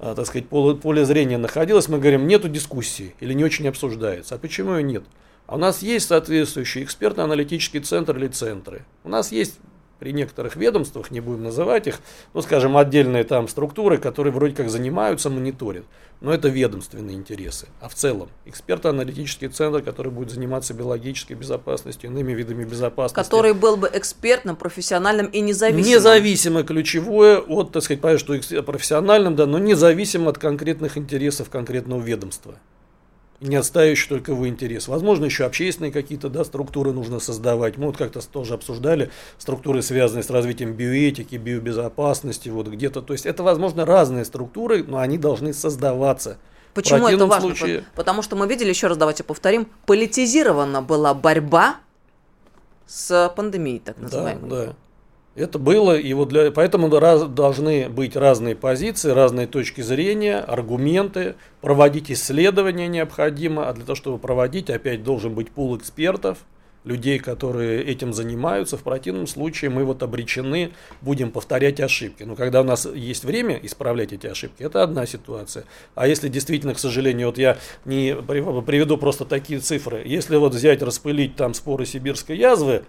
а, 0.00 0.14
так 0.14 0.26
сказать, 0.26 0.48
поле 0.48 1.04
зрения 1.04 1.38
находилось, 1.38 1.88
мы 1.88 1.98
говорим, 1.98 2.26
нету 2.26 2.48
дискуссии 2.48 3.14
или 3.20 3.34
не 3.34 3.44
очень 3.44 3.68
обсуждается. 3.68 4.34
А 4.34 4.38
почему 4.38 4.74
ее 4.74 4.82
нет? 4.82 5.04
А 5.46 5.56
у 5.56 5.58
нас 5.58 5.82
есть 5.82 6.08
соответствующий 6.08 6.84
экспертно-аналитический 6.84 7.80
центр 7.80 8.16
или 8.16 8.28
центры. 8.28 8.84
У 9.04 9.08
нас 9.08 9.30
есть 9.30 9.58
при 9.98 10.12
некоторых 10.12 10.56
ведомствах, 10.56 11.10
не 11.10 11.20
будем 11.20 11.44
называть 11.44 11.86
их, 11.86 12.00
ну, 12.32 12.42
скажем, 12.42 12.76
отдельные 12.76 13.24
там 13.24 13.48
структуры, 13.48 13.98
которые 13.98 14.32
вроде 14.32 14.54
как 14.54 14.68
занимаются, 14.68 15.30
мониторят. 15.30 15.84
Но 16.20 16.32
это 16.32 16.48
ведомственные 16.48 17.16
интересы. 17.16 17.68
А 17.80 17.88
в 17.88 17.94
целом, 17.94 18.28
эксперто-аналитический 18.46 19.48
центр, 19.48 19.82
который 19.82 20.10
будет 20.10 20.30
заниматься 20.30 20.72
биологической 20.72 21.34
безопасностью, 21.34 22.10
иными 22.10 22.32
видами 22.32 22.64
безопасности. 22.64 23.30
Который 23.30 23.52
был 23.52 23.76
бы 23.76 23.90
экспертным, 23.92 24.56
профессиональным 24.56 25.26
и 25.26 25.40
независимым. 25.40 25.90
Независимо 25.90 26.62
ключевое 26.62 27.38
от, 27.38 27.72
так 27.72 27.82
сказать, 27.82 28.00
понятно, 28.00 28.40
что 28.42 28.62
профессиональным, 28.62 29.36
да, 29.36 29.46
но 29.46 29.58
независимо 29.58 30.30
от 30.30 30.38
конкретных 30.38 30.96
интересов 30.96 31.50
конкретного 31.50 32.00
ведомства 32.00 32.54
не 33.44 33.56
отстаивающий 33.56 34.08
только 34.08 34.32
его 34.32 34.48
интерес. 34.48 34.88
Возможно, 34.88 35.26
еще 35.26 35.44
общественные 35.44 35.92
какие-то 35.92 36.28
да, 36.28 36.44
структуры 36.44 36.92
нужно 36.92 37.20
создавать. 37.20 37.76
Мы 37.76 37.86
вот 37.86 37.96
как-то 37.96 38.26
тоже 38.26 38.54
обсуждали 38.54 39.10
структуры, 39.38 39.82
связанные 39.82 40.22
с 40.22 40.30
развитием 40.30 40.72
биоэтики, 40.72 41.36
биобезопасности, 41.36 42.48
вот 42.48 42.68
где-то. 42.68 43.02
То 43.02 43.12
есть 43.12 43.26
это, 43.26 43.42
возможно, 43.42 43.84
разные 43.84 44.24
структуры, 44.24 44.82
но 44.82 44.98
они 44.98 45.18
должны 45.18 45.52
создаваться. 45.52 46.38
Почему 46.72 47.06
это 47.06 47.26
важно? 47.26 47.54
Случае... 47.54 47.84
Потому 47.94 48.22
что 48.22 48.34
мы 48.34 48.48
видели, 48.48 48.70
еще 48.70 48.88
раз 48.88 48.96
давайте 48.96 49.22
повторим, 49.22 49.68
политизирована 49.86 50.82
была 50.82 51.14
борьба 51.14 51.76
с 52.86 53.32
пандемией, 53.36 53.78
так 53.78 53.98
называемой. 53.98 54.50
Да, 54.50 54.66
да. 54.66 54.74
Это 55.34 55.58
было, 55.58 55.96
и 55.98 56.12
вот 56.14 56.28
для, 56.28 56.52
поэтому 56.52 56.88
раз, 57.00 57.24
должны 57.24 57.88
быть 57.88 58.14
разные 58.14 58.54
позиции, 58.54 59.10
разные 59.10 59.48
точки 59.48 59.80
зрения, 59.80 60.38
аргументы, 60.38 61.34
проводить 61.60 62.10
исследования 62.12 62.86
необходимо, 62.86 63.68
а 63.68 63.72
для 63.72 63.84
того, 63.84 63.96
чтобы 63.96 64.18
проводить, 64.18 64.70
опять 64.70 65.02
должен 65.02 65.34
быть 65.34 65.50
пул 65.50 65.76
экспертов, 65.76 66.38
людей, 66.84 67.18
которые 67.18 67.82
этим 67.82 68.12
занимаются. 68.12 68.76
В 68.76 68.82
противном 68.82 69.26
случае 69.26 69.70
мы 69.70 69.84
вот 69.84 70.02
обречены, 70.02 70.72
будем 71.00 71.32
повторять 71.32 71.80
ошибки. 71.80 72.22
Но 72.22 72.36
когда 72.36 72.60
у 72.60 72.64
нас 72.64 72.86
есть 72.86 73.24
время 73.24 73.58
исправлять 73.62 74.12
эти 74.12 74.26
ошибки, 74.26 74.62
это 74.62 74.82
одна 74.82 75.06
ситуация. 75.06 75.64
А 75.94 76.06
если 76.06 76.28
действительно, 76.28 76.74
к 76.74 76.78
сожалению, 76.78 77.28
вот 77.28 77.38
я 77.38 77.56
не 77.84 78.14
приведу 78.14 78.98
просто 78.98 79.24
такие 79.24 79.60
цифры, 79.60 80.02
если 80.04 80.36
вот 80.36 80.54
взять, 80.54 80.82
распылить 80.82 81.36
там 81.36 81.54
споры 81.54 81.86
сибирской 81.86 82.36
язвы, 82.36 82.84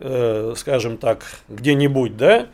э, 0.00 0.54
скажем 0.56 0.96
так, 0.96 1.24
где-нибудь, 1.48 2.16
да, 2.16 2.48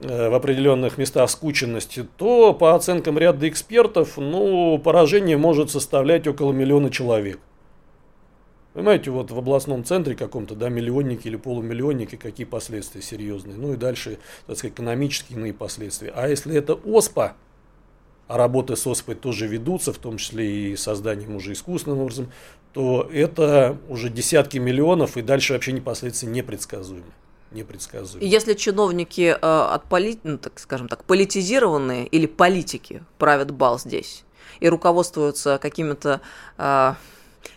э, 0.00 0.28
в 0.28 0.34
определенных 0.34 0.98
местах 0.98 1.30
скученности, 1.30 2.06
то 2.16 2.52
по 2.52 2.74
оценкам 2.74 3.18
ряда 3.18 3.48
экспертов, 3.48 4.16
ну, 4.16 4.78
поражение 4.78 5.36
может 5.36 5.70
составлять 5.70 6.26
около 6.26 6.52
миллиона 6.52 6.90
человек. 6.90 7.38
Понимаете, 8.74 9.10
вот 9.10 9.30
в 9.32 9.38
областном 9.38 9.84
центре 9.84 10.14
каком-то, 10.14 10.54
да, 10.54 10.68
миллионнике 10.68 11.28
или 11.28 11.36
полумиллионнике, 11.36 12.16
какие 12.16 12.46
последствия 12.46 13.02
серьезные. 13.02 13.56
Ну 13.56 13.72
и 13.72 13.76
дальше, 13.76 14.18
так 14.46 14.56
сказать, 14.56 14.74
экономические 14.74 15.36
иные 15.36 15.52
последствия. 15.52 16.12
А 16.14 16.28
если 16.28 16.54
это 16.54 16.78
ОСПА, 16.84 17.34
а 18.28 18.36
работы 18.36 18.76
с 18.76 18.86
ОСПой 18.86 19.14
тоже 19.14 19.46
ведутся, 19.46 19.92
в 19.92 19.98
том 19.98 20.18
числе 20.18 20.72
и 20.72 20.76
созданием 20.76 21.34
уже 21.34 21.52
искусственным 21.52 22.00
образом, 22.00 22.30
то 22.72 23.08
это 23.12 23.78
уже 23.88 24.10
десятки 24.10 24.58
миллионов, 24.58 25.16
и 25.16 25.22
дальше 25.22 25.54
вообще 25.54 25.72
непосредственно 25.72 26.32
непредсказуемо. 26.32 27.06
Непредсказуемо. 27.50 28.26
Если 28.26 28.52
чиновники 28.52 29.30
э, 29.30 29.36
от 29.40 29.84
поли... 29.84 30.20
ну, 30.22 30.36
так 30.36 30.58
скажем 30.60 30.86
так, 30.86 31.04
политизированные 31.04 32.06
или 32.06 32.26
политики 32.26 33.02
правят 33.16 33.50
бал 33.50 33.78
здесь 33.78 34.24
и 34.60 34.68
руководствуются 34.68 35.58
какими-то 35.58 36.20
э, 36.58 36.94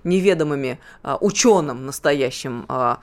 неведомыми 0.06 0.80
э, 1.04 1.18
ученым 1.20 1.86
настоящим 1.86 2.66
э, 2.70 2.96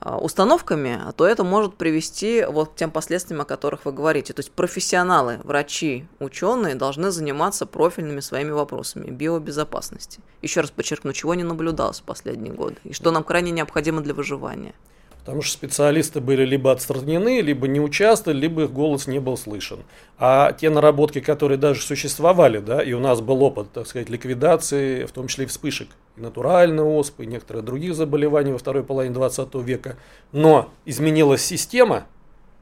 установками, 0.00 1.00
то 1.16 1.26
это 1.26 1.44
может 1.44 1.76
привести 1.76 2.44
вот 2.44 2.70
к 2.70 2.76
тем 2.76 2.90
последствиям, 2.90 3.40
о 3.40 3.44
которых 3.44 3.84
вы 3.84 3.92
говорите. 3.92 4.32
То 4.32 4.40
есть 4.40 4.52
профессионалы, 4.52 5.40
врачи, 5.44 6.06
ученые 6.20 6.74
должны 6.74 7.10
заниматься 7.10 7.66
профильными 7.66 8.20
своими 8.20 8.50
вопросами 8.50 9.10
биобезопасности. 9.10 10.20
Еще 10.42 10.60
раз 10.60 10.70
подчеркну, 10.70 11.12
чего 11.12 11.34
не 11.34 11.44
наблюдалось 11.44 12.00
в 12.00 12.04
последние 12.04 12.52
годы 12.52 12.76
и 12.84 12.92
что 12.92 13.10
нам 13.10 13.24
крайне 13.24 13.50
необходимо 13.50 14.00
для 14.00 14.14
выживания. 14.14 14.74
Потому 15.28 15.42
что 15.42 15.52
специалисты 15.52 16.22
были 16.22 16.42
либо 16.46 16.72
отстранены, 16.72 17.42
либо 17.42 17.68
не 17.68 17.80
участвовали, 17.80 18.40
либо 18.40 18.62
их 18.62 18.72
голос 18.72 19.06
не 19.06 19.18
был 19.18 19.36
слышен. 19.36 19.80
А 20.18 20.52
те 20.52 20.70
наработки, 20.70 21.20
которые 21.20 21.58
даже 21.58 21.82
существовали, 21.82 22.60
да, 22.60 22.82
и 22.82 22.94
у 22.94 22.98
нас 22.98 23.20
был 23.20 23.42
опыт, 23.42 23.70
так 23.70 23.86
сказать, 23.86 24.08
ликвидации, 24.08 25.04
в 25.04 25.12
том 25.12 25.28
числе 25.28 25.44
вспышек, 25.44 25.88
натуральной 26.16 26.82
оспы, 26.82 27.24
и 27.24 27.26
некоторых 27.26 27.62
других 27.62 27.94
заболеваний 27.94 28.52
во 28.52 28.58
второй 28.58 28.84
половине 28.84 29.14
20 29.14 29.54
века, 29.56 29.98
но 30.32 30.70
изменилась 30.86 31.42
система, 31.42 32.06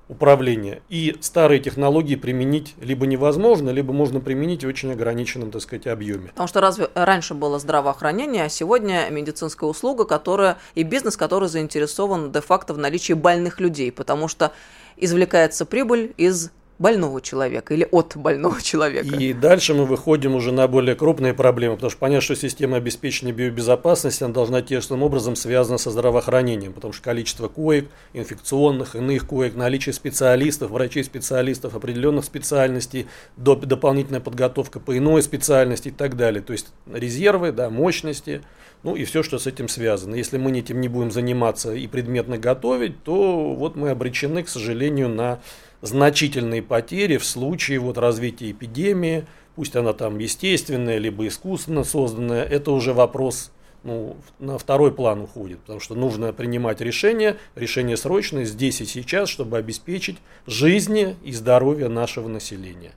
управления. 0.09 0.83
И 0.89 1.17
старые 1.21 1.61
технологии 1.61 2.15
применить 2.17 2.75
либо 2.81 3.07
невозможно, 3.07 3.71
либо 3.71 3.93
можно 3.93 4.21
применить 4.21 4.65
в 4.65 4.69
очень 4.69 4.93
ограниченном, 4.93 5.51
так 5.51 5.63
сказать, 5.63 5.87
объеме. 5.87 6.29
Потому 6.29 6.49
что 6.49 6.61
разве 6.61 6.89
раньше 6.95 7.35
было 7.35 7.59
здравоохранение, 7.59 8.45
а 8.45 8.49
сегодня 8.49 9.09
медицинская 9.11 9.69
услуга, 9.69 10.05
которая 10.05 10.59
и 10.75 10.85
бизнес, 10.85 11.17
который 11.17 11.49
заинтересован 11.49 12.31
де-факто 12.31 12.75
в 12.75 12.79
наличии 12.79 13.15
больных 13.15 13.61
людей, 13.61 13.91
потому 13.91 14.29
что 14.29 14.53
извлекается 14.97 15.67
прибыль 15.67 16.15
из 16.17 16.51
больного 16.79 17.21
человека 17.21 17.75
или 17.75 17.89
от 17.91 18.17
больного 18.17 18.61
человека. 18.63 19.17
И 19.17 19.33
дальше 19.33 19.75
мы 19.75 19.87
выходим 19.87 20.35
уже 20.35 20.53
на 20.53 20.69
более 20.69 20.95
крупные 20.95 21.35
проблемы, 21.35 21.77
потому 21.77 21.91
что 21.91 21.99
понятно, 21.99 22.23
что 22.23 22.37
система 22.37 22.77
обеспечения 22.77 23.33
биобезопасности 23.33 24.25
она 24.25 24.33
должна 24.33 24.63
тесным 24.63 25.03
образом 25.03 25.37
связана 25.37 25.79
со 25.79 25.91
здравоохранением, 25.91 26.73
потому 26.73 26.93
что 26.93 27.03
количество 27.03 27.49
коек, 27.49 27.89
инфекционных, 28.13 28.97
иных 28.97 29.27
коек, 29.27 29.55
наличие 29.55 29.93
специалистов, 29.93 30.71
врачей-специалистов 30.71 31.75
определенных 31.75 32.25
специальностей, 32.25 33.07
доп- 33.37 33.67
дополнительная 33.67 34.21
подготовка 34.21 34.81
по 34.81 34.97
иной 34.97 35.23
специальности 35.23 35.89
и 35.89 35.93
так 35.93 36.17
далее. 36.17 36.43
То 36.43 36.53
есть 36.53 36.69
резервы, 36.93 37.53
да, 37.53 37.71
мощности, 37.71 38.43
ну 38.83 38.95
и 38.95 39.05
все, 39.05 39.23
что 39.23 39.39
с 39.39 39.47
этим 39.47 39.69
связано. 39.69 40.15
Если 40.15 40.39
мы 40.39 40.57
этим 40.57 40.81
не 40.81 40.89
будем 40.89 41.11
заниматься 41.11 41.73
и 41.75 41.87
предметно 41.87 42.39
готовить, 42.39 43.03
то 43.03 43.55
вот 43.55 43.75
мы 43.75 43.91
обречены, 43.91 44.43
к 44.43 44.49
сожалению, 44.49 45.09
на 45.09 45.41
значительные 45.83 46.63
потери 46.63 47.17
в 47.17 47.25
случае 47.25 47.79
вот 47.79 47.99
развития 47.99 48.51
эпидемии, 48.51 49.27
пусть 49.55 49.77
она 49.77 49.93
там 49.93 50.19
естественная, 50.19 50.99
либо 50.99 51.27
искусственно 51.27 51.85
созданная, 51.85 52.45
это 52.45 52.71
уже 52.71 52.93
вопрос 52.93 53.51
ну, 53.87 54.17
на 54.39 54.59
второй 54.59 54.93
план 54.93 55.21
уходит, 55.23 55.61
потому 55.61 55.81
что 55.81 55.95
нужно 55.95 56.33
принимать 56.33 56.81
решения, 56.81 57.37
решения 57.55 57.97
срочные 57.97 58.45
здесь 58.45 58.81
и 58.81 58.85
сейчас, 58.85 59.29
чтобы 59.29 59.59
обеспечить 59.59 60.19
жизни 60.47 61.17
и 61.23 61.33
здоровье 61.33 61.89
нашего 61.89 62.29
населения. 62.29 62.93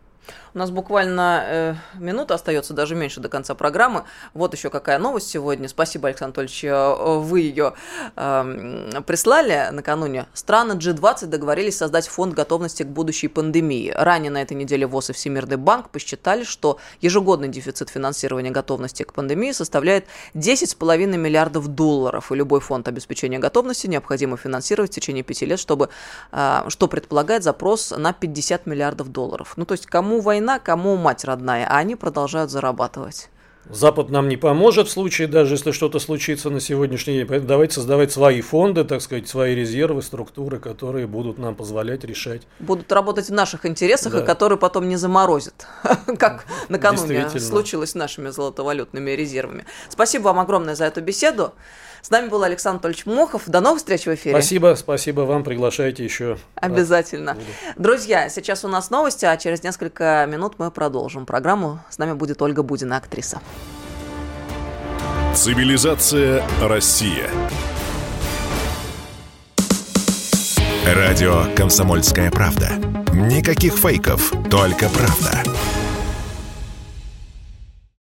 У 0.53 0.57
нас 0.57 0.71
буквально 0.71 1.43
э, 1.45 1.75
минута 1.95 2.33
остается, 2.33 2.73
даже 2.73 2.95
меньше 2.95 3.19
до 3.19 3.29
конца 3.29 3.53
программы. 3.53 4.03
Вот 4.33 4.53
еще 4.53 4.69
какая 4.69 4.97
новость 4.97 5.29
сегодня. 5.29 5.67
Спасибо, 5.67 6.07
Александр 6.07 6.39
Анатольевич, 6.39 6.63
э, 6.63 7.19
вы 7.19 7.41
ее 7.41 7.73
э, 8.15 9.01
прислали 9.05 9.69
накануне. 9.71 10.25
Страны 10.33 10.73
G20 10.73 11.27
договорились 11.27 11.77
создать 11.77 12.07
фонд 12.07 12.33
готовности 12.33 12.83
к 12.83 12.87
будущей 12.87 13.27
пандемии. 13.27 13.93
Ранее 13.95 14.31
на 14.31 14.41
этой 14.41 14.53
неделе 14.53 14.87
ВОЗ 14.87 15.11
и 15.11 15.13
Всемирный 15.13 15.57
банк 15.57 15.89
посчитали, 15.89 16.43
что 16.43 16.79
ежегодный 17.01 17.47
дефицит 17.47 17.89
финансирования 17.89 18.51
готовности 18.51 19.03
к 19.03 19.13
пандемии 19.13 19.51
составляет 19.51 20.05
10,5 20.33 21.17
миллиардов 21.17 21.67
долларов. 21.67 22.31
И 22.31 22.35
любой 22.35 22.59
фонд 22.59 22.87
обеспечения 22.87 23.39
готовности 23.39 23.87
необходимо 23.87 24.37
финансировать 24.37 24.91
в 24.91 24.95
течение 24.95 25.23
пяти 25.23 25.45
лет, 25.45 25.59
чтобы, 25.59 25.89
э, 26.31 26.63
что 26.69 26.87
предполагает 26.87 27.43
запрос 27.43 27.91
на 27.95 28.13
50 28.13 28.65
миллиардов 28.65 29.09
долларов. 29.11 29.53
Ну, 29.55 29.65
то 29.65 29.73
есть, 29.73 29.85
кому 29.85 30.18
война 30.21 30.39
война, 30.39 30.59
кому 30.59 30.95
мать 30.95 31.25
родная, 31.25 31.67
а 31.69 31.77
они 31.77 31.95
продолжают 31.95 32.49
зарабатывать. 32.49 33.29
Запад 33.69 34.09
нам 34.09 34.27
не 34.29 34.37
поможет 34.37 34.87
в 34.87 34.91
случае, 34.91 35.27
даже 35.27 35.53
если 35.53 35.71
что-то 35.71 35.99
случится 35.99 36.49
на 36.49 36.59
сегодняшний 36.59 37.15
день. 37.15 37.27
Поэтому 37.27 37.47
давайте 37.47 37.75
создавать 37.75 38.11
свои 38.11 38.41
фонды, 38.41 38.83
так 38.83 39.01
сказать, 39.01 39.27
свои 39.27 39.53
резервы, 39.53 40.01
структуры, 40.01 40.59
которые 40.59 41.05
будут 41.05 41.37
нам 41.37 41.53
позволять 41.55 42.03
решать. 42.03 42.41
Будут 42.59 42.91
работать 42.91 43.29
в 43.29 43.33
наших 43.33 43.67
интересах, 43.67 44.13
да. 44.13 44.21
и 44.21 44.25
которые 44.25 44.57
потом 44.57 44.87
не 44.87 44.95
заморозят, 44.95 45.67
как 46.17 46.45
накануне 46.69 47.29
случилось 47.29 47.91
с 47.91 47.95
нашими 47.95 48.29
золотовалютными 48.29 49.11
резервами. 49.11 49.65
Спасибо 49.89 50.23
вам 50.23 50.39
огромное 50.39 50.73
за 50.73 50.85
эту 50.85 51.01
беседу. 51.01 51.53
С 52.01 52.09
нами 52.09 52.29
был 52.29 52.43
Александр 52.43 52.77
Анатольевич 52.77 53.05
Мохов. 53.05 53.43
До 53.47 53.61
новых 53.61 53.79
встреч 53.79 54.05
в 54.05 54.13
эфире. 54.13 54.35
Спасибо, 54.35 54.75
спасибо 54.77 55.21
вам. 55.21 55.43
Приглашайте 55.43 56.03
еще. 56.03 56.37
Обязательно. 56.55 57.33
Буду. 57.33 57.45
Друзья, 57.77 58.29
сейчас 58.29 58.63
у 58.63 58.67
нас 58.67 58.89
новости, 58.89 59.25
а 59.25 59.35
через 59.37 59.63
несколько 59.63 60.25
минут 60.27 60.55
мы 60.57 60.71
продолжим 60.71 61.25
программу. 61.25 61.79
С 61.89 61.97
нами 61.97 62.13
будет 62.13 62.41
Ольга 62.41 62.63
Будина, 62.63 62.97
актриса. 62.97 63.41
Цивилизация 65.35 66.43
Россия. 66.61 67.29
Радио 70.85 71.43
«Комсомольская 71.55 72.31
правда». 72.31 72.71
Никаких 73.13 73.73
фейков, 73.73 74.33
только 74.49 74.89
правда. 74.89 75.43